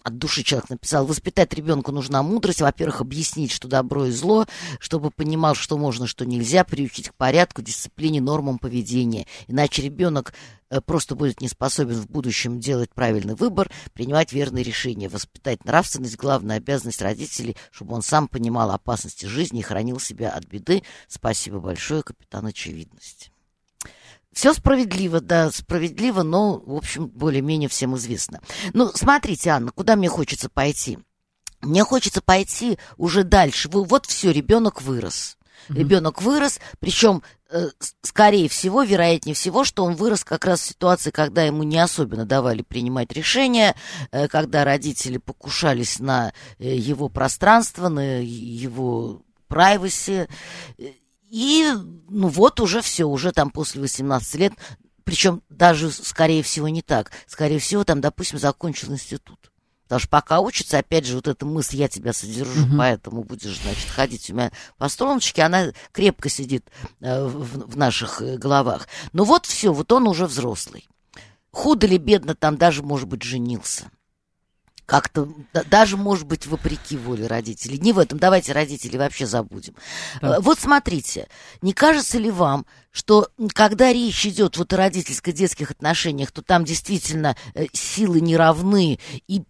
от 0.03 0.17
души 0.17 0.43
человек 0.43 0.69
написал, 0.69 1.05
воспитать 1.05 1.53
ребенку 1.53 1.91
нужна 1.91 2.23
мудрость, 2.23 2.61
во-первых, 2.61 3.01
объяснить, 3.01 3.51
что 3.51 3.67
добро 3.67 4.05
и 4.05 4.11
зло, 4.11 4.45
чтобы 4.79 5.11
понимал, 5.11 5.55
что 5.55 5.77
можно, 5.77 6.07
что 6.07 6.25
нельзя, 6.25 6.63
приучить 6.63 7.09
к 7.09 7.15
порядку, 7.15 7.61
дисциплине, 7.61 8.21
нормам 8.21 8.57
поведения. 8.59 9.27
Иначе 9.47 9.81
ребенок 9.81 10.33
э, 10.69 10.81
просто 10.81 11.15
будет 11.15 11.41
не 11.41 11.47
способен 11.47 11.95
в 11.95 12.09
будущем 12.09 12.59
делать 12.59 12.91
правильный 12.93 13.35
выбор, 13.35 13.69
принимать 13.93 14.33
верные 14.33 14.63
решения, 14.63 15.09
воспитать 15.09 15.65
нравственность, 15.65 16.17
главная 16.17 16.57
обязанность 16.57 17.01
родителей, 17.01 17.55
чтобы 17.71 17.93
он 17.93 18.01
сам 18.01 18.27
понимал 18.27 18.71
опасности 18.71 19.25
жизни 19.25 19.59
и 19.59 19.63
хранил 19.63 19.99
себя 19.99 20.31
от 20.31 20.45
беды. 20.45 20.83
Спасибо 21.07 21.59
большое, 21.59 22.03
капитан 22.03 22.45
Очевидность. 22.47 23.30
Все 24.33 24.53
справедливо, 24.53 25.19
да, 25.19 25.51
справедливо, 25.51 26.23
но, 26.23 26.59
в 26.59 26.75
общем, 26.75 27.07
более-менее 27.07 27.67
всем 27.67 27.95
известно. 27.97 28.41
Ну, 28.73 28.89
смотрите, 28.95 29.49
Анна, 29.49 29.71
куда 29.71 29.95
мне 29.95 30.07
хочется 30.07 30.49
пойти? 30.49 30.99
Мне 31.61 31.83
хочется 31.83 32.21
пойти 32.21 32.77
уже 32.97 33.23
дальше. 33.23 33.69
Вот 33.69 34.05
все, 34.05 34.31
ребенок 34.31 34.81
вырос. 34.81 35.37
Mm-hmm. 35.69 35.77
Ребенок 35.77 36.21
вырос, 36.21 36.59
причем, 36.79 37.23
э, 37.51 37.69
скорее 38.01 38.49
всего, 38.49 38.83
вероятнее 38.83 39.35
всего, 39.35 39.63
что 39.63 39.83
он 39.83 39.95
вырос 39.95 40.23
как 40.23 40.45
раз 40.45 40.61
в 40.61 40.65
ситуации, 40.65 41.11
когда 41.11 41.43
ему 41.43 41.63
не 41.63 41.77
особенно 41.77 42.25
давали 42.25 42.63
принимать 42.63 43.11
решения, 43.13 43.75
э, 44.11 44.27
когда 44.27 44.63
родители 44.63 45.17
покушались 45.17 45.99
на 45.99 46.33
э, 46.57 46.75
его 46.75 47.09
пространство, 47.09 47.89
на 47.89 48.21
его 48.21 49.21
privacy. 49.49 50.27
И, 51.31 51.65
ну 52.09 52.27
вот 52.27 52.59
уже 52.59 52.81
все, 52.81 53.05
уже 53.05 53.31
там 53.31 53.51
после 53.51 53.79
18 53.79 54.35
лет, 54.35 54.53
причем 55.05 55.41
даже, 55.49 55.89
скорее 55.89 56.43
всего, 56.43 56.67
не 56.67 56.81
так. 56.81 57.11
Скорее 57.25 57.59
всего, 57.59 57.85
там, 57.85 58.01
допустим, 58.01 58.37
закончил 58.37 58.91
институт. 58.91 59.39
Потому 59.83 59.99
что 59.99 60.09
пока 60.09 60.41
учится, 60.41 60.77
опять 60.77 61.05
же, 61.05 61.15
вот 61.15 61.29
эта 61.29 61.45
мысль, 61.45 61.77
я 61.77 61.87
тебя 61.87 62.11
содержу, 62.11 62.65
uh-huh. 62.65 62.77
поэтому 62.77 63.23
будешь, 63.23 63.61
значит, 63.61 63.89
ходить 63.89 64.29
у 64.29 64.33
меня 64.33 64.51
по 64.77 64.89
струночке, 64.89 65.41
она 65.43 65.71
крепко 65.93 66.27
сидит 66.27 66.65
э, 66.99 67.23
в, 67.23 67.71
в 67.71 67.77
наших 67.77 68.21
э, 68.21 68.37
головах. 68.37 68.89
Но 69.13 69.23
вот 69.23 69.45
все, 69.45 69.71
вот 69.71 69.91
он 69.93 70.07
уже 70.07 70.27
взрослый. 70.27 70.87
Худо 71.51 71.87
ли, 71.87 71.97
бедно, 71.97 72.35
там 72.35 72.57
даже, 72.57 72.83
может 72.83 73.07
быть, 73.07 73.23
женился 73.23 73.89
как-то 74.91 75.29
даже, 75.69 75.95
может 75.95 76.27
быть, 76.27 76.47
вопреки 76.47 76.97
воле 76.97 77.25
родителей. 77.25 77.79
Не 77.79 77.93
в 77.93 77.99
этом. 77.99 78.19
Давайте 78.19 78.51
родителей 78.51 78.97
вообще 78.97 79.25
забудем. 79.25 79.73
Да. 80.21 80.35
Э, 80.35 80.39
вот 80.41 80.59
смотрите, 80.59 81.29
не 81.61 81.71
кажется 81.71 82.17
ли 82.17 82.29
вам, 82.29 82.65
что 82.91 83.29
когда 83.53 83.93
речь 83.93 84.25
идет 84.25 84.57
вот 84.57 84.73
о 84.73 84.75
родительско-детских 84.75 85.71
отношениях, 85.71 86.33
то 86.33 86.41
там 86.41 86.65
действительно 86.65 87.37
э, 87.53 87.67
силы 87.71 88.19
не 88.19 88.35
равны 88.35 88.99
и 89.29 89.43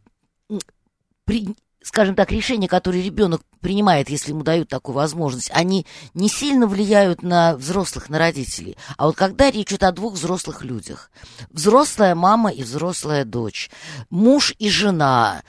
при, 1.26 1.56
скажем 1.84 2.16
так, 2.16 2.32
решения, 2.32 2.68
которые 2.68 3.04
ребенок 3.04 3.42
принимает, 3.60 4.10
если 4.10 4.32
ему 4.32 4.44
дают 4.44 4.70
такую 4.70 4.96
возможность, 4.96 5.52
они 5.54 5.86
не 6.14 6.30
сильно 6.30 6.68
влияют 6.68 7.24
на 7.24 7.56
взрослых, 7.56 8.10
на 8.10 8.20
родителей. 8.20 8.78
А 8.98 9.08
вот 9.08 9.16
когда 9.16 9.50
речь 9.50 9.70
идет 9.70 9.84
о 9.84 9.92
двух 9.92 10.14
взрослых 10.14 10.64
людях, 10.64 11.12
взрослая 11.50 12.16
мама 12.16 12.52
и 12.52 12.64
взрослая 12.64 13.26
дочь, 13.26 13.70
муж 14.10 14.54
и 14.60 14.70
жена, 14.70 15.42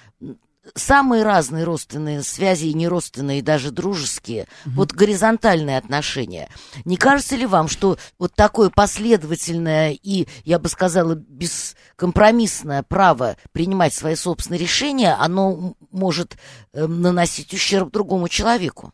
самые 0.75 1.23
разные 1.23 1.65
родственные 1.65 2.23
связи, 2.23 2.67
и 2.67 2.75
неродственные, 2.75 3.41
и 3.41 3.43
даже 3.43 3.71
дружеские, 3.71 4.47
угу. 4.65 4.75
вот 4.77 4.93
горизонтальные 4.93 5.79
отношения. 5.79 6.49
Не 6.85 6.97
кажется 6.97 7.37
ли 7.37 7.47
вам, 7.47 7.69
что 7.69 7.99
вот 8.19 8.35
такое 8.35 8.71
последовательное 8.71 9.91
и, 9.91 10.27
я 10.45 10.59
бы 10.59 10.69
сказала, 10.69 11.15
бескомпромиссное 11.15 12.83
право 12.83 13.37
принимать 13.53 13.95
свои 13.95 14.15
собственные 14.15 14.61
решения, 14.61 15.15
оно 15.15 15.75
может 15.91 16.37
э, 16.73 16.87
наносить 16.87 17.53
ущерб 17.53 17.91
другому 17.91 18.29
человеку? 18.29 18.93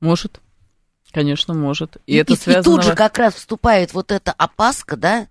Может. 0.00 0.40
Конечно, 1.12 1.54
может. 1.54 1.98
И, 2.06 2.14
и 2.14 2.16
это 2.16 2.34
связано... 2.34 2.60
И 2.60 2.64
тут 2.64 2.82
же 2.84 2.94
как 2.94 3.18
раз 3.18 3.34
вступает 3.34 3.92
вот 3.92 4.10
эта 4.10 4.32
опаска, 4.32 4.96
да, 4.96 5.28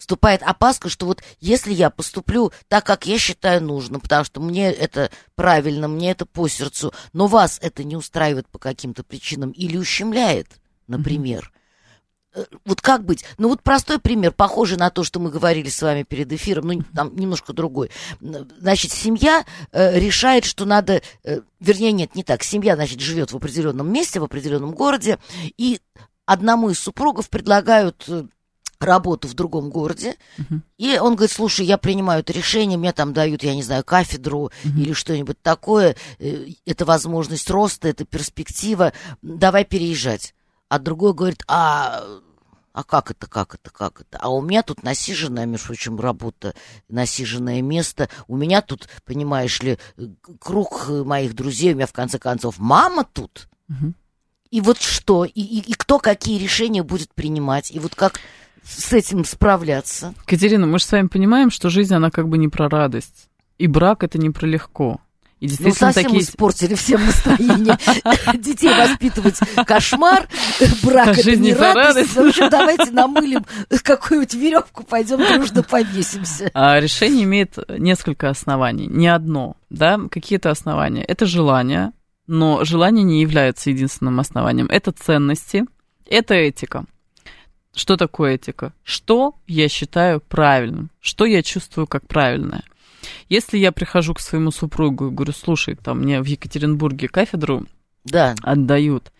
вступает 0.00 0.42
опаска, 0.42 0.88
что 0.88 1.06
вот 1.06 1.22
если 1.40 1.72
я 1.72 1.90
поступлю 1.90 2.52
так, 2.68 2.84
как 2.84 3.06
я 3.06 3.18
считаю 3.18 3.62
нужно, 3.62 4.00
потому 4.00 4.24
что 4.24 4.40
мне 4.40 4.72
это 4.72 5.10
правильно, 5.36 5.86
мне 5.86 6.10
это 6.10 6.24
по 6.24 6.48
сердцу, 6.48 6.92
но 7.12 7.26
вас 7.26 7.58
это 7.62 7.84
не 7.84 7.96
устраивает 7.96 8.48
по 8.48 8.58
каким-то 8.58 9.04
причинам 9.04 9.50
или 9.50 9.76
ущемляет, 9.76 10.48
например. 10.88 11.52
Mm-hmm. 11.54 11.60
Вот 12.64 12.80
как 12.80 13.04
быть? 13.04 13.24
Ну 13.38 13.48
вот 13.48 13.62
простой 13.62 13.98
пример, 13.98 14.32
похожий 14.32 14.78
на 14.78 14.90
то, 14.90 15.04
что 15.04 15.20
мы 15.20 15.30
говорили 15.30 15.68
с 15.68 15.82
вами 15.82 16.04
перед 16.04 16.32
эфиром, 16.32 16.68
ну 16.68 16.82
там 16.94 17.14
немножко 17.14 17.52
другой. 17.52 17.90
Значит, 18.20 18.92
семья 18.92 19.44
э, 19.72 19.98
решает, 19.98 20.44
что 20.44 20.64
надо, 20.64 21.02
э, 21.24 21.40
вернее, 21.58 21.92
нет, 21.92 22.14
не 22.14 22.22
так. 22.22 22.42
Семья, 22.42 22.76
значит, 22.76 23.00
живет 23.00 23.32
в 23.32 23.36
определенном 23.36 23.92
месте, 23.92 24.20
в 24.20 24.24
определенном 24.24 24.72
городе, 24.72 25.18
и 25.58 25.80
одному 26.24 26.70
из 26.70 26.78
супругов 26.78 27.28
предлагают 27.28 28.04
э, 28.08 28.24
работу 28.86 29.28
в 29.28 29.34
другом 29.34 29.70
городе, 29.70 30.16
uh-huh. 30.38 30.60
и 30.78 30.98
он 30.98 31.14
говорит, 31.14 31.34
слушай, 31.34 31.66
я 31.66 31.78
принимаю 31.78 32.20
это 32.20 32.32
решение, 32.32 32.78
мне 32.78 32.92
там 32.92 33.12
дают, 33.12 33.42
я 33.42 33.54
не 33.54 33.62
знаю, 33.62 33.84
кафедру 33.84 34.50
uh-huh. 34.64 34.80
или 34.80 34.92
что-нибудь 34.92 35.40
такое, 35.42 35.96
э, 36.18 36.46
это 36.66 36.84
возможность 36.84 37.50
роста, 37.50 37.88
это 37.88 38.04
перспектива, 38.04 38.92
давай 39.22 39.64
переезжать. 39.64 40.34
А 40.68 40.78
другой 40.78 41.14
говорит, 41.14 41.42
а, 41.48 42.04
а 42.72 42.84
как 42.84 43.10
это, 43.10 43.26
как 43.26 43.54
это, 43.56 43.70
как 43.70 44.02
это? 44.02 44.18
А 44.18 44.30
у 44.30 44.40
меня 44.40 44.62
тут 44.62 44.82
насиженная, 44.82 45.46
между 45.46 45.66
прочим, 45.66 45.98
работа, 45.98 46.54
насиженное 46.88 47.60
место, 47.62 48.08
у 48.28 48.36
меня 48.36 48.62
тут, 48.62 48.88
понимаешь 49.04 49.60
ли, 49.62 49.78
круг 50.38 50.88
моих 50.88 51.34
друзей, 51.34 51.72
у 51.72 51.76
меня 51.76 51.86
в 51.86 51.92
конце 51.92 52.18
концов 52.18 52.58
мама 52.58 53.04
тут. 53.04 53.48
Uh-huh. 53.68 53.92
И 54.50 54.60
вот 54.60 54.80
что, 54.80 55.24
и, 55.24 55.30
и, 55.40 55.60
и 55.60 55.72
кто 55.74 55.98
какие 55.98 56.38
решения 56.38 56.82
будет 56.82 57.14
принимать, 57.14 57.70
и 57.70 57.78
вот 57.78 57.94
как 57.94 58.20
с 58.64 58.92
этим 58.92 59.24
справляться. 59.24 60.14
Катерина, 60.26 60.66
мы 60.66 60.78
же 60.78 60.84
с 60.84 60.92
вами 60.92 61.08
понимаем, 61.08 61.50
что 61.50 61.70
жизнь, 61.70 61.94
она 61.94 62.10
как 62.10 62.28
бы 62.28 62.38
не 62.38 62.48
про 62.48 62.68
радость. 62.68 63.28
И 63.58 63.66
брак 63.66 64.04
это 64.04 64.18
не 64.18 64.30
про 64.30 64.46
легко. 64.46 65.00
И 65.40 65.46
ну, 65.46 65.48
действительно 65.48 65.88
ну, 65.88 65.92
совсем 65.94 66.10
такие... 66.10 66.22
испортили 66.22 66.74
всем 66.74 67.06
настроение. 67.06 67.78
Детей 68.38 68.68
воспитывать 68.68 69.38
кошмар, 69.66 70.28
брак 70.82 71.18
это 71.18 71.36
не 71.36 71.54
радость. 71.54 72.14
В 72.14 72.20
общем, 72.20 72.50
давайте 72.50 72.90
намылим 72.90 73.46
какую-нибудь 73.82 74.34
веревку, 74.34 74.84
пойдем 74.84 75.18
дружно 75.18 75.62
повесимся. 75.62 76.50
А 76.52 76.78
решение 76.78 77.24
имеет 77.24 77.56
несколько 77.68 78.28
оснований, 78.28 78.86
не 78.86 79.08
одно, 79.08 79.56
да, 79.70 79.98
какие-то 80.10 80.50
основания. 80.50 81.02
Это 81.04 81.24
желание, 81.24 81.92
но 82.26 82.62
желание 82.64 83.02
не 83.02 83.22
является 83.22 83.70
единственным 83.70 84.20
основанием. 84.20 84.66
Это 84.66 84.92
ценности, 84.92 85.64
это 86.06 86.34
этика. 86.34 86.84
Что 87.80 87.96
такое 87.96 88.34
этика? 88.34 88.74
Что 88.82 89.36
я 89.46 89.66
считаю 89.70 90.20
правильным? 90.20 90.90
Что 91.00 91.24
я 91.24 91.42
чувствую 91.42 91.86
как 91.86 92.06
правильное? 92.06 92.62
Если 93.30 93.56
я 93.56 93.72
прихожу 93.72 94.12
к 94.12 94.20
своему 94.20 94.50
супругу 94.50 95.06
и 95.06 95.10
говорю, 95.10 95.32
слушай, 95.32 95.76
там 95.76 96.00
мне 96.00 96.20
в 96.20 96.26
Екатеринбурге 96.26 97.08
кафедру 97.08 97.64
да. 98.04 98.34
отдают, 98.42 99.10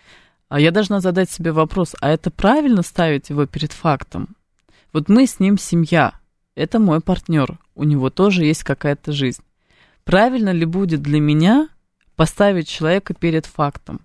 а 0.50 0.60
я 0.60 0.72
должна 0.72 1.00
задать 1.00 1.30
себе 1.30 1.52
вопрос, 1.52 1.96
а 2.02 2.10
это 2.10 2.30
правильно 2.30 2.82
ставить 2.82 3.30
его 3.30 3.46
перед 3.46 3.72
фактом? 3.72 4.36
Вот 4.92 5.08
мы 5.08 5.26
с 5.26 5.40
ним 5.40 5.56
семья, 5.56 6.12
это 6.54 6.78
мой 6.78 7.00
партнер, 7.00 7.56
у 7.74 7.84
него 7.84 8.10
тоже 8.10 8.44
есть 8.44 8.62
какая-то 8.62 9.10
жизнь. 9.12 9.42
Правильно 10.04 10.50
ли 10.50 10.66
будет 10.66 11.00
для 11.00 11.18
меня 11.18 11.70
поставить 12.14 12.68
человека 12.68 13.14
перед 13.14 13.46
фактом? 13.46 14.02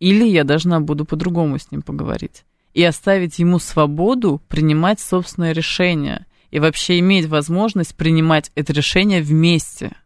Или 0.00 0.26
я 0.26 0.42
должна 0.42 0.80
буду 0.80 1.04
по-другому 1.04 1.56
с 1.60 1.70
ним 1.70 1.82
поговорить? 1.82 2.42
И 2.74 2.82
оставить 2.82 3.38
ему 3.38 3.58
свободу 3.58 4.40
принимать 4.48 5.00
собственное 5.00 5.52
решение 5.52 6.26
и 6.50 6.58
вообще 6.58 6.98
иметь 6.98 7.26
возможность 7.26 7.94
принимать 7.96 8.50
это 8.54 8.72
решение 8.72 9.22
вместе 9.22 9.96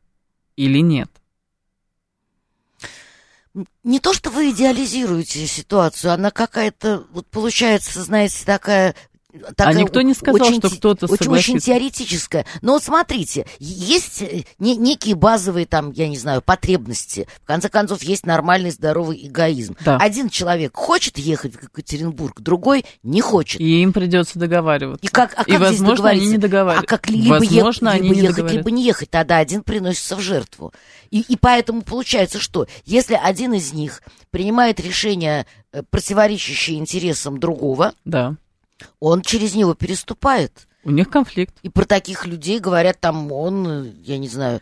или 0.56 0.78
нет. 0.80 1.10
Не 3.84 4.00
то, 4.00 4.12
что 4.12 4.30
вы 4.30 4.50
идеализируете 4.50 5.46
ситуацию, 5.46 6.12
она 6.12 6.30
какая-то, 6.30 7.06
вот 7.10 7.26
получается, 7.28 8.02
знаете, 8.02 8.44
такая 8.44 8.94
такая, 9.56 9.74
а 9.74 9.78
никто 9.78 10.02
не 10.02 10.14
сказал, 10.14 10.46
очень, 10.46 10.58
что 10.58 10.70
кто-то 10.70 11.06
очень, 11.06 11.30
очень 11.30 11.58
теоретическая. 11.58 12.46
Но 12.62 12.72
вот 12.72 12.82
смотрите, 12.82 13.46
есть 13.58 14.22
э, 14.22 14.44
не, 14.58 14.76
некие 14.76 15.14
базовые 15.14 15.66
там, 15.66 15.92
я 15.92 16.08
не 16.08 16.16
знаю, 16.16 16.42
потребности. 16.42 17.26
В 17.42 17.46
конце 17.46 17.68
концов, 17.68 18.02
есть 18.02 18.26
нормальный 18.26 18.70
здоровый 18.70 19.26
эгоизм. 19.26 19.76
Да. 19.84 19.98
Один 19.98 20.28
человек 20.28 20.74
хочет 20.74 21.18
ехать 21.18 21.54
в 21.54 21.62
Екатеринбург, 21.62 22.40
другой 22.40 22.84
не 23.02 23.20
хочет. 23.20 23.60
И 23.60 23.82
им 23.82 23.92
придется 23.92 24.38
договариваться. 24.38 25.04
И 25.04 25.08
как, 25.08 25.32
а 25.34 25.44
как 25.44 25.48
И, 25.48 25.56
возможно, 25.56 26.10
они 26.10 26.26
не 26.26 26.38
договариваются. 26.38 26.94
А 26.94 26.98
как 26.98 27.08
либо, 27.08 27.34
возможно, 27.34 27.90
е- 27.90 28.02
либо 28.02 28.14
они 28.14 28.22
ехать, 28.22 28.52
либо 28.52 28.70
не 28.70 28.84
ехать. 28.84 29.10
Тогда 29.10 29.38
один 29.38 29.62
приносится 29.62 30.16
в 30.16 30.20
жертву. 30.20 30.72
И, 31.10 31.20
и 31.20 31.36
поэтому 31.36 31.82
получается, 31.82 32.38
что 32.40 32.66
если 32.84 33.18
один 33.20 33.54
из 33.54 33.72
них 33.72 34.02
принимает 34.30 34.80
решение, 34.80 35.46
э, 35.72 35.82
противоречащее 35.82 36.78
интересам 36.78 37.38
другого, 37.38 37.92
да 38.04 38.36
он 39.00 39.22
через 39.22 39.54
него 39.54 39.74
переступает. 39.74 40.66
У 40.84 40.90
них 40.90 41.10
конфликт. 41.10 41.56
И 41.62 41.68
про 41.68 41.84
таких 41.84 42.26
людей 42.26 42.60
говорят, 42.60 43.00
там 43.00 43.32
он, 43.32 43.92
я 44.02 44.18
не 44.18 44.28
знаю, 44.28 44.60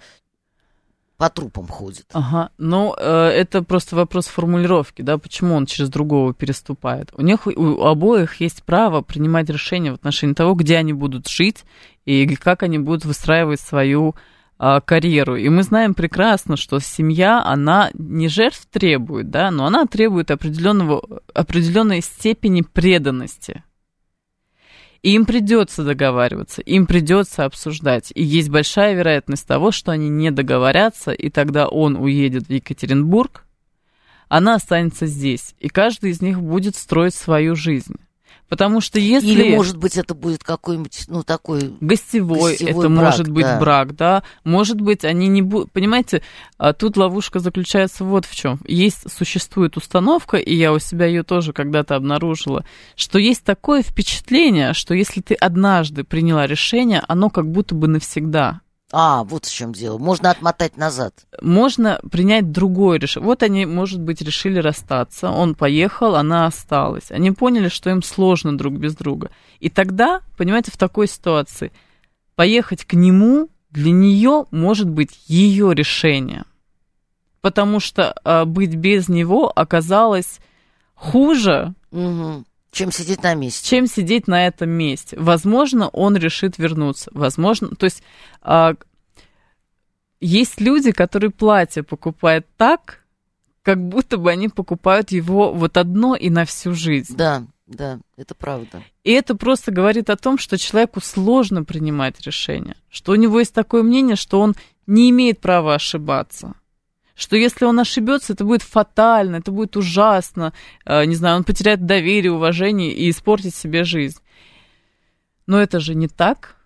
по 1.17 1.31
трупам 1.31 1.69
ходит. 1.69 2.07
Ага, 2.13 2.51
ну 2.59 2.95
э, 2.99 3.29
это 3.29 3.63
просто 3.63 3.95
вопрос 3.95 4.27
формулировки, 4.27 5.03
да, 5.03 5.17
почему 5.19 5.55
он 5.55 5.67
через 5.67 5.89
другого 5.89 6.35
переступает. 6.35 7.11
У 7.15 7.23
них 7.23 7.47
у 7.47 7.83
обоих 7.83 8.41
есть 8.41 8.65
право 8.65 9.01
принимать 9.01 9.49
решения 9.49 9.93
в 9.93 9.95
отношении 9.95 10.35
того, 10.35 10.55
где 10.55 10.77
они 10.77 10.93
будут 10.93 11.29
жить 11.29 11.65
и 12.05 12.27
как 12.37 12.63
они 12.63 12.79
будут 12.79 13.05
выстраивать 13.05 13.61
свою 13.61 14.17
э, 14.59 14.81
карьеру. 14.85 15.37
И 15.37 15.49
мы 15.49 15.63
знаем 15.63 15.95
прекрасно, 15.95 16.57
что 16.57 16.81
семья, 16.81 17.45
она 17.45 17.91
не 17.95 18.29
жертв 18.29 18.67
требует, 18.71 19.31
да, 19.31 19.51
но 19.51 19.67
она 19.67 19.87
требует 19.87 20.31
определенного, 20.31 21.21
определенной 21.33 22.01
степени 22.01 22.63
преданности 22.63 23.63
и 25.05 25.11
им 25.11 25.27
придется 25.27 25.85
договариваться, 25.85 26.63
им 26.63 26.87
придется 26.87 27.45
обсуждать. 27.45 28.11
И 28.15 28.25
есть 28.25 28.49
большая 28.49 28.95
вероятность 28.95 29.47
того, 29.47 29.71
что 29.71 29.93
они 29.93 30.09
не 30.09 30.31
договорятся, 30.31 31.13
и 31.13 31.29
тогда 31.29 31.69
он 31.69 31.97
уедет 31.97 32.47
в 32.49 32.51
Екатеринбург, 32.51 33.45
она 34.29 34.55
останется 34.55 35.05
здесь, 35.07 35.55
и 35.61 35.69
каждый 35.69 36.11
из 36.13 36.23
них 36.23 36.41
будет 36.41 36.75
строить 36.75 37.15
свою 37.15 37.55
жизнь. 37.55 37.97
Потому 38.55 38.81
что 38.81 39.01
если... 39.01 39.27
Или, 39.27 39.57
может 39.57 39.77
быть, 39.77 39.97
это 39.97 40.15
будет 40.15 40.45
какой-нибудь, 40.45 41.07
ну, 41.09 41.25
такой... 41.25 41.75
Гостевой, 41.81 42.53
гостевой 42.53 42.71
это 42.71 42.89
брак, 42.89 43.05
может 43.05 43.29
быть 43.29 43.45
да. 43.45 43.59
брак, 43.59 43.97
да. 43.97 44.23
Может 44.45 44.81
быть, 44.81 45.05
они 45.05 45.27
не 45.27 45.43
будут... 45.43 45.73
Понимаете, 45.73 46.23
а 46.57 46.73
тут 46.73 46.97
ловушка 46.97 47.41
заключается 47.41 48.05
вот 48.05 48.27
в 48.27 48.37
чем. 48.37 48.61
Есть, 48.65 49.11
существует 49.13 49.77
установка, 49.77 50.37
и 50.37 50.55
я 50.55 50.73
у 50.73 50.79
себя 50.79 51.07
ее 51.07 51.25
тоже 51.25 51.53
когда-то 51.53 51.97
обнаружила, 51.97 52.65
что 52.95 53.19
есть 53.19 53.43
такое 53.43 53.83
впечатление, 53.83 54.73
что 54.73 54.95
если 54.95 55.21
ты 55.21 55.35
однажды 55.35 56.05
приняла 56.05 56.47
решение, 56.47 57.03
оно 57.09 57.31
как 57.31 57.51
будто 57.51 57.75
бы 57.75 57.89
навсегда. 57.89 58.61
А, 58.97 59.25
вот 59.25 59.45
в 59.45 59.53
чем 59.53 59.73
дело. 59.73 59.99
Можно 59.99 60.31
отмотать 60.31 60.77
назад. 60.77 61.27
можно 61.43 62.01
принять 62.13 62.53
другое 62.53 63.01
решение. 63.01 63.27
Вот 63.27 63.43
они, 63.43 63.67
может 63.67 64.01
быть, 64.01 64.23
решили 64.23 64.61
расстаться. 64.61 65.31
Он 65.31 65.57
поехал, 65.57 66.15
она 66.15 66.47
осталась. 66.47 67.11
Они 67.11 67.33
поняли, 67.33 67.69
что 67.69 67.91
им 67.91 68.05
сложно 68.05 68.57
друг 68.57 68.75
без 68.75 68.95
друга. 68.95 69.33
И 69.59 69.69
тогда, 69.69 70.21
понимаете, 70.39 70.71
в 70.71 70.77
такой 70.77 71.09
ситуации 71.09 71.73
поехать 72.37 72.85
к 72.85 72.93
нему 72.95 73.49
для 73.71 73.91
нее 73.91 74.47
может 74.53 74.89
быть 74.89 75.19
ее 75.27 75.75
решение. 75.75 76.45
Потому 77.41 77.81
что 77.81 78.15
а, 78.23 78.45
быть 78.45 78.77
без 78.77 79.09
него 79.09 79.53
оказалось 79.55 80.39
хуже, 80.95 81.75
Мгм. 81.91 82.47
Чем 82.75 82.93
сидеть 82.93 83.23
на 83.23 83.35
месте. 83.35 83.67
чем 83.69 83.87
сидеть 83.87 84.27
на 84.29 84.47
этом 84.47 84.69
месте. 84.69 85.17
Возможно, 85.19 85.89
он 85.89 86.17
решит 86.17 86.59
вернуться. 86.59 87.11
Возможно, 87.15 87.69
то 87.69 87.85
есть 87.85 88.03
а, 88.43 88.75
есть 90.21 90.61
люди, 90.61 90.91
которые 90.93 91.31
платье 91.31 91.83
покупают 91.83 92.47
так, 92.57 93.05
как 93.63 93.79
будто 93.79 94.19
бы 94.19 94.31
они 94.31 94.49
покупают 94.49 95.11
его 95.11 95.53
вот 95.53 95.77
одно 95.77 96.17
и 96.17 96.31
на 96.31 96.45
всю 96.45 96.75
жизнь. 96.75 97.17
Да, 97.17 97.47
да, 97.67 97.99
это 98.17 98.35
правда. 98.35 98.83
И 99.05 99.13
это 99.13 99.35
просто 99.35 99.71
говорит 99.71 100.11
о 100.11 100.17
том, 100.17 100.37
что 100.37 100.59
человеку 100.59 101.01
сложно 101.01 101.65
принимать 101.65 102.21
решения, 102.21 102.77
что 102.91 103.13
у 103.13 103.17
него 103.17 103.39
есть 103.39 103.55
такое 103.55 103.83
мнение, 103.83 104.17
что 104.17 104.41
он 104.41 104.55
не 104.87 105.11
имеет 105.11 105.41
права 105.41 105.75
ошибаться. 105.75 106.55
Что 107.15 107.37
если 107.37 107.65
он 107.65 107.79
ошибется, 107.79 108.33
это 108.33 108.45
будет 108.45 108.63
фатально, 108.63 109.37
это 109.37 109.53
будет 109.53 109.77
ужасно, 109.77 110.53
э, 110.85 111.05
не 111.05 111.15
знаю, 111.15 111.37
он 111.37 111.45
потеряет 111.45 111.87
доверие, 111.87 112.33
уважение 112.33 112.93
и 112.93 113.09
испортит 113.09 113.55
себе 113.55 113.85
жизнь. 113.85 114.19
Но 115.47 115.61
это 115.61 115.79
же 115.79 115.95
не 115.95 116.09
так. 116.09 116.57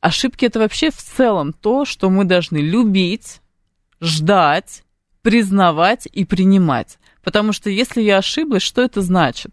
Ошибки 0.00 0.44
это 0.44 0.58
вообще 0.58 0.90
в 0.90 0.96
целом 0.96 1.52
то, 1.52 1.84
что 1.84 2.10
мы 2.10 2.24
должны 2.24 2.58
любить, 2.58 3.40
ждать, 4.00 4.82
признавать 5.22 6.06
и 6.12 6.24
принимать. 6.24 6.98
Потому 7.22 7.52
что 7.52 7.70
если 7.70 8.02
я 8.02 8.18
ошиблась, 8.18 8.62
что 8.62 8.82
это 8.82 9.00
значит? 9.00 9.52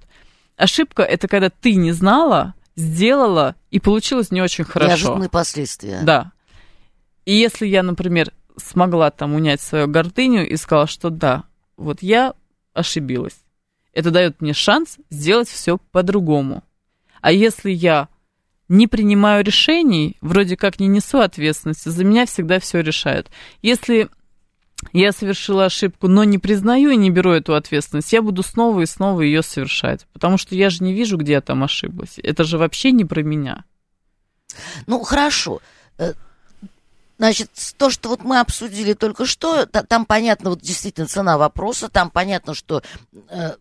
Ошибка 0.58 1.04
это 1.04 1.28
когда 1.28 1.50
ты 1.50 1.76
не 1.76 1.94
знала, 1.94 2.54
сделала 2.76 3.56
и 3.72 3.80
получилось 3.80 4.30
не 4.30 4.42
очень 4.42 4.66
хорошо. 4.66 4.90
Неожиданные 4.90 5.30
последствия. 5.30 6.02
Да. 6.04 6.32
И 7.26 7.34
если 7.34 7.66
я, 7.66 7.82
например, 7.82 8.34
смогла 8.58 9.12
там 9.12 9.34
унять 9.34 9.62
свою 9.62 9.88
гордыню 9.88 10.48
и 10.48 10.56
сказала, 10.56 10.88
что 10.88 11.10
да, 11.10 11.44
вот 11.78 12.02
я 12.02 12.34
ошибилась, 12.74 13.38
это 13.94 14.12
дает 14.12 14.42
мне 14.42 14.54
шанс 14.54 14.98
сделать 15.10 15.48
все 15.48 15.78
по-другому. 15.92 16.64
А 17.22 17.32
если 17.32 17.72
я 17.72 18.10
не 18.68 18.88
принимаю 18.88 19.44
решений, 19.44 20.18
вроде 20.22 20.58
как 20.58 20.80
не 20.80 20.88
несу 20.88 21.20
ответственности, 21.20 21.90
за 21.90 22.04
меня 22.04 22.26
всегда 22.26 22.60
все 22.60 22.82
решают. 22.82 23.30
Если 23.62 24.10
я 24.92 25.12
совершила 25.12 25.66
ошибку, 25.66 26.08
но 26.08 26.24
не 26.24 26.40
признаю 26.40 26.90
и 26.90 26.98
не 26.98 27.10
беру 27.10 27.32
эту 27.32 27.56
ответственность, 27.56 28.12
я 28.12 28.22
буду 28.22 28.44
снова 28.44 28.82
и 28.82 28.86
снова 28.86 29.22
ее 29.22 29.42
совершать. 29.44 30.08
Потому 30.12 30.38
что 30.38 30.56
я 30.56 30.70
же 30.70 30.84
не 30.84 30.94
вижу, 30.94 31.18
где 31.18 31.34
я 31.34 31.42
там 31.42 31.64
ошиблась. 31.64 32.20
Это 32.22 32.44
же 32.44 32.58
вообще 32.58 32.92
не 32.92 33.06
про 33.06 33.22
меня. 33.22 33.64
Ну, 34.88 35.02
хорошо. 35.04 35.62
Значит, 37.18 37.52
то, 37.78 37.90
что 37.90 38.10
вот 38.10 38.24
мы 38.24 38.40
обсудили 38.40 38.94
только 38.94 39.26
что, 39.26 39.66
та- 39.66 39.84
там 39.84 40.06
понятно, 40.06 40.50
вот 40.50 40.62
действительно 40.62 41.08
цена 41.08 41.38
вопроса, 41.38 41.90
там 41.90 42.10
понятно, 42.10 42.54
что 42.54 42.82
э, 43.30 43.56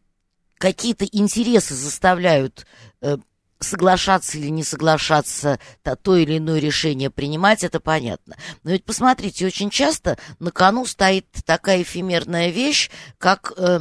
какие-то 0.59 1.05
интересы 1.05 1.75
заставляют 1.75 2.67
э, 3.03 3.19
соглашаться 3.61 4.39
или 4.39 4.49
не 4.49 4.65
соглашаться, 4.65 5.59
то, 5.83 5.97
то 5.97 6.17
или 6.17 6.39
иное 6.39 6.59
решение 6.59 7.11
принимать, 7.11 7.63
это 7.65 7.81
понятно. 7.81 8.37
Но 8.63 8.71
ведь 8.71 8.85
посмотрите, 8.85 9.47
очень 9.47 9.71
часто 9.71 10.19
на 10.39 10.51
кону 10.51 10.87
стоит 10.87 11.27
такая 11.45 11.83
эфемерная 11.83 12.49
вещь, 12.51 12.91
как 13.19 13.53
э, 13.57 13.81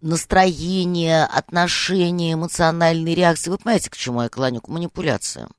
настроение, 0.00 1.24
отношения, 1.24 2.34
эмоциональные 2.34 3.14
реакции. 3.14 3.50
Вы 3.50 3.58
понимаете, 3.58 3.90
к 3.90 3.96
чему 3.96 4.22
я 4.22 4.28
клоню? 4.28 4.60
К 4.60 4.68
манипуляциям. 4.68 5.50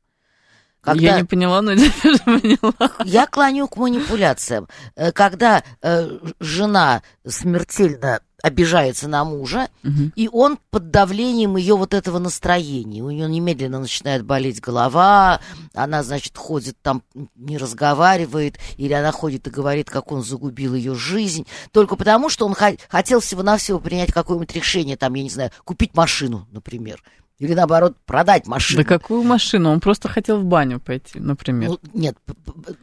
Я 0.94 1.18
не 1.20 1.24
поняла, 1.26 1.62
но 1.62 1.76
теперь 1.76 2.20
поняла. 2.24 2.92
Я 3.04 3.26
клоню 3.28 3.68
к 3.68 3.78
манипуляциям. 3.78 4.68
Э, 4.96 5.12
Когда 5.12 5.64
э, 5.82 6.20
жена 6.40 7.02
смертельно 7.28 8.20
обижается 8.44 9.08
на 9.08 9.24
мужа, 9.26 9.70
Мгм. 9.82 10.14
и 10.16 10.30
он 10.32 10.60
под 10.70 10.92
давлением 10.92 11.58
ее 11.58 11.76
вот 11.76 11.96
этого 11.96 12.20
настроения. 12.20 13.02
У 13.02 13.10
нее 13.10 13.28
немедленно 13.28 13.80
начинает 13.80 14.24
болеть 14.24 14.62
голова, 14.62 15.40
она, 15.74 16.04
значит, 16.04 16.38
ходит 16.38 16.78
там, 16.84 17.02
не 17.36 17.58
разговаривает, 17.58 18.60
или 18.78 18.94
она 18.94 19.12
ходит 19.12 19.48
и 19.48 19.50
говорит, 19.50 19.90
как 19.90 20.12
он 20.12 20.22
загубил 20.22 20.76
ее 20.76 20.94
жизнь, 20.94 21.48
только 21.72 21.96
потому, 21.96 22.30
что 22.30 22.46
он 22.46 22.54
хо- 22.54 22.78
хотел 22.88 23.20
всего-навсего 23.20 23.80
принять 23.80 24.12
какое-нибудь 24.14 24.54
решение, 24.56 24.96
там, 24.96 25.16
я 25.16 25.24
не 25.24 25.30
знаю, 25.32 25.50
купить 25.64 25.96
машину, 25.96 26.48
например. 26.52 27.02
Или 27.38 27.54
наоборот, 27.54 27.98
продать 28.06 28.48
машину. 28.48 28.84
Да 28.84 28.88
какую 28.88 29.24
машину? 29.24 29.70
Он 29.72 29.82
просто 29.82 30.08
хотел 30.08 30.40
в 30.40 30.46
баню 30.46 30.80
пойти, 30.80 31.20
например. 31.20 31.72
Ну, 31.72 31.80
нет, 31.94 32.18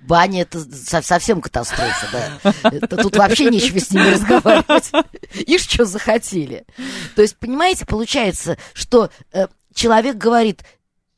баня 0.02 0.42
это 0.42 0.60
со- 0.60 1.00
совсем 1.00 1.40
катастрофа, 1.40 2.06
да. 2.12 2.52
Это 2.70 2.96
тут 2.98 3.16
вообще 3.16 3.48
нечего 3.48 3.78
с 3.78 3.90
ними 3.90 4.08
разговаривать. 4.08 4.92
Ишь, 5.46 5.62
что 5.62 5.86
захотели. 5.86 6.66
То 7.16 7.22
есть, 7.22 7.36
понимаете, 7.38 7.86
получается, 7.86 8.58
что 8.74 9.10
э, 9.32 9.46
человек 9.74 10.16
говорит, 10.16 10.64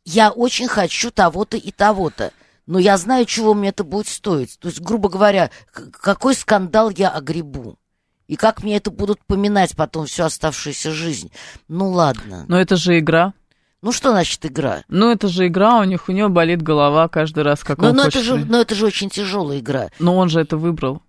я 0.05 0.31
очень 0.31 0.68
хочу 0.68 1.11
того-то 1.11 1.57
и 1.57 1.73
того-то, 1.73 2.31
но 2.66 2.79
я 2.79 2.97
знаю, 2.97 3.25
чего 3.27 3.53
мне 3.55 3.70
это 3.70 3.83
будет 3.83 4.07
стоить. 4.07 4.59
То 4.61 4.68
есть, 4.68 4.81
грубо 4.81 5.09
говоря, 5.09 5.51
какой 5.73 6.35
скандал 6.37 6.88
я 6.90 7.11
огребу. 7.11 7.79
И 8.27 8.37
как 8.37 8.63
мне 8.63 8.77
это 8.77 8.91
будут 8.91 9.25
поминать 9.27 9.77
потом 9.77 10.07
всю 10.07 10.25
оставшуюся 10.25 10.93
жизнь. 10.93 11.31
Ну 11.69 11.91
ладно. 11.91 12.45
Но 12.49 12.61
это 12.61 12.77
же 12.77 12.99
игра. 12.99 13.35
Ну 13.83 13.93
что 13.93 14.13
значит 14.13 14.47
игра? 14.47 14.83
Ну, 14.89 15.13
это 15.13 15.29
же 15.29 15.47
игра, 15.47 15.79
у 15.79 15.85
них 15.85 16.09
у 16.09 16.13
нее 16.13 16.29
болит 16.29 16.63
голова 16.63 17.07
каждый 17.09 17.42
раз, 17.42 17.63
как 17.63 17.77
Но, 17.77 17.90
он 17.90 17.96
но, 17.96 18.05
хочет. 18.05 18.23
это 18.23 18.25
же, 18.25 18.44
но 18.46 18.61
это 18.63 18.75
же 18.75 18.87
очень 18.87 19.11
тяжелая 19.11 19.59
игра. 19.59 19.88
Но 19.98 20.17
он 20.17 20.31
же 20.31 20.40
это 20.40 20.57
выбрал. 20.57 21.03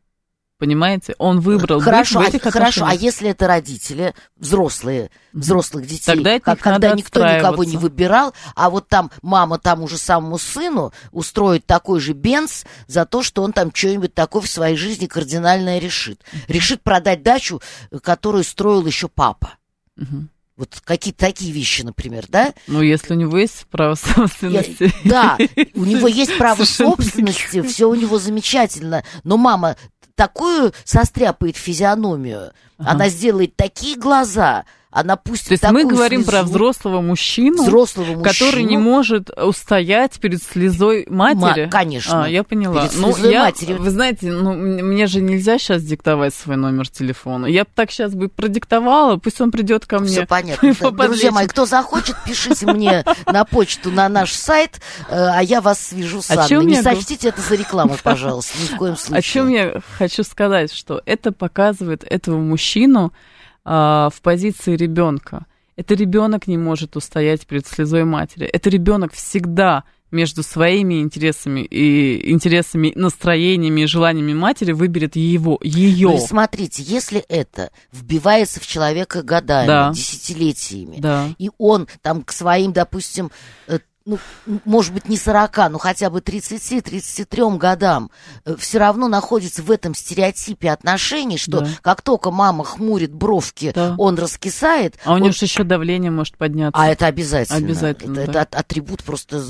Понимаете? 0.57 1.15
Он 1.17 1.41
выбрал 1.41 1.81
Хорошо, 1.81 2.19
быть 2.19 2.29
в 2.29 2.33
а, 2.33 2.37
этих 2.37 2.53
хорошо, 2.53 2.85
а 2.87 2.93
если 2.93 3.29
это 3.29 3.45
родители, 3.45 4.13
взрослые, 4.37 5.11
взрослых 5.33 5.85
детей, 5.85 6.05
Тогда 6.05 6.39
как- 6.39 6.59
когда 6.59 6.93
никто 6.95 7.25
никого 7.25 7.65
не 7.65 7.75
выбирал, 7.75 8.33
а 8.55 8.69
вот 8.69 8.87
там 8.87 9.11
мама 9.21 9.59
тому 9.59 9.89
же 9.89 9.97
самому 9.97 10.37
сыну 10.37 10.93
устроит 11.11 11.65
такой 11.65 11.99
же 11.99 12.13
бенз 12.13 12.63
за 12.87 13.05
то, 13.05 13.21
что 13.21 13.43
он 13.43 13.51
там 13.51 13.71
что-нибудь 13.73 14.13
такое 14.13 14.41
в 14.41 14.47
своей 14.47 14.77
жизни 14.77 15.07
кардинальное 15.07 15.79
решит. 15.79 16.21
Решит 16.47 16.81
продать 16.83 17.21
дачу, 17.21 17.61
э, 17.91 17.99
которую 17.99 18.45
строил 18.45 18.85
еще 18.85 19.09
папа. 19.09 19.55
Мгм. 19.97 20.29
Вот 20.57 20.81
какие-то 20.85 21.19
такие 21.19 21.51
вещи, 21.51 21.81
например, 21.81 22.27
да? 22.29 22.53
Ну, 22.67 22.81
если 22.81 23.13
у 23.13 23.17
него 23.17 23.37
есть 23.37 23.65
право 23.69 23.95
собственности. 24.15 24.89
Да, 25.03 25.37
у 25.73 25.83
него 25.85 26.07
есть 26.07 26.37
право 26.37 26.63
собственности, 26.63 27.61
все 27.67 27.89
у 27.89 27.95
него 27.95 28.19
замечательно. 28.19 29.03
Но 29.25 29.35
мама 29.35 29.75
такую 30.15 30.73
состряпает 30.83 31.57
физиономию, 31.57 32.51
Ага. 32.77 32.91
она 32.91 33.09
сделает 33.09 33.55
такие 33.55 33.97
глаза, 33.97 34.65
она 34.95 35.17
пусть 35.17 35.47
То 35.47 35.51
есть 35.51 35.63
мы 35.71 35.83
говорим 35.83 36.21
слезу, 36.21 36.31
про 36.31 36.43
взрослого 36.43 37.01
мужчину, 37.01 37.63
взрослого 37.63 38.05
мужчину, 38.05 38.23
который 38.23 38.63
не 38.63 38.77
может 38.77 39.29
устоять 39.29 40.17
перед 40.21 40.41
слезой 40.41 41.05
матери. 41.09 41.65
Ма- 41.65 41.69
конечно. 41.69 42.23
А, 42.23 42.29
я 42.29 42.45
поняла. 42.45 42.87
Перед 42.87 43.01
ну, 43.01 43.29
я, 43.29 43.41
матери. 43.41 43.73
Вы 43.73 43.89
знаете, 43.89 44.31
ну, 44.31 44.53
мне 44.53 45.07
же 45.07 45.19
нельзя 45.19 45.57
сейчас 45.57 45.83
диктовать 45.83 46.33
свой 46.33 46.55
номер 46.55 46.87
телефона. 46.87 47.45
Я 47.45 47.65
бы 47.65 47.69
так 47.75 47.91
сейчас 47.91 48.13
бы 48.13 48.29
продиктовала, 48.29 49.17
пусть 49.17 49.41
он 49.41 49.51
придет 49.51 49.85
ко 49.85 49.99
мне. 49.99 50.11
Все 50.11 50.25
понятно. 50.27 50.73
Друзья 50.91 51.31
мои, 51.31 51.47
кто 51.47 51.65
захочет, 51.65 52.15
пишите 52.25 52.65
мне 52.65 53.03
на 53.25 53.43
почту 53.43 53.91
на 53.91 54.07
наш 54.07 54.31
сайт, 54.31 54.79
э, 55.09 55.13
а 55.13 55.43
я 55.43 55.59
вас 55.59 55.87
свяжу 55.87 56.21
с 56.21 56.31
Анной. 56.31 56.65
Не 56.65 56.81
сочтите 56.81 57.27
это 57.27 57.41
за 57.41 57.55
рекламу, 57.55 57.97
пожалуйста, 58.01 58.53
ни 58.61 58.67
в 58.67 58.77
коем 58.77 58.95
случае. 58.95 59.19
О 59.19 59.21
чем 59.21 59.49
я 59.49 59.81
хочу 59.97 60.23
сказать, 60.23 60.71
что 60.71 61.01
это 61.05 61.33
показывает 61.33 62.05
этого 62.09 62.37
мужчину, 62.37 63.11
а, 63.11 63.34
в 63.65 64.13
позиции 64.21 64.75
ребенка. 64.75 65.45
Это 65.75 65.93
ребенок 65.93 66.47
не 66.47 66.57
может 66.57 66.95
устоять 66.95 67.45
перед 67.45 67.67
слезой 67.67 68.05
матери. 68.05 68.45
Это 68.45 68.69
ребенок 68.69 69.13
всегда 69.13 69.83
между 70.11 70.43
своими 70.43 71.01
интересами 71.01 71.61
и 71.61 72.31
интересами, 72.31 72.93
настроениями 72.95 73.81
и 73.81 73.85
желаниями 73.85 74.33
матери 74.33 74.71
выберет 74.71 75.15
его, 75.15 75.59
ее. 75.61 76.09
Ну, 76.09 76.17
смотрите, 76.19 76.83
если 76.83 77.19
это 77.19 77.71
вбивается 77.91 78.61
в 78.61 78.67
человека 78.67 79.23
годами, 79.23 79.67
да. 79.67 79.91
десятилетиями, 79.93 80.97
да. 80.99 81.27
и 81.37 81.49
он 81.57 81.87
там 82.01 82.21
к 82.21 82.31
своим, 82.31 82.71
допустим, 82.71 83.29
э, 83.67 83.79
ну, 84.05 84.19
может 84.65 84.93
быть, 84.93 85.09
не 85.09 85.17
40, 85.17 85.71
но 85.71 85.77
хотя 85.79 86.11
бы 86.11 86.19
30-33 86.19 87.57
годам 87.57 88.11
э, 88.45 88.55
все 88.55 88.77
равно 88.77 89.07
находится 89.07 89.63
в 89.63 89.71
этом 89.71 89.95
стереотипе 89.95 90.71
отношений, 90.71 91.37
что 91.37 91.61
да. 91.61 91.69
как 91.81 92.03
только 92.03 92.29
мама 92.29 92.63
хмурит 92.63 93.11
бровки, 93.11 93.71
да. 93.73 93.95
он 93.97 94.15
раскисает. 94.17 94.95
А 95.05 95.13
у 95.13 95.17
него 95.17 95.27
он... 95.27 95.33
же 95.33 95.45
еще 95.45 95.63
давление 95.63 96.11
может 96.11 96.37
подняться. 96.37 96.79
А 96.79 96.87
это 96.87 97.07
обязательно. 97.07 97.57
Обязательно. 97.57 98.19
Это, 98.19 98.31
да. 98.31 98.41
это 98.43 98.59
атрибут 98.59 99.03
просто 99.03 99.43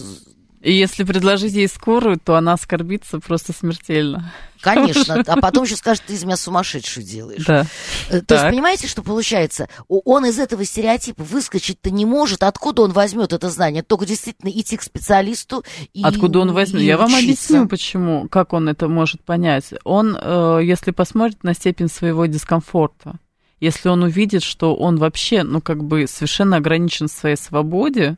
и 0.66 0.74
если 0.74 1.04
предложить 1.04 1.54
ей 1.54 1.68
скорую, 1.68 2.20
то 2.20 2.36
она 2.36 2.54
оскорбится 2.54 3.20
просто 3.20 3.54
смертельно. 3.54 4.34
Конечно, 4.62 5.24
а 5.28 5.38
потом 5.40 5.66
еще 5.66 5.76
скажет, 5.76 6.04
ты 6.08 6.14
из 6.14 6.24
меня 6.24 6.38
сумасшедшую 6.38 7.06
делаешь. 7.06 7.46
Да. 7.46 7.68
Э, 8.10 8.22
то 8.22 8.26
так. 8.26 8.38
есть, 8.40 8.56
понимаете, 8.56 8.88
что 8.88 9.04
получается? 9.04 9.70
Он 9.88 10.26
из 10.26 10.40
этого 10.40 10.66
стереотипа 10.66 11.24
выскочить-то 11.24 11.92
не 11.92 12.06
может. 12.06 12.42
Откуда 12.42 12.82
он 12.82 12.94
возьмет 12.94 13.32
это 13.32 13.52
знание? 13.52 13.84
Только 13.84 14.08
действительно 14.08 14.50
идти 14.50 14.76
к 14.78 14.82
специалисту 14.82 15.64
и 15.94 16.02
Откуда 16.02 16.40
он 16.40 16.52
возьмет? 16.52 16.82
Я 16.82 16.98
вам 16.98 17.14
объясню, 17.14 17.68
почему, 17.68 18.28
как 18.28 18.54
он 18.54 18.68
это 18.68 18.88
может 18.88 19.24
понять. 19.24 19.66
Он, 19.84 20.18
э, 20.20 20.62
если 20.64 20.90
посмотрит 20.90 21.44
на 21.44 21.54
степень 21.54 21.90
своего 21.90 22.26
дискомфорта, 22.26 23.20
если 23.60 23.90
он 23.90 24.02
увидит, 24.02 24.42
что 24.42 24.76
он 24.76 24.98
вообще, 24.98 25.44
ну, 25.44 25.62
как 25.62 25.84
бы 25.84 26.08
совершенно 26.08 26.58
ограничен 26.58 27.08
в 27.08 27.12
своей 27.12 27.38
свободе, 27.38 28.18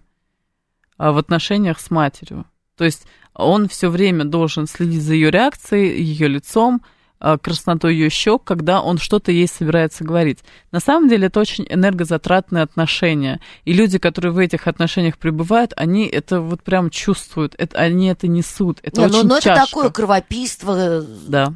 в 0.97 1.17
отношениях 1.17 1.79
с 1.79 1.91
матерью. 1.91 2.45
То 2.77 2.85
есть 2.85 3.05
он 3.33 3.67
все 3.67 3.89
время 3.89 4.25
должен 4.25 4.67
следить 4.67 5.03
за 5.03 5.13
ее 5.13 5.31
реакцией, 5.31 6.01
ее 6.01 6.27
лицом, 6.27 6.81
а, 7.19 7.37
краснотой 7.37 7.95
ее 7.95 8.09
щек, 8.09 8.43
когда 8.43 8.81
он 8.81 8.99
что-то 8.99 9.31
ей 9.31 9.47
собирается 9.47 10.03
говорить. 10.03 10.39
На 10.71 10.79
самом 10.79 11.09
деле 11.09 11.27
это 11.27 11.39
очень 11.39 11.65
энергозатратные 11.67 12.63
отношения. 12.63 13.39
И 13.65 13.73
люди, 13.73 13.97
которые 13.97 14.31
в 14.31 14.37
этих 14.37 14.67
отношениях 14.67 15.17
пребывают, 15.17 15.73
они 15.75 16.05
это 16.05 16.41
вот 16.41 16.61
прям 16.61 16.91
чувствуют, 16.91 17.55
это, 17.57 17.77
они 17.77 18.07
это 18.07 18.27
несут. 18.27 18.79
Это 18.83 19.01
Не, 19.01 19.07
ну, 19.07 19.13
очень 19.13 19.23
ну, 19.23 19.29
но 19.29 19.37
это 19.37 19.55
такое 19.55 19.89
кровопийство. 19.89 21.03
Да 21.27 21.53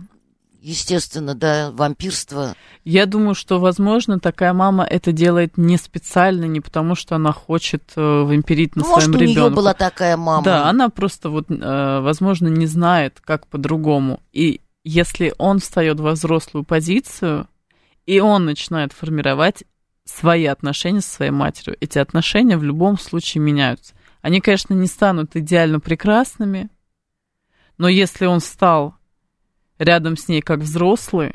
естественно, 0.62 1.34
да, 1.34 1.72
вампирство. 1.72 2.55
Я 2.86 3.05
думаю, 3.05 3.36
что, 3.36 3.59
возможно, 3.59 4.20
такая 4.20 4.53
мама 4.53 4.84
это 4.84 5.12
делает 5.12 5.57
не 5.57 5.78
специально, 5.78 6.45
не 6.45 6.62
потому, 6.62 6.95
что 6.95 7.16
она 7.16 7.32
хочет 7.32 7.84
э, 7.95 8.01
вампирить 8.01 8.76
на 8.76 8.84
ну, 8.84 8.93
своем 8.93 9.14
ребенке. 9.14 9.26
Может, 9.26 9.38
у 9.38 9.41
нее 9.41 9.55
была 9.55 9.74
такая 9.74 10.18
мама. 10.18 10.43
Да, 10.43 10.70
она 10.70 10.89
просто 10.89 11.30
вот, 11.30 11.49
э, 11.49 11.99
возможно, 12.01 12.47
не 12.47 12.68
знает, 12.68 13.20
как 13.24 13.47
по-другому. 13.47 14.22
И 14.32 14.62
если 14.84 15.34
он 15.38 15.59
встает 15.59 15.99
во 15.99 16.12
взрослую 16.12 16.64
позицию, 16.64 17.47
и 18.05 18.20
он 18.20 18.45
начинает 18.45 18.93
формировать 18.93 19.64
свои 20.05 20.45
отношения 20.45 21.01
со 21.01 21.16
своей 21.16 21.32
матерью, 21.32 21.78
эти 21.80 21.97
отношения 21.97 22.57
в 22.57 22.64
любом 22.64 22.99
случае 22.99 23.41
меняются. 23.41 23.93
Они, 24.22 24.41
конечно, 24.41 24.74
не 24.74 24.88
станут 24.88 25.36
идеально 25.36 25.80
прекрасными, 25.80 26.70
но 27.78 27.88
если 27.88 28.26
он 28.26 28.41
стал 28.41 28.95
рядом 29.82 30.15
с 30.15 30.27
ней 30.27 30.41
как 30.41 30.59
взрослый, 30.59 31.34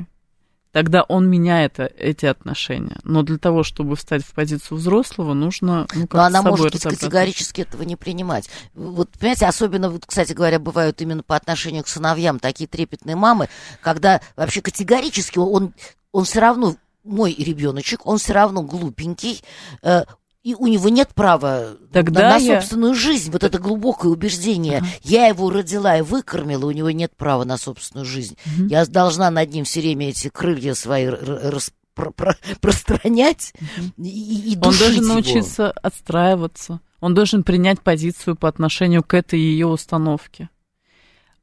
тогда 0.71 1.03
он 1.03 1.29
меняет 1.29 1.79
эти 1.79 2.25
отношения. 2.25 2.97
Но 3.03 3.23
для 3.23 3.37
того, 3.37 3.63
чтобы 3.63 3.95
встать 3.95 4.23
в 4.23 4.33
позицию 4.33 4.77
взрослого, 4.77 5.33
нужно 5.33 5.85
ну, 5.93 6.07
Но 6.11 6.23
она 6.23 6.41
может 6.41 6.71
быть 6.71 6.81
категорически 6.81 7.61
этого 7.61 7.83
не 7.83 7.95
принимать. 7.97 8.49
Вот, 8.73 9.09
понимаете, 9.19 9.47
особенно, 9.47 9.89
вот, 9.89 10.05
кстати 10.05 10.31
говоря, 10.31 10.59
бывают 10.59 11.01
именно 11.01 11.23
по 11.23 11.35
отношению 11.35 11.83
к 11.83 11.87
сыновьям 11.87 12.39
такие 12.39 12.67
трепетные 12.67 13.15
мамы, 13.15 13.49
когда 13.81 14.21
вообще 14.37 14.61
категорически 14.61 15.39
он, 15.39 15.73
он 16.13 16.23
все 16.23 16.39
равно 16.39 16.75
мой 17.03 17.33
ребеночек, 17.33 18.05
он 18.05 18.17
все 18.17 18.33
равно 18.33 18.61
глупенький, 18.63 19.41
э, 19.81 20.03
и 20.47 20.55
у 20.55 20.67
него 20.67 20.87
нет 20.87 21.09
права 21.13 21.75
Тогда 21.91 22.21
на, 22.21 22.29
на 22.29 22.35
я... 22.37 22.61
собственную 22.61 22.93
жизнь. 22.93 23.29
Вот 23.31 23.43
это 23.43 23.59
глубокое 23.59 24.09
убеждение. 24.09 24.77
Ага. 24.77 24.87
Я 25.03 25.27
его 25.27 25.49
родила 25.49 25.97
и 25.97 26.01
выкормила, 26.01 26.67
у 26.67 26.71
него 26.71 26.89
нет 26.89 27.11
права 27.17 27.43
на 27.43 27.57
собственную 27.57 28.05
жизнь. 28.05 28.37
Угу. 28.45 28.67
Я 28.69 28.85
должна 28.85 29.29
над 29.29 29.51
ним 29.51 29.65
все 29.65 29.81
время 29.81 30.07
эти 30.07 30.29
крылья 30.29 30.73
свои 30.73 31.07
рас 31.07 31.73
про 31.93 32.11
про 32.11 32.37
пространять 32.61 33.51
и, 33.97 34.53
и 34.53 34.55
Он 34.55 34.61
должен 34.61 35.03
его. 35.03 35.15
научиться 35.15 35.69
отстраиваться. 35.71 36.79
Он 37.01 37.13
должен 37.13 37.43
принять 37.43 37.81
позицию 37.81 38.37
по 38.37 38.47
отношению 38.47 39.03
к 39.03 39.15
этой 39.15 39.41
ее 39.41 39.67
установке 39.67 40.49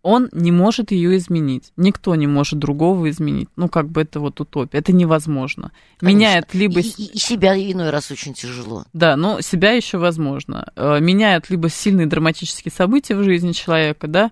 он 0.05 0.29
не 0.33 0.53
может 0.53 0.93
ее 0.93 1.17
изменить. 1.17 1.73
Никто 1.79 2.15
не 2.15 2.27
может 2.27 2.59
другого 2.59 3.09
изменить. 3.09 3.49
Ну, 3.57 3.71
как 3.71 3.89
бы 3.89 4.03
это 4.03 4.21
вот 4.21 4.39
утопия. 4.39 4.79
Это 4.79 4.93
невозможно. 4.93 5.73
Конечно. 5.97 6.17
Меняет 6.19 6.55
либо... 6.55 6.81
И, 6.81 6.83
и, 6.83 7.19
себя 7.19 7.57
иной 7.57 7.89
раз 7.89 8.11
очень 8.11 8.35
тяжело. 8.35 8.85
Да, 8.93 9.17
но 9.17 9.41
себя 9.41 9.73
еще 9.73 9.97
возможно. 9.97 10.71
Э, 10.77 11.01
меняют 11.01 11.49
либо 11.49 11.71
сильные 11.71 12.07
драматические 12.07 12.71
события 12.71 13.17
в 13.17 13.25
жизни 13.25 13.53
человека, 13.53 14.07
да, 14.07 14.31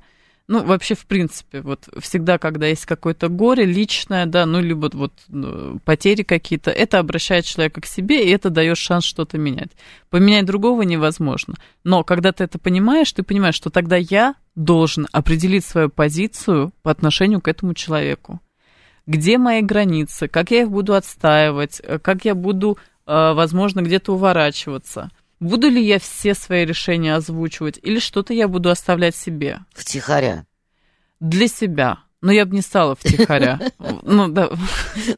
ну, 0.48 0.64
вообще, 0.64 0.94
в 0.94 1.06
принципе, 1.06 1.60
вот 1.60 1.88
всегда, 2.00 2.38
когда 2.38 2.66
есть 2.66 2.84
какое-то 2.84 3.28
горе 3.28 3.64
личное, 3.64 4.26
да, 4.26 4.44
ну, 4.44 4.60
либо 4.60 4.90
вот 4.92 5.12
ну, 5.28 5.78
потери 5.84 6.22
какие-то, 6.22 6.70
это 6.70 6.98
обращает 6.98 7.44
человека 7.44 7.80
к 7.80 7.86
себе, 7.86 8.26
и 8.26 8.30
это 8.30 8.50
дает 8.50 8.76
шанс 8.76 9.04
что-то 9.04 9.38
менять. 9.38 9.70
Поменять 10.10 10.44
другого 10.44 10.82
невозможно. 10.82 11.54
Но 11.84 12.04
когда 12.04 12.32
ты 12.32 12.44
это 12.44 12.58
понимаешь, 12.58 13.12
ты 13.12 13.22
понимаешь, 13.22 13.54
что 13.54 13.70
тогда 13.70 13.96
я 13.96 14.34
должен 14.54 15.06
определить 15.12 15.64
свою 15.64 15.88
позицию 15.88 16.72
по 16.82 16.90
отношению 16.90 17.40
к 17.40 17.48
этому 17.48 17.74
человеку. 17.74 18.40
Где 19.06 19.38
мои 19.38 19.62
границы, 19.62 20.28
как 20.28 20.50
я 20.50 20.62
их 20.62 20.70
буду 20.70 20.94
отстаивать, 20.94 21.80
как 22.02 22.24
я 22.24 22.34
буду, 22.34 22.78
э, 23.06 23.32
возможно, 23.32 23.80
где-то 23.80 24.14
уворачиваться– 24.14 25.10
Буду 25.42 25.68
ли 25.68 25.84
я 25.84 25.98
все 25.98 26.36
свои 26.36 26.64
решения 26.64 27.16
озвучивать, 27.16 27.76
или 27.82 27.98
что-то 27.98 28.32
я 28.32 28.46
буду 28.46 28.70
оставлять 28.70 29.16
себе? 29.16 29.58
Втихаря. 29.74 30.46
Для 31.18 31.48
себя. 31.48 31.98
Но 32.20 32.30
я 32.30 32.46
бы 32.46 32.54
не 32.54 32.62
стала 32.62 32.94
втихаря. 32.94 33.58
Ну, 34.04 34.28
да. 34.28 34.52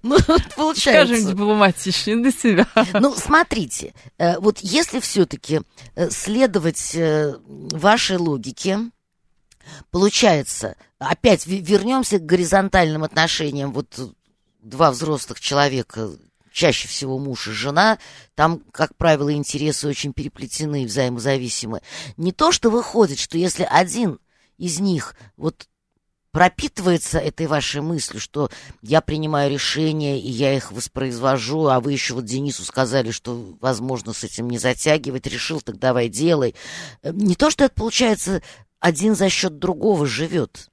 Ну, 0.02 0.16
получается. 0.56 1.14
Скажем 1.14 1.30
дипломатичнее 1.30 2.16
для 2.16 2.32
себя. 2.32 2.66
Ну, 2.94 3.14
смотрите, 3.14 3.92
э, 4.16 4.38
вот 4.38 4.60
если 4.60 4.98
все-таки 5.00 5.60
э, 5.94 6.08
следовать 6.08 6.94
э, 6.94 7.34
вашей 7.46 8.16
логике, 8.16 8.78
получается, 9.90 10.76
опять 10.98 11.46
вернемся 11.46 12.18
к 12.18 12.24
горизонтальным 12.24 13.04
отношениям, 13.04 13.74
вот 13.74 14.00
два 14.62 14.90
взрослых 14.90 15.38
человека 15.38 16.08
чаще 16.54 16.86
всего 16.86 17.18
муж 17.18 17.48
и 17.48 17.50
жена, 17.50 17.98
там, 18.34 18.62
как 18.70 18.96
правило, 18.96 19.34
интересы 19.34 19.88
очень 19.88 20.12
переплетены 20.12 20.86
взаимозависимы. 20.86 21.82
Не 22.16 22.32
то, 22.32 22.52
что 22.52 22.70
выходит, 22.70 23.18
что 23.18 23.36
если 23.36 23.66
один 23.68 24.20
из 24.56 24.78
них 24.78 25.16
вот 25.36 25.66
пропитывается 26.30 27.18
этой 27.18 27.46
вашей 27.46 27.80
мыслью, 27.80 28.20
что 28.20 28.50
я 28.82 29.00
принимаю 29.00 29.50
решения, 29.50 30.20
и 30.20 30.30
я 30.30 30.56
их 30.56 30.70
воспроизвожу, 30.72 31.66
а 31.66 31.80
вы 31.80 31.92
еще 31.92 32.14
вот 32.14 32.24
Денису 32.24 32.64
сказали, 32.64 33.10
что 33.10 33.56
возможно 33.60 34.12
с 34.12 34.24
этим 34.24 34.48
не 34.48 34.58
затягивать, 34.58 35.26
решил, 35.26 35.60
так 35.60 35.78
давай 35.78 36.08
делай. 36.08 36.54
Не 37.02 37.34
то, 37.34 37.50
что 37.50 37.64
это 37.64 37.74
получается 37.74 38.42
один 38.78 39.16
за 39.16 39.28
счет 39.28 39.58
другого 39.58 40.06
живет. 40.06 40.68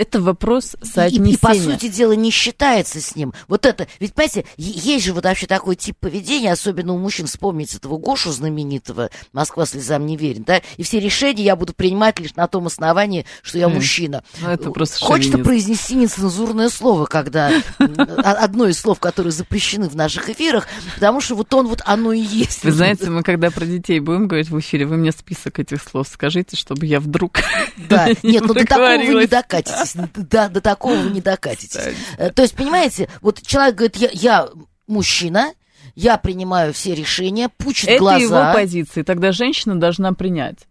Это 0.00 0.18
вопрос 0.18 0.76
соотнесения. 0.82 1.32
И, 1.32 1.34
и, 1.34 1.36
по 1.36 1.54
сути 1.54 1.88
дела, 1.88 2.12
не 2.12 2.30
считается 2.30 3.02
с 3.02 3.16
ним. 3.16 3.34
Вот 3.48 3.66
это, 3.66 3.86
ведь, 3.98 4.14
понимаете, 4.14 4.46
есть 4.56 5.04
же 5.04 5.12
вот 5.12 5.24
вообще 5.24 5.46
такой 5.46 5.76
тип 5.76 5.94
поведения, 6.00 6.50
особенно 6.52 6.94
у 6.94 6.98
мужчин, 6.98 7.26
вспомнить 7.26 7.74
этого 7.74 7.98
Гошу 7.98 8.32
знаменитого, 8.32 9.10
«Москва 9.34 9.66
слезам 9.66 10.06
не 10.06 10.16
верит», 10.16 10.44
да, 10.46 10.62
и 10.78 10.84
все 10.84 11.00
решения 11.00 11.44
я 11.44 11.54
буду 11.54 11.74
принимать 11.74 12.18
лишь 12.18 12.34
на 12.34 12.48
том 12.48 12.66
основании, 12.66 13.26
что 13.42 13.58
я 13.58 13.68
мужчина. 13.68 14.24
Ну, 14.40 14.48
это 14.48 14.70
просто 14.70 15.04
Хочется 15.04 15.32
шовинист. 15.32 15.46
произнести 15.46 15.94
нецензурное 15.96 16.70
слово, 16.70 17.04
когда 17.04 17.52
одно 17.78 18.68
из 18.68 18.80
слов, 18.80 19.00
которые 19.00 19.32
запрещены 19.32 19.90
в 19.90 19.96
наших 19.96 20.30
эфирах, 20.30 20.66
потому 20.94 21.20
что 21.20 21.34
вот 21.34 21.52
он, 21.52 21.66
вот 21.66 21.82
оно 21.84 22.14
и 22.14 22.20
есть. 22.20 22.64
Вы 22.64 22.72
знаете, 22.72 23.10
мы 23.10 23.22
когда 23.22 23.50
про 23.50 23.66
детей 23.66 24.00
будем 24.00 24.28
говорить 24.28 24.48
в 24.48 24.58
эфире, 24.60 24.86
вы 24.86 24.96
мне 24.96 25.12
список 25.12 25.58
этих 25.58 25.82
слов 25.82 26.08
скажите, 26.10 26.56
чтобы 26.56 26.86
я 26.86 27.00
вдруг 27.00 27.40
Да, 27.76 28.08
нет, 28.22 28.44
ну 28.46 28.54
до 28.54 28.64
такого 28.64 28.96
вы 28.96 29.20
не 29.20 29.26
докатитесь 29.26 29.89
докатитесь, 29.94 30.28
до, 30.28 30.48
до 30.48 30.60
такого 30.60 30.94
вы 30.94 31.10
не 31.10 31.20
докатитесь. 31.20 31.94
Э, 32.18 32.30
то 32.30 32.42
есть, 32.42 32.54
понимаете, 32.54 33.08
вот 33.20 33.42
человек 33.42 33.74
говорит, 33.76 33.96
я, 33.96 34.10
я 34.12 34.48
мужчина, 34.86 35.52
я 35.94 36.16
принимаю 36.18 36.72
все 36.72 36.94
решения, 36.94 37.48
пучит 37.48 37.88
Это 37.88 37.98
глаза. 37.98 38.16
Это 38.16 38.24
его 38.24 38.52
позиции, 38.52 39.02
тогда 39.02 39.32
женщина 39.32 39.78
должна 39.78 40.12
принять 40.12 40.66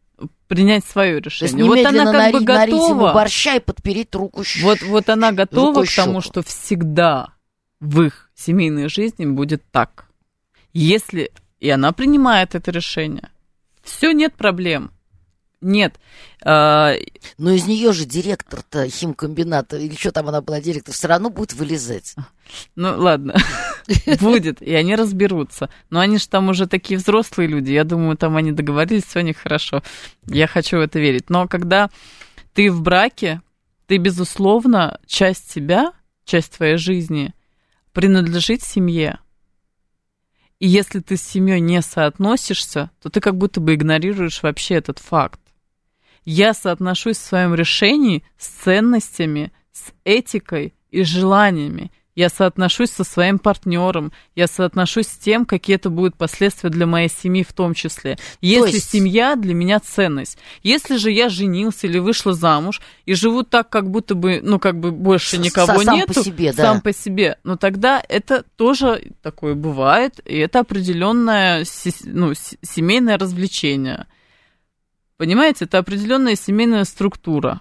принять 0.48 0.84
свое 0.84 1.22
решение. 1.22 1.64
вот 1.64 1.86
она 1.86 2.12
как 2.12 2.34
бы 2.34 2.42
готова. 2.42 2.90
Ему 2.90 3.14
борща 3.14 3.56
и 3.56 3.60
подпереть 3.60 4.14
руку. 4.16 4.44
Вот, 4.62 4.82
вот 4.82 5.08
она 5.08 5.32
готова 5.32 5.84
к 5.84 5.96
тому, 5.96 6.22
что 6.22 6.42
всегда 6.42 7.34
в 7.80 8.02
их 8.02 8.30
семейной 8.36 8.90
жизни 8.90 9.26
будет 9.26 9.64
так. 9.72 10.06
Если 10.74 11.32
и 11.60 11.70
она 11.70 11.92
принимает 11.92 12.56
это 12.56 12.72
решение, 12.72 13.30
все 13.84 14.12
нет 14.12 14.34
проблем. 14.34 14.92
Нет. 15.62 16.00
А, 16.42 16.94
Но 17.38 17.52
из 17.52 17.66
нее 17.66 17.92
же 17.92 18.06
директор-то 18.06 18.88
химкомбината, 18.90 19.78
или 19.78 19.94
что 19.94 20.12
там 20.12 20.30
она 20.30 20.42
была 20.42 20.62
директор, 20.62 20.94
все 20.94 21.08
равно 21.08 21.30
будет 21.30 21.54
вылезать. 21.54 22.16
Ну, 22.76 22.98
ладно, 22.98 23.36
будет, 24.22 24.62
и 24.62 24.74
они 24.74 24.96
разберутся. 24.96 25.70
Но 25.90 26.00
они 26.00 26.18
же 26.18 26.30
там 26.30 26.50
уже 26.50 26.66
такие 26.66 26.98
взрослые 26.98 27.48
люди, 27.48 27.72
я 27.72 27.84
думаю, 27.84 28.16
там 28.16 28.38
они 28.38 28.54
договорились, 28.54 29.04
все 29.04 29.20
у 29.20 29.24
них 29.24 29.38
хорошо. 29.38 29.84
Я 30.28 30.48
хочу 30.48 30.78
в 30.78 30.82
это 30.82 30.98
верить. 30.98 31.30
Но 31.30 31.48
когда 31.48 31.90
ты 32.54 32.72
в 32.72 32.82
браке, 32.82 33.42
ты, 33.86 33.98
безусловно, 33.98 35.00
часть 35.06 35.52
себя, 35.52 35.92
часть 36.24 36.54
твоей 36.54 36.78
жизни 36.78 37.34
принадлежит 37.92 38.64
семье. 38.64 39.20
И 40.60 40.68
если 40.68 41.00
ты 41.00 41.18
с 41.18 41.22
семьей 41.22 41.60
не 41.60 41.82
соотносишься, 41.82 42.92
то 43.02 43.10
ты 43.10 43.20
как 43.20 43.38
будто 43.38 43.60
бы 43.60 43.76
игнорируешь 43.76 44.42
вообще 44.42 44.76
этот 44.76 45.00
факт 45.00 45.40
я 46.26 46.54
соотношусь 46.54 47.18
в 47.18 47.26
своем 47.26 47.56
решении 47.56 48.24
с 48.38 48.48
ценностями, 48.48 49.52
с 49.72 49.92
этикой 50.04 50.74
и 50.92 51.04
желаниями. 51.04 51.92
Я 52.20 52.28
соотношусь 52.28 52.90
со 52.90 53.06
своим 53.06 53.40
партнером, 53.40 54.12
я 54.36 54.48
соотношусь 54.48 55.08
с 55.08 55.18
тем, 55.18 55.46
какие 55.46 55.78
это 55.78 55.90
будут 55.90 56.18
последствия 56.18 56.70
для 56.70 56.86
моей 56.86 57.08
семьи 57.08 57.44
в 57.44 57.54
том 57.54 57.74
числе. 57.74 58.18
Если 58.42 58.74
есть... 58.74 58.90
семья 58.90 59.38
для 59.38 59.54
меня 59.54 59.80
ценность. 59.80 60.38
Если 60.62 60.98
же 60.98 61.12
я 61.12 61.30
женился 61.30 61.88
или 61.88 61.98
вышла 61.98 62.34
замуж 62.34 62.82
и 63.06 63.14
живу 63.14 63.44
так, 63.44 63.70
как 63.70 63.90
будто 63.90 64.16
бы, 64.16 64.42
ну, 64.44 64.60
как 64.60 64.82
бы 64.82 64.92
больше 64.92 65.38
никого 65.38 65.82
сам 65.82 65.96
нету, 65.96 66.14
по 66.14 66.22
себе, 66.22 66.52
да. 66.52 66.64
сам 66.64 66.82
по 66.82 66.92
себе, 66.92 67.38
но 67.46 67.56
тогда 67.56 68.04
это 68.10 68.44
тоже 68.58 69.14
такое 69.22 69.54
бывает, 69.54 70.20
и 70.26 70.40
это 70.40 70.60
определенное 70.60 71.64
ну, 72.04 72.34
семейное 72.34 73.18
развлечение. 73.18 74.08
Понимаете, 75.20 75.66
это 75.66 75.80
определенная 75.80 76.38
семейная 76.38 76.86
структура. 76.86 77.60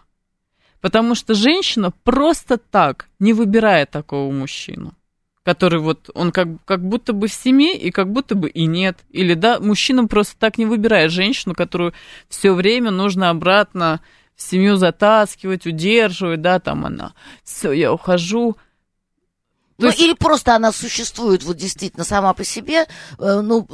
Потому 0.81 1.17
что 1.17 1.35
женщина 1.35 1.91
просто 1.91 2.57
так 2.57 3.09
не 3.19 3.33
выбирает 3.33 3.91
такого 3.91 4.31
мужчину, 4.31 4.95
который 5.43 5.81
вот, 5.81 6.09
он 6.15 6.31
как, 6.31 6.65
как 6.65 6.89
будто 6.89 7.13
бы 7.13 7.27
в 7.27 7.33
семье 7.33 7.77
и 7.77 7.91
как 7.91 8.13
будто 8.13 8.37
бы 8.37 8.49
и 8.49 8.67
нет. 8.67 8.99
Или, 9.11 9.35
да, 9.35 9.59
мужчина 9.59 10.07
просто 10.07 10.37
так 10.39 10.57
не 10.57 10.67
выбирает 10.67 11.11
женщину, 11.11 11.57
которую 11.57 11.95
все 12.29 12.53
время 12.53 12.93
нужно 12.93 13.29
обратно 13.29 14.03
в 14.37 14.43
семью 14.43 14.77
затаскивать, 14.77 15.67
удерживать, 15.67 16.41
да, 16.41 16.61
там 16.61 16.87
она, 16.87 17.13
все, 17.43 17.73
я 17.73 17.93
ухожу, 17.93 18.57
ну, 19.79 19.89
есть... 19.89 19.99
или 19.99 20.13
просто 20.13 20.55
она 20.55 20.71
существует 20.71 21.43
вот 21.43 21.57
действительно 21.57 22.05
сама 22.05 22.35
по 22.35 22.45
себе, 22.45 22.87
э, 23.19 23.41
ну, 23.41 23.67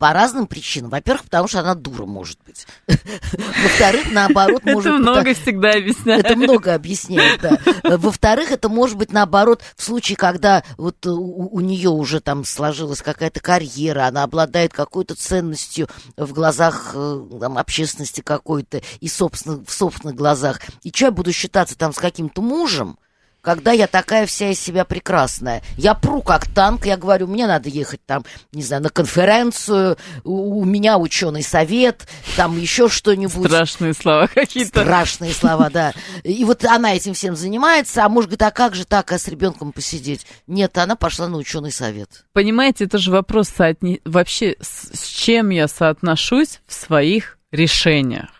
по 0.00 0.14
разным 0.14 0.46
причинам. 0.46 0.88
Во-первых, 0.88 1.24
потому 1.24 1.46
что 1.46 1.60
она 1.60 1.74
дура, 1.74 2.06
может 2.06 2.38
быть. 2.46 2.66
Во-вторых, 2.88 4.10
наоборот, 4.10 4.64
может 4.64 4.92
быть... 4.92 5.02
Это 5.02 5.10
много 5.10 5.34
всегда 5.34 5.70
объясняет. 5.72 6.24
Это 6.24 6.36
много 6.36 6.74
объясняет, 6.74 7.40
да. 7.42 7.58
Во-вторых, 7.98 8.50
это 8.50 8.70
может 8.70 8.96
быть 8.96 9.12
наоборот 9.12 9.62
в 9.76 9.82
случае, 9.82 10.16
когда 10.16 10.64
вот 10.78 11.04
у, 11.06 11.50
у 11.52 11.60
нее 11.60 11.90
уже 11.90 12.20
там 12.20 12.46
сложилась 12.46 13.02
какая-то 13.02 13.40
карьера, 13.40 14.06
она 14.06 14.22
обладает 14.22 14.72
какой-то 14.72 15.14
ценностью 15.16 15.86
в 16.16 16.32
глазах 16.32 16.92
э, 16.94 17.22
там, 17.38 17.58
общественности 17.58 18.22
какой-то 18.22 18.80
и 19.00 19.08
собственно, 19.08 19.62
в 19.62 19.70
собственных 19.70 20.16
глазах. 20.16 20.62
И 20.82 20.90
что 20.94 21.04
я 21.04 21.10
буду 21.10 21.30
считаться 21.30 21.76
там 21.76 21.92
с 21.92 21.98
каким-то 21.98 22.40
мужем, 22.40 22.96
когда 23.40 23.72
я 23.72 23.86
такая 23.86 24.26
вся 24.26 24.50
из 24.50 24.60
себя 24.60 24.84
прекрасная. 24.84 25.62
Я 25.76 25.94
пру 25.94 26.22
как 26.22 26.46
танк, 26.46 26.86
я 26.86 26.96
говорю, 26.96 27.26
мне 27.26 27.46
надо 27.46 27.68
ехать 27.68 28.00
там, 28.06 28.24
не 28.52 28.62
знаю, 28.62 28.82
на 28.82 28.90
конференцию, 28.90 29.96
у, 30.24 30.60
у 30.60 30.64
меня 30.64 30.98
ученый 30.98 31.42
совет, 31.42 32.06
там 32.36 32.58
еще 32.58 32.88
что-нибудь. 32.88 33.46
Страшные 33.46 33.94
слова 33.94 34.26
какие-то. 34.26 34.80
Страшные 34.80 35.32
слова, 35.32 35.70
да. 35.70 35.92
И 36.24 36.44
вот 36.44 36.64
она 36.64 36.94
этим 36.94 37.14
всем 37.14 37.36
занимается, 37.36 38.04
а 38.04 38.08
может 38.08 38.30
говорит, 38.30 38.42
а 38.42 38.50
как 38.50 38.74
же 38.74 38.84
так, 38.84 39.12
а 39.12 39.18
с 39.18 39.28
ребенком 39.28 39.72
посидеть? 39.72 40.26
Нет, 40.46 40.76
она 40.78 40.96
пошла 40.96 41.28
на 41.28 41.36
ученый 41.36 41.72
совет. 41.72 42.24
Понимаете, 42.32 42.84
это 42.84 42.98
же 42.98 43.10
вопрос 43.10 43.48
соотне... 43.48 44.00
вообще, 44.04 44.56
с 44.60 45.06
чем 45.06 45.50
я 45.50 45.68
соотношусь 45.68 46.60
в 46.66 46.72
своих 46.72 47.38
решениях. 47.52 48.39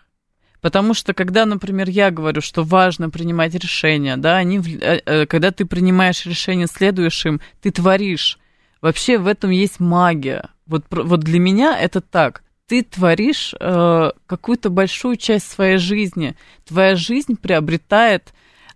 Потому 0.60 0.92
что, 0.94 1.14
когда, 1.14 1.46
например, 1.46 1.88
я 1.88 2.10
говорю, 2.10 2.40
что 2.40 2.62
важно 2.62 3.08
принимать 3.08 3.54
решения, 3.54 4.16
да, 4.16 4.36
они, 4.36 4.58
э, 4.58 5.00
э, 5.04 5.26
когда 5.26 5.50
ты 5.50 5.64
принимаешь 5.64 6.26
решение, 6.26 6.66
следуешь 6.66 7.24
им, 7.24 7.40
ты 7.62 7.70
творишь. 7.70 8.38
Вообще 8.82 9.18
в 9.18 9.26
этом 9.26 9.50
есть 9.50 9.80
магия. 9.80 10.50
Вот, 10.66 10.84
вот 10.90 11.20
для 11.20 11.38
меня 11.38 11.78
это 11.78 12.00
так. 12.00 12.42
Ты 12.66 12.82
творишь 12.82 13.54
э, 13.58 14.12
какую-то 14.26 14.70
большую 14.70 15.16
часть 15.16 15.50
своей 15.50 15.78
жизни. 15.78 16.36
Твоя 16.66 16.94
жизнь 16.94 17.36
приобретает 17.36 18.32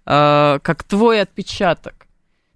э, 0.07 0.59
как 0.62 0.82
твой 0.82 1.20
отпечаток. 1.20 2.07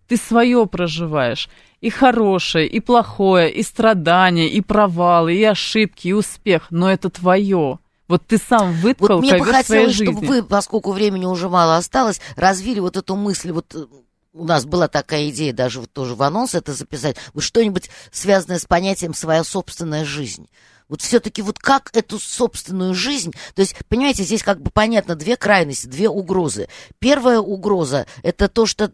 Ты 0.09 0.17
свое 0.17 0.67
проживаешь. 0.67 1.49
И 1.81 1.91
хорошее, 1.91 2.67
и 2.67 2.81
плохое, 2.81 3.53
и 3.53 3.63
страдания, 3.63 4.49
и 4.49 4.61
провалы, 4.61 5.35
и 5.35 5.45
ошибки, 5.45 6.09
и 6.09 6.13
успех. 6.13 6.67
Но 6.71 6.91
это 6.91 7.09
твое. 7.09 7.79
Вот 8.09 8.27
ты 8.27 8.39
сам 8.39 8.73
выткал 8.73 9.17
вот 9.17 9.21
мне 9.21 9.37
бы 9.37 9.45
хотелось, 9.45 9.95
чтобы 9.95 10.27
вы, 10.27 10.43
поскольку 10.43 10.93
времени 10.93 11.27
уже 11.27 11.49
мало 11.49 11.77
осталось, 11.77 12.21
развили 12.37 12.81
вот 12.81 12.97
эту 12.97 13.15
мысль, 13.17 13.53
вот 13.53 13.75
э, 13.75 13.85
у 14.33 14.45
нас 14.45 14.65
была 14.65 14.89
такая 14.89 15.29
идея 15.29 15.53
даже 15.53 15.81
вот 15.81 15.93
тоже 15.93 16.15
в 16.15 16.23
анонс 16.23 16.55
это 16.55 16.73
записать, 16.73 17.17
вот 17.35 17.45
что-нибудь 17.45 17.91
связанное 18.11 18.59
с 18.59 18.65
понятием 18.65 19.13
«своя 19.13 19.45
собственная 19.45 20.05
жизнь». 20.05 20.49
Вот 20.89 21.03
все-таки 21.03 21.43
вот 21.43 21.59
как 21.59 21.91
эту 21.95 22.19
собственную 22.19 22.95
жизнь, 22.95 23.33
то 23.55 23.61
есть, 23.61 23.77
понимаете, 23.89 24.23
здесь 24.23 24.43
как 24.43 24.63
бы 24.63 24.71
понятно 24.71 25.17
две 25.17 25.37
крайности, 25.37 25.87
две 25.87 26.09
угрозы. 26.09 26.69
Первая 26.99 27.41
угроза– 27.41 28.07
это 28.23 28.49
то, 28.49 28.65
что 28.65 28.91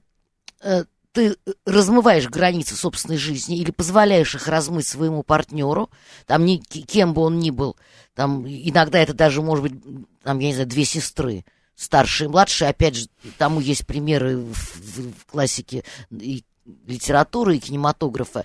э, 0.60 0.86
ты 1.14 1.36
размываешь 1.64 2.28
границы 2.28 2.74
собственной 2.74 3.16
жизни 3.16 3.56
или 3.56 3.70
позволяешь 3.70 4.34
их 4.34 4.48
размыть 4.48 4.86
своему 4.86 5.22
партнеру, 5.22 5.88
там 6.26 6.44
ни, 6.44 6.56
кем 6.56 7.14
бы 7.14 7.22
он 7.22 7.38
ни 7.38 7.50
был, 7.50 7.76
там 8.14 8.44
иногда 8.46 8.98
это 8.98 9.14
даже 9.14 9.40
может 9.40 9.62
быть, 9.62 9.74
там, 10.24 10.40
я 10.40 10.48
не 10.48 10.54
знаю, 10.54 10.68
две 10.68 10.84
сестры, 10.84 11.44
старшие 11.76 12.26
и 12.26 12.30
младшие, 12.30 12.68
опять 12.68 12.96
же, 12.96 13.06
тому 13.38 13.60
есть 13.60 13.86
примеры 13.86 14.38
в, 14.38 14.54
в, 14.54 15.12
в 15.12 15.26
классике 15.26 15.84
и 16.10 16.44
литературы 16.86 17.56
и 17.56 17.60
кинематографа. 17.60 18.44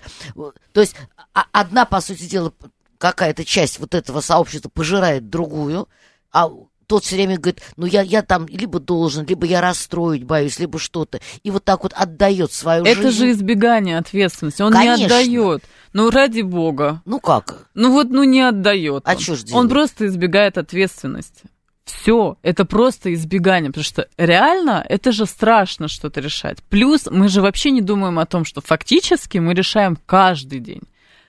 То 0.72 0.80
есть 0.80 0.94
а, 1.34 1.46
одна, 1.50 1.84
по 1.84 2.00
сути 2.00 2.24
дела, 2.24 2.52
какая-то 2.98 3.44
часть 3.44 3.80
вот 3.80 3.96
этого 3.96 4.20
сообщества 4.20 4.68
пожирает 4.68 5.28
другую, 5.28 5.88
а 6.30 6.48
тот 6.90 7.04
все 7.04 7.14
время 7.14 7.36
говорит, 7.36 7.62
ну 7.76 7.86
я, 7.86 8.02
я 8.02 8.22
там 8.22 8.48
либо 8.48 8.80
должен, 8.80 9.24
либо 9.24 9.46
я 9.46 9.60
расстроить 9.60 10.24
боюсь, 10.24 10.58
либо 10.58 10.80
что-то. 10.80 11.20
И 11.44 11.52
вот 11.52 11.64
так 11.64 11.84
вот 11.84 11.92
отдает 11.94 12.52
свою 12.52 12.82
Это 12.82 12.96
жизнь. 12.96 13.06
Это 13.06 13.16
же 13.16 13.30
избегание 13.30 13.96
ответственности. 13.96 14.62
Он 14.62 14.72
Конечно. 14.72 14.98
не 14.98 15.04
отдает. 15.04 15.62
Ну, 15.92 16.10
ради 16.10 16.40
бога. 16.40 17.00
Ну 17.04 17.20
как? 17.20 17.68
Ну 17.74 17.92
вот, 17.92 18.10
ну 18.10 18.24
не 18.24 18.40
отдает. 18.40 19.04
А 19.06 19.16
что 19.16 19.36
ж 19.36 19.44
делать? 19.44 19.52
Он 19.52 19.68
просто 19.68 20.08
избегает 20.08 20.58
ответственности. 20.58 21.44
Все, 21.84 22.38
это 22.42 22.64
просто 22.64 23.14
избегание, 23.14 23.70
потому 23.70 23.84
что 23.84 24.08
реально 24.16 24.84
это 24.88 25.12
же 25.12 25.26
страшно 25.26 25.86
что-то 25.86 26.20
решать. 26.20 26.58
Плюс 26.70 27.06
мы 27.08 27.28
же 27.28 27.40
вообще 27.40 27.70
не 27.70 27.82
думаем 27.82 28.18
о 28.18 28.26
том, 28.26 28.44
что 28.44 28.60
фактически 28.60 29.38
мы 29.38 29.54
решаем 29.54 29.96
каждый 30.06 30.58
день, 30.58 30.82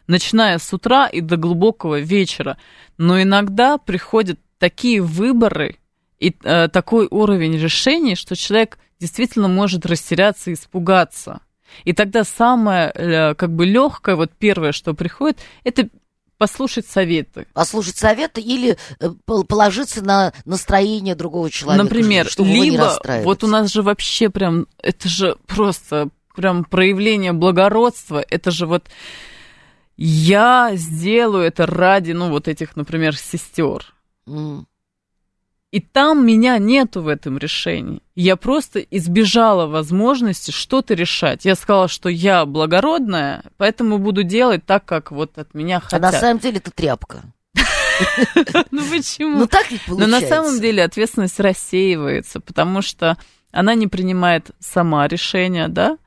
начиная 0.07 0.57
с 0.57 0.73
утра 0.73 1.05
и 1.05 1.21
до 1.21 1.37
глубокого 1.37 1.99
вечера. 1.99 2.57
Но 2.97 3.21
иногда 3.21 3.77
приходит 3.77 4.39
такие 4.61 5.01
выборы, 5.01 5.77
и 6.19 6.35
э, 6.43 6.67
такой 6.67 7.07
уровень 7.09 7.57
решений, 7.57 8.15
что 8.15 8.35
человек 8.35 8.77
действительно 8.99 9.47
может 9.47 9.87
растеряться 9.87 10.51
и 10.51 10.53
испугаться. 10.53 11.41
И 11.83 11.93
тогда 11.93 12.23
самое, 12.23 12.91
э, 12.93 13.33
как 13.33 13.51
бы 13.55 13.65
легкое, 13.65 14.15
вот 14.15 14.29
первое, 14.37 14.71
что 14.71 14.93
приходит, 14.93 15.39
это 15.63 15.89
послушать 16.37 16.85
советы. 16.85 17.47
Послушать 17.53 17.97
советы 17.97 18.39
или 18.39 18.77
э, 18.99 19.09
положиться 19.25 20.03
на 20.03 20.31
настроение 20.45 21.15
другого 21.15 21.49
человека. 21.49 21.83
Например, 21.83 22.27
чтобы 22.27 22.49
либо 22.49 22.99
вот 23.23 23.43
у 23.43 23.47
нас 23.47 23.71
же 23.71 23.81
вообще 23.81 24.29
прям, 24.29 24.67
это 24.77 25.09
же 25.09 25.37
просто 25.47 26.09
прям 26.35 26.65
проявление 26.65 27.33
благородства, 27.33 28.23
это 28.29 28.51
же 28.51 28.67
вот 28.67 28.83
я 29.97 30.71
сделаю 30.75 31.45
это 31.45 31.65
ради, 31.65 32.11
ну, 32.11 32.29
вот 32.29 32.47
этих, 32.47 32.75
например, 32.75 33.17
сестер. 33.17 33.95
Mm. 34.27 34.65
И 35.71 35.79
там 35.79 36.25
меня 36.25 36.57
нету 36.57 37.01
в 37.01 37.07
этом 37.07 37.37
решении. 37.37 38.01
Я 38.13 38.35
просто 38.35 38.79
избежала 38.79 39.67
возможности 39.67 40.51
что-то 40.51 40.95
решать. 40.95 41.45
Я 41.45 41.55
сказала, 41.55 41.87
что 41.87 42.09
я 42.09 42.45
благородная, 42.45 43.43
поэтому 43.55 43.97
буду 43.97 44.23
делать 44.23 44.65
так, 44.65 44.83
как 44.83 45.11
вот 45.11 45.37
от 45.37 45.53
меня 45.53 45.79
хотят. 45.79 46.03
А 46.03 46.11
на 46.11 46.11
самом 46.11 46.39
деле 46.39 46.57
это 46.57 46.71
тряпка. 46.71 47.23
Ну 48.71 48.81
почему? 48.89 49.37
Ну 49.37 49.47
так 49.47 49.69
ведь 49.69 49.85
получается. 49.85 50.11
Но 50.11 50.19
на 50.19 50.27
самом 50.27 50.59
деле 50.59 50.83
ответственность 50.83 51.39
рассеивается, 51.39 52.39
потому 52.39 52.81
что 52.81 53.17
она 53.51 53.75
не 53.75 53.87
принимает 53.87 54.51
сама 54.59 55.07
решения, 55.07 55.67
да? 55.67 55.99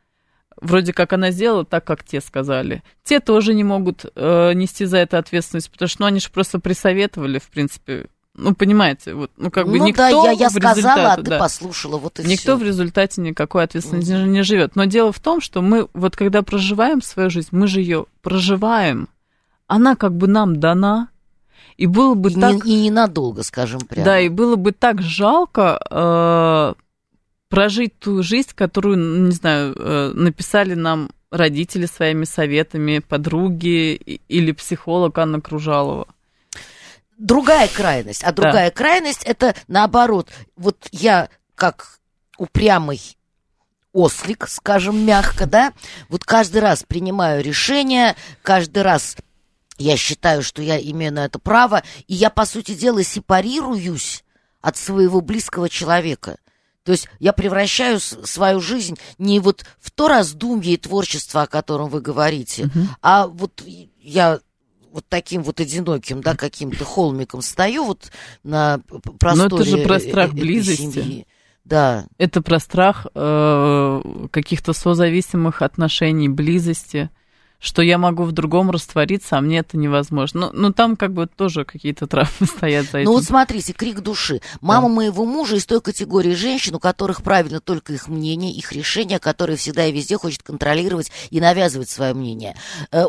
Вроде 0.61 0.93
как 0.93 1.13
она 1.13 1.31
сделала 1.31 1.65
так, 1.65 1.85
как 1.85 2.05
те 2.05 2.21
сказали. 2.21 2.83
Те 3.03 3.21
тоже 3.21 3.55
не 3.55 3.65
могут 3.65 4.07
э, 4.15 4.53
нести 4.55 4.85
за 4.85 4.99
это 4.99 5.19
ответственность, 5.19 5.71
потому 5.71 5.89
что 5.89 6.03
ну, 6.03 6.07
они 6.07 6.21
же 6.21 6.31
просто 6.31 6.59
присоветовали, 6.59 7.39
в 7.39 7.49
принципе, 7.49 8.07
ну, 8.37 8.55
понимаете, 8.55 9.15
вот, 9.15 9.31
ну, 9.37 9.51
как 9.51 9.67
бы 9.67 9.79
ну, 9.79 9.87
никто 9.87 10.25
да, 10.25 10.31
я, 10.31 10.33
я 10.33 10.49
в 10.49 10.53
сказала, 10.53 11.13
а 11.13 11.17
ты 11.17 11.23
да, 11.23 11.39
послушала, 11.39 11.99
вот 11.99 12.19
и 12.19 12.25
Никто 12.25 12.57
всё. 12.57 12.57
в 12.57 12.63
результате 12.65 13.21
никакой 13.21 13.63
ответственности 13.63 14.11
mm. 14.11 14.27
не 14.27 14.43
живет. 14.43 14.75
Но 14.75 14.87
дело 14.87 15.13
в 15.13 15.21
том, 15.21 15.41
что 15.41 15.63
мы, 15.63 15.89
вот 15.95 16.17
когда 16.17 16.43
проживаем 16.43 17.01
свою 17.01 17.31
жизнь, 17.31 17.49
мы 17.53 17.69
же 17.69 17.81
ее 17.81 18.07
проживаем. 18.23 19.09
Она 19.69 19.95
как 19.95 20.17
бы 20.17 20.27
нам 20.27 20.59
дана, 20.59 21.09
и 21.77 21.87
было 21.87 22.15
бы 22.15 22.31
и 22.31 22.35
так... 22.35 22.65
Не, 22.65 22.73
и 22.73 22.85
ненадолго, 22.87 23.45
скажем 23.45 23.81
прямо. 23.81 24.05
Да, 24.05 24.21
и 24.21 24.29
было 24.29 24.57
бы 24.57 24.73
так 24.73 25.01
жалко 25.01 25.79
э, 25.91 26.75
прожить 27.55 27.99
ту 27.99 28.23
жизнь, 28.23 28.51
которую, 28.55 29.27
не 29.27 29.33
знаю, 29.33 29.75
э, 29.77 30.13
написали 30.15 30.75
нам 30.75 31.11
родители 31.31 31.87
своими 31.87 32.25
советами, 32.25 32.99
подруги 32.99 33.95
или 34.29 34.53
психолог 34.53 35.17
Анна 35.19 35.41
Кружалова 35.41 36.07
другая 37.19 37.69
крайность. 37.69 38.25
А 38.25 38.33
другая 38.33 38.71
да. 38.71 38.77
крайность 38.77 39.23
это 39.25 39.55
наоборот. 39.69 40.31
Вот 40.57 40.89
я 40.91 41.29
как 41.55 41.99
упрямый 42.39 43.01
ослик, 43.93 44.49
скажем 44.49 45.05
мягко, 45.07 45.47
да, 45.47 45.73
вот 46.09 46.25
каждый 46.25 46.61
раз 46.61 46.83
принимаю 46.83 47.43
решение, 47.43 48.17
каждый 48.43 48.83
раз 48.83 49.17
я 49.79 49.97
считаю, 49.97 50.43
что 50.43 50.63
я 50.63 50.81
имею 50.81 51.13
на 51.13 51.25
это 51.25 51.39
право, 51.39 51.83
и 52.09 52.15
я, 52.15 52.31
по 52.31 52.45
сути 52.45 52.75
дела, 52.75 53.05
сепарируюсь 53.05 54.25
от 54.61 54.77
своего 54.77 55.21
близкого 55.21 55.69
человека. 55.69 56.39
То 56.85 56.93
есть 56.93 57.09
я 57.19 57.33
превращаю 57.33 57.99
свою 57.99 58.61
жизнь 58.61 58.97
не 59.19 59.41
вот 59.41 59.65
в 59.81 59.91
то 59.91 60.09
раздумье 60.09 60.75
и 60.75 60.77
творчество, 60.77 61.43
о 61.43 61.47
котором 61.47 61.89
вы 61.89 62.01
говорите, 62.01 62.65
uh-huh. 62.65 62.87
а 63.01 63.27
вот 63.27 63.65
я 64.01 64.41
вот 64.93 65.05
таким 65.09 65.43
вот 65.43 65.61
одиноким, 65.61 66.21
да, 66.21 66.37
каким-то 66.37 66.85
холмиком 66.85 67.43
стою 67.43 67.85
вот 67.85 68.13
на 68.45 68.81
просторе 69.19 69.49
Но 69.49 69.57
это 69.57 69.65
же 69.65 69.79
про 69.79 69.99
страх 69.99 70.33
близости. 70.33 70.83
Семьи. 70.83 71.27
Да. 71.65 72.07
Это 72.19 72.43
про 72.43 72.61
страх 72.61 73.07
э, 73.15 74.03
каких-то 74.31 74.73
созависимых 74.73 75.63
отношений, 75.63 76.29
близости 76.29 77.11
что 77.65 77.81
я 77.81 77.97
могу 77.97 78.25
в 78.25 78.33
другом 78.33 78.71
раствориться, 78.71 79.39
а 79.39 79.41
мне 79.41 79.61
это 79.61 79.79
невозможно. 79.79 80.51
Ну, 80.53 80.69
ну 80.69 80.73
там 80.73 80.97
как 80.97 81.15
бы 81.15 81.27
тоже 81.27 81.65
какие-то 81.65 82.07
травмы 82.07 82.47
стоят 82.47 82.91
за 82.91 82.99
этим. 82.99 83.07
Ну 83.07 83.13
вот 83.15 83.25
смотрите, 83.25 83.73
крик 83.73 84.01
души. 84.01 84.43
Мама 84.61 84.89
да. 84.89 84.95
моего 84.95 85.25
мужа 85.25 85.57
из 85.57 85.65
той 85.65 85.81
категории 85.81 86.35
женщин, 86.35 86.75
у 86.75 86.79
которых 86.79 87.23
правильно 87.23 87.61
только 87.61 87.95
их 87.95 88.07
мнение, 88.09 88.53
их 88.53 88.73
решение, 88.73 89.19
которые 89.19 89.57
всегда 89.57 89.87
и 89.87 89.93
везде 89.93 90.19
хочет 90.19 90.43
контролировать 90.43 91.11
и 91.31 91.41
навязывать 91.41 91.89
свое 91.89 92.13
мнение. 92.13 92.55
Э, 92.93 93.07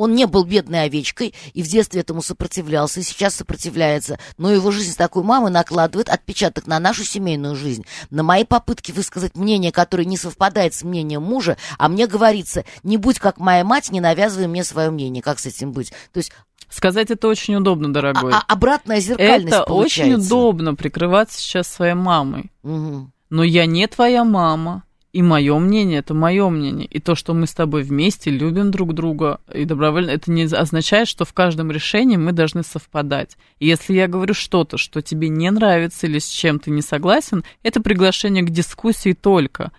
он 0.00 0.14
не 0.14 0.26
был 0.26 0.44
бедной 0.44 0.84
овечкой 0.84 1.34
и 1.52 1.62
в 1.62 1.68
детстве 1.68 2.00
этому 2.00 2.22
сопротивлялся, 2.22 3.00
и 3.00 3.02
сейчас 3.02 3.34
сопротивляется. 3.34 4.18
Но 4.38 4.50
его 4.50 4.70
жизнь 4.70 4.92
с 4.92 4.96
такой 4.96 5.22
мамой 5.22 5.50
накладывает 5.50 6.08
отпечаток 6.08 6.66
на 6.66 6.78
нашу 6.78 7.04
семейную 7.04 7.54
жизнь, 7.54 7.84
на 8.08 8.22
мои 8.22 8.44
попытки 8.44 8.92
высказать 8.92 9.36
мнение, 9.36 9.72
которое 9.72 10.06
не 10.06 10.16
совпадает 10.16 10.72
с 10.72 10.84
мнением 10.84 11.22
мужа, 11.22 11.58
а 11.76 11.90
мне 11.90 12.06
говорится, 12.06 12.64
не 12.82 12.96
будь 12.96 13.18
как 13.18 13.38
моя 13.50 13.64
мать, 13.64 13.90
не 13.90 14.00
навязывай 14.00 14.46
мне 14.46 14.62
свое 14.62 14.90
мнение. 14.90 15.22
Как 15.22 15.38
с 15.38 15.46
этим 15.46 15.72
быть? 15.72 15.90
То 16.12 16.18
есть 16.18 16.32
Сказать 16.68 17.10
это 17.10 17.26
очень 17.26 17.56
удобно, 17.56 17.92
дорогой. 17.92 18.32
А, 18.32 18.44
а 18.46 18.52
обратная 18.52 19.00
зеркальность 19.00 19.48
Это 19.48 19.64
получается. 19.64 20.16
очень 20.16 20.24
удобно 20.24 20.76
прикрываться 20.76 21.40
сейчас 21.40 21.66
своей 21.66 21.94
мамой. 21.94 22.52
Угу. 22.62 23.10
Но 23.30 23.42
я 23.42 23.66
не 23.66 23.88
твоя 23.88 24.22
мама. 24.22 24.84
И 25.12 25.22
мое 25.22 25.58
мнение 25.58 25.98
это 25.98 26.14
мое 26.14 26.48
мнение. 26.48 26.86
И 26.86 27.00
то, 27.00 27.16
что 27.16 27.34
мы 27.34 27.48
с 27.48 27.54
тобой 27.54 27.82
вместе 27.82 28.30
любим 28.30 28.70
друг 28.70 28.94
друга 28.94 29.40
и 29.52 29.64
добровольно, 29.64 30.10
это 30.10 30.30
не 30.30 30.44
означает, 30.44 31.08
что 31.08 31.24
в 31.24 31.32
каждом 31.32 31.72
решении 31.72 32.16
мы 32.16 32.30
должны 32.30 32.62
совпадать. 32.62 33.36
И 33.58 33.66
если 33.66 33.94
я 33.94 34.06
говорю 34.06 34.34
что-то, 34.34 34.78
что 34.78 35.02
тебе 35.02 35.28
не 35.28 35.50
нравится 35.50 36.06
или 36.06 36.20
с 36.20 36.28
чем 36.28 36.60
ты 36.60 36.70
не 36.70 36.82
согласен, 36.82 37.42
это 37.64 37.82
приглашение 37.82 38.44
к 38.44 38.50
дискуссии 38.50 39.12
только. 39.12 39.72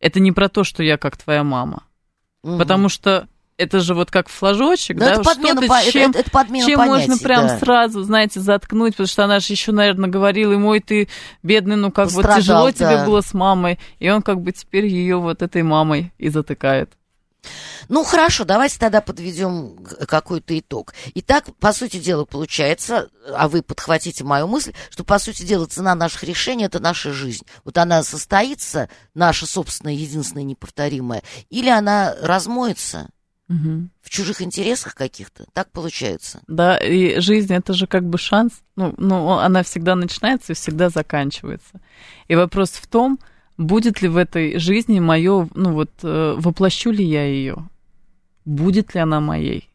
Это 0.00 0.18
не 0.18 0.32
про 0.32 0.48
то, 0.48 0.64
что 0.64 0.82
я 0.82 0.98
как 0.98 1.16
твоя 1.16 1.44
мама. 1.44 1.84
Угу. 2.44 2.58
Потому 2.58 2.88
что 2.88 3.26
это 3.56 3.80
же 3.80 3.94
вот 3.94 4.10
как 4.10 4.28
флажочек, 4.28 4.98
Но 4.98 5.06
да, 5.06 5.12
это 5.12 5.22
подмена, 5.22 5.62
что-то, 5.62 5.84
по, 5.84 5.90
чем, 5.90 6.10
это, 6.10 6.18
это 6.20 6.30
подмена 6.30 6.66
чем 6.66 6.76
понятий, 6.76 7.08
можно 7.08 7.24
прям 7.24 7.46
да. 7.46 7.58
сразу, 7.58 8.02
знаете, 8.02 8.40
заткнуть, 8.40 8.94
потому 8.94 9.06
что 9.06 9.24
она 9.24 9.40
же 9.40 9.52
еще, 9.52 9.72
наверное, 9.72 10.10
говорила, 10.10 10.52
и 10.52 10.56
мой 10.56 10.80
ты 10.80 11.08
бедный, 11.42 11.76
ну 11.76 11.90
как 11.90 12.06
Пострадал, 12.06 12.32
вот 12.34 12.40
тяжело 12.40 12.66
да. 12.66 12.72
тебе 12.72 13.06
было 13.06 13.20
с 13.20 13.32
мамой, 13.32 13.78
и 13.98 14.10
он 14.10 14.22
как 14.22 14.40
бы 14.40 14.52
теперь 14.52 14.86
ее 14.86 15.16
вот 15.16 15.42
этой 15.42 15.62
мамой 15.62 16.12
и 16.18 16.28
затыкает. 16.28 16.92
Ну 17.88 18.04
хорошо, 18.04 18.44
давайте 18.44 18.78
тогда 18.78 19.00
подведем 19.00 19.76
какой-то 20.08 20.58
итог. 20.58 20.94
Итак, 21.14 21.46
по 21.58 21.72
сути 21.72 21.98
дела, 21.98 22.24
получается, 22.24 23.10
а 23.34 23.48
вы 23.48 23.62
подхватите 23.62 24.24
мою 24.24 24.46
мысль, 24.46 24.72
что 24.90 25.04
по 25.04 25.18
сути 25.18 25.42
дела 25.42 25.66
цена 25.66 25.94
наших 25.94 26.24
решений 26.24 26.64
это 26.64 26.80
наша 26.80 27.12
жизнь. 27.12 27.44
Вот 27.64 27.78
она 27.78 28.02
состоится, 28.02 28.88
наша 29.14 29.46
собственная, 29.46 29.94
единственная, 29.94 30.44
неповторимая, 30.44 31.22
или 31.50 31.68
она 31.68 32.14
размоется 32.20 33.08
Угу. 33.46 33.90
в 34.00 34.08
чужих 34.08 34.40
интересах 34.40 34.94
каких-то. 34.94 35.44
Так 35.52 35.70
получается. 35.70 36.40
Да, 36.46 36.78
и 36.78 37.20
жизнь 37.20 37.52
это 37.52 37.74
же 37.74 37.86
как 37.86 38.04
бы 38.08 38.16
шанс. 38.16 38.62
Ну, 38.74 38.94
ну, 38.96 39.32
она 39.32 39.62
всегда 39.62 39.94
начинается 39.94 40.52
и 40.52 40.54
всегда 40.54 40.88
заканчивается. 40.88 41.82
И 42.26 42.36
вопрос 42.36 42.70
в 42.70 42.86
том, 42.86 43.18
будет 43.56 44.02
ли 44.02 44.08
в 44.08 44.16
этой 44.16 44.58
жизни 44.58 45.00
мое, 45.00 45.48
ну 45.54 45.72
вот, 45.72 45.90
э, 46.02 46.34
воплощу 46.36 46.90
ли 46.90 47.04
я 47.04 47.24
ее? 47.24 47.68
Будет 48.44 48.94
ли 48.94 49.00
она 49.00 49.20
моей? 49.20 49.68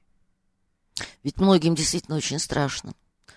Ведь 1.23 1.39
многим 1.39 1.75
действительно 1.75 2.17
очень 2.17 2.39
страшно. 2.39 2.93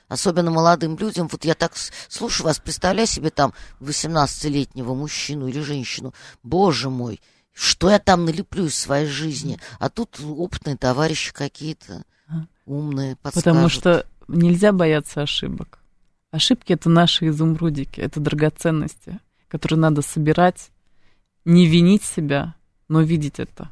Особенно 0.09 0.51
молодым 0.51 0.99
людям. 0.99 1.29
Вот 1.31 1.45
я 1.45 1.55
так 1.55 1.73
слушаю 2.09 2.47
вас, 2.47 2.59
представляю 2.59 3.07
себе 3.07 3.31
там 3.31 3.55
18-летнего 3.81 4.95
мужчину 4.95 5.49
или 5.49 5.61
женщину. 5.61 6.13
Боже 6.43 6.91
мой, 6.91 7.21
что 7.53 7.91
я 7.91 7.99
там 7.99 8.25
налеплю 8.25 8.67
из 8.67 8.75
своей 8.75 9.07
жизни? 9.07 9.59
А 9.79 9.89
тут 9.89 10.21
опытные 10.21 10.77
товарищи 10.77 11.33
какие-то, 11.33 12.05
умные, 12.67 13.17
подскажут. 13.17 13.45
Потому 13.45 13.69
что 13.69 14.07
нельзя 14.29 14.73
бояться 14.73 15.23
ошибок. 15.23 15.79
Ошибки 16.31 16.73
это 16.73 16.89
наши 16.89 17.29
изумрудики, 17.29 18.01
это 18.01 18.21
драгоценности, 18.21 19.19
которые 19.53 19.79
надо 19.79 20.01
собирать, 20.01 20.71
не 21.45 21.67
винить 21.67 22.05
себя, 22.05 22.55
но 22.89 23.03
видеть 23.03 23.39
это. 23.39 23.71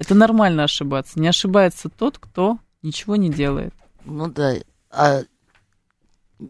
Это 0.00 0.16
нормально 0.16 0.64
ошибаться. 0.64 1.20
Не 1.20 1.28
ошибается 1.28 1.88
тот, 1.88 2.18
кто 2.18 2.58
ничего 2.82 3.14
не 3.14 3.30
делает. 3.30 3.72
Ну 4.04 4.28
да. 4.28 4.54
А 4.90 5.20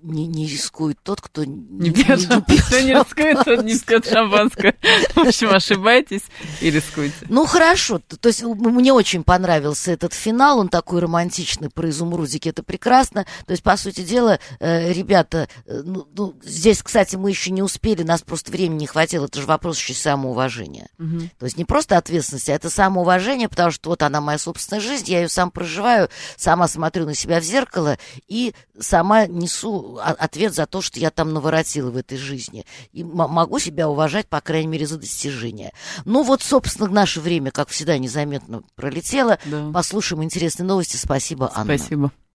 не, 0.02 0.26
не 0.26 0.46
рискует 0.46 0.98
тот, 1.02 1.20
кто 1.20 1.44
не, 1.44 1.88
не 1.88 1.90
пьет. 1.90 2.20
Не, 2.28 2.42
пьет. 2.42 2.64
Кто 2.64 2.80
не 2.80 2.94
рискует, 2.94 3.44
тот 3.44 3.64
не 3.64 3.78
пьет 3.78 4.06
шампанское. 4.06 4.76
В 5.14 5.18
общем, 5.18 5.50
ошибайтесь 5.50 6.22
и 6.60 6.70
рискуйте. 6.70 7.14
Ну, 7.28 7.46
хорошо. 7.46 7.98
То 7.98 8.28
есть 8.28 8.42
мне 8.42 8.92
очень 8.92 9.24
понравился 9.24 9.92
этот 9.92 10.14
финал. 10.14 10.60
Он 10.60 10.68
такой 10.68 11.00
романтичный 11.00 11.70
про 11.70 11.90
изумрудики. 11.90 12.48
Это 12.48 12.62
прекрасно. 12.62 13.24
То 13.46 13.52
есть, 13.52 13.62
по 13.62 13.76
сути 13.76 14.02
дела, 14.02 14.38
э, 14.60 14.92
ребята, 14.92 15.48
ну, 15.66 16.06
ну, 16.16 16.34
здесь, 16.42 16.82
кстати, 16.82 17.16
мы 17.16 17.30
еще 17.30 17.50
не 17.50 17.62
успели, 17.62 18.02
нас 18.02 18.22
просто 18.22 18.52
времени 18.52 18.80
не 18.80 18.86
хватило. 18.86 19.26
Это 19.26 19.40
же 19.40 19.46
вопрос 19.46 19.78
еще 19.78 19.94
самоуважения. 19.94 20.88
Угу. 20.98 21.20
То 21.38 21.46
есть 21.46 21.56
не 21.56 21.64
просто 21.64 21.96
ответственности, 21.96 22.50
а 22.50 22.54
это 22.54 22.70
самоуважение, 22.70 23.48
потому 23.48 23.70
что 23.70 23.90
вот 23.90 24.02
она 24.02 24.20
моя 24.20 24.38
собственная 24.38 24.80
жизнь, 24.80 25.10
я 25.10 25.22
ее 25.22 25.28
сам 25.28 25.50
проживаю, 25.50 26.08
сама 26.36 26.68
смотрю 26.68 27.06
на 27.06 27.14
себя 27.14 27.40
в 27.40 27.44
зеркало 27.44 27.98
и 28.28 28.54
сама 28.78 29.26
несу 29.26 29.79
ну, 29.80 29.98
а, 29.98 30.10
ответ 30.10 30.54
за 30.54 30.66
то, 30.66 30.82
что 30.82 31.00
я 31.00 31.10
там 31.10 31.32
наворотила 31.32 31.90
в 31.90 31.96
этой 31.96 32.18
жизни. 32.18 32.64
И 32.92 33.02
могу 33.04 33.58
себя 33.58 33.88
уважать, 33.88 34.28
по 34.28 34.40
крайней 34.40 34.68
мере, 34.68 34.86
за 34.86 34.98
достижения. 34.98 35.72
Ну, 36.04 36.22
вот, 36.22 36.42
собственно, 36.42 36.88
наше 36.88 37.20
время, 37.20 37.50
как 37.50 37.68
всегда, 37.68 37.98
незаметно 37.98 38.62
пролетело. 38.74 39.38
Да. 39.44 39.70
Послушаем 39.72 40.24
интересные 40.24 40.66
новости. 40.66 40.96
Спасибо, 40.96 41.50
Анна. 41.54 41.76
Спасибо. 41.76 42.12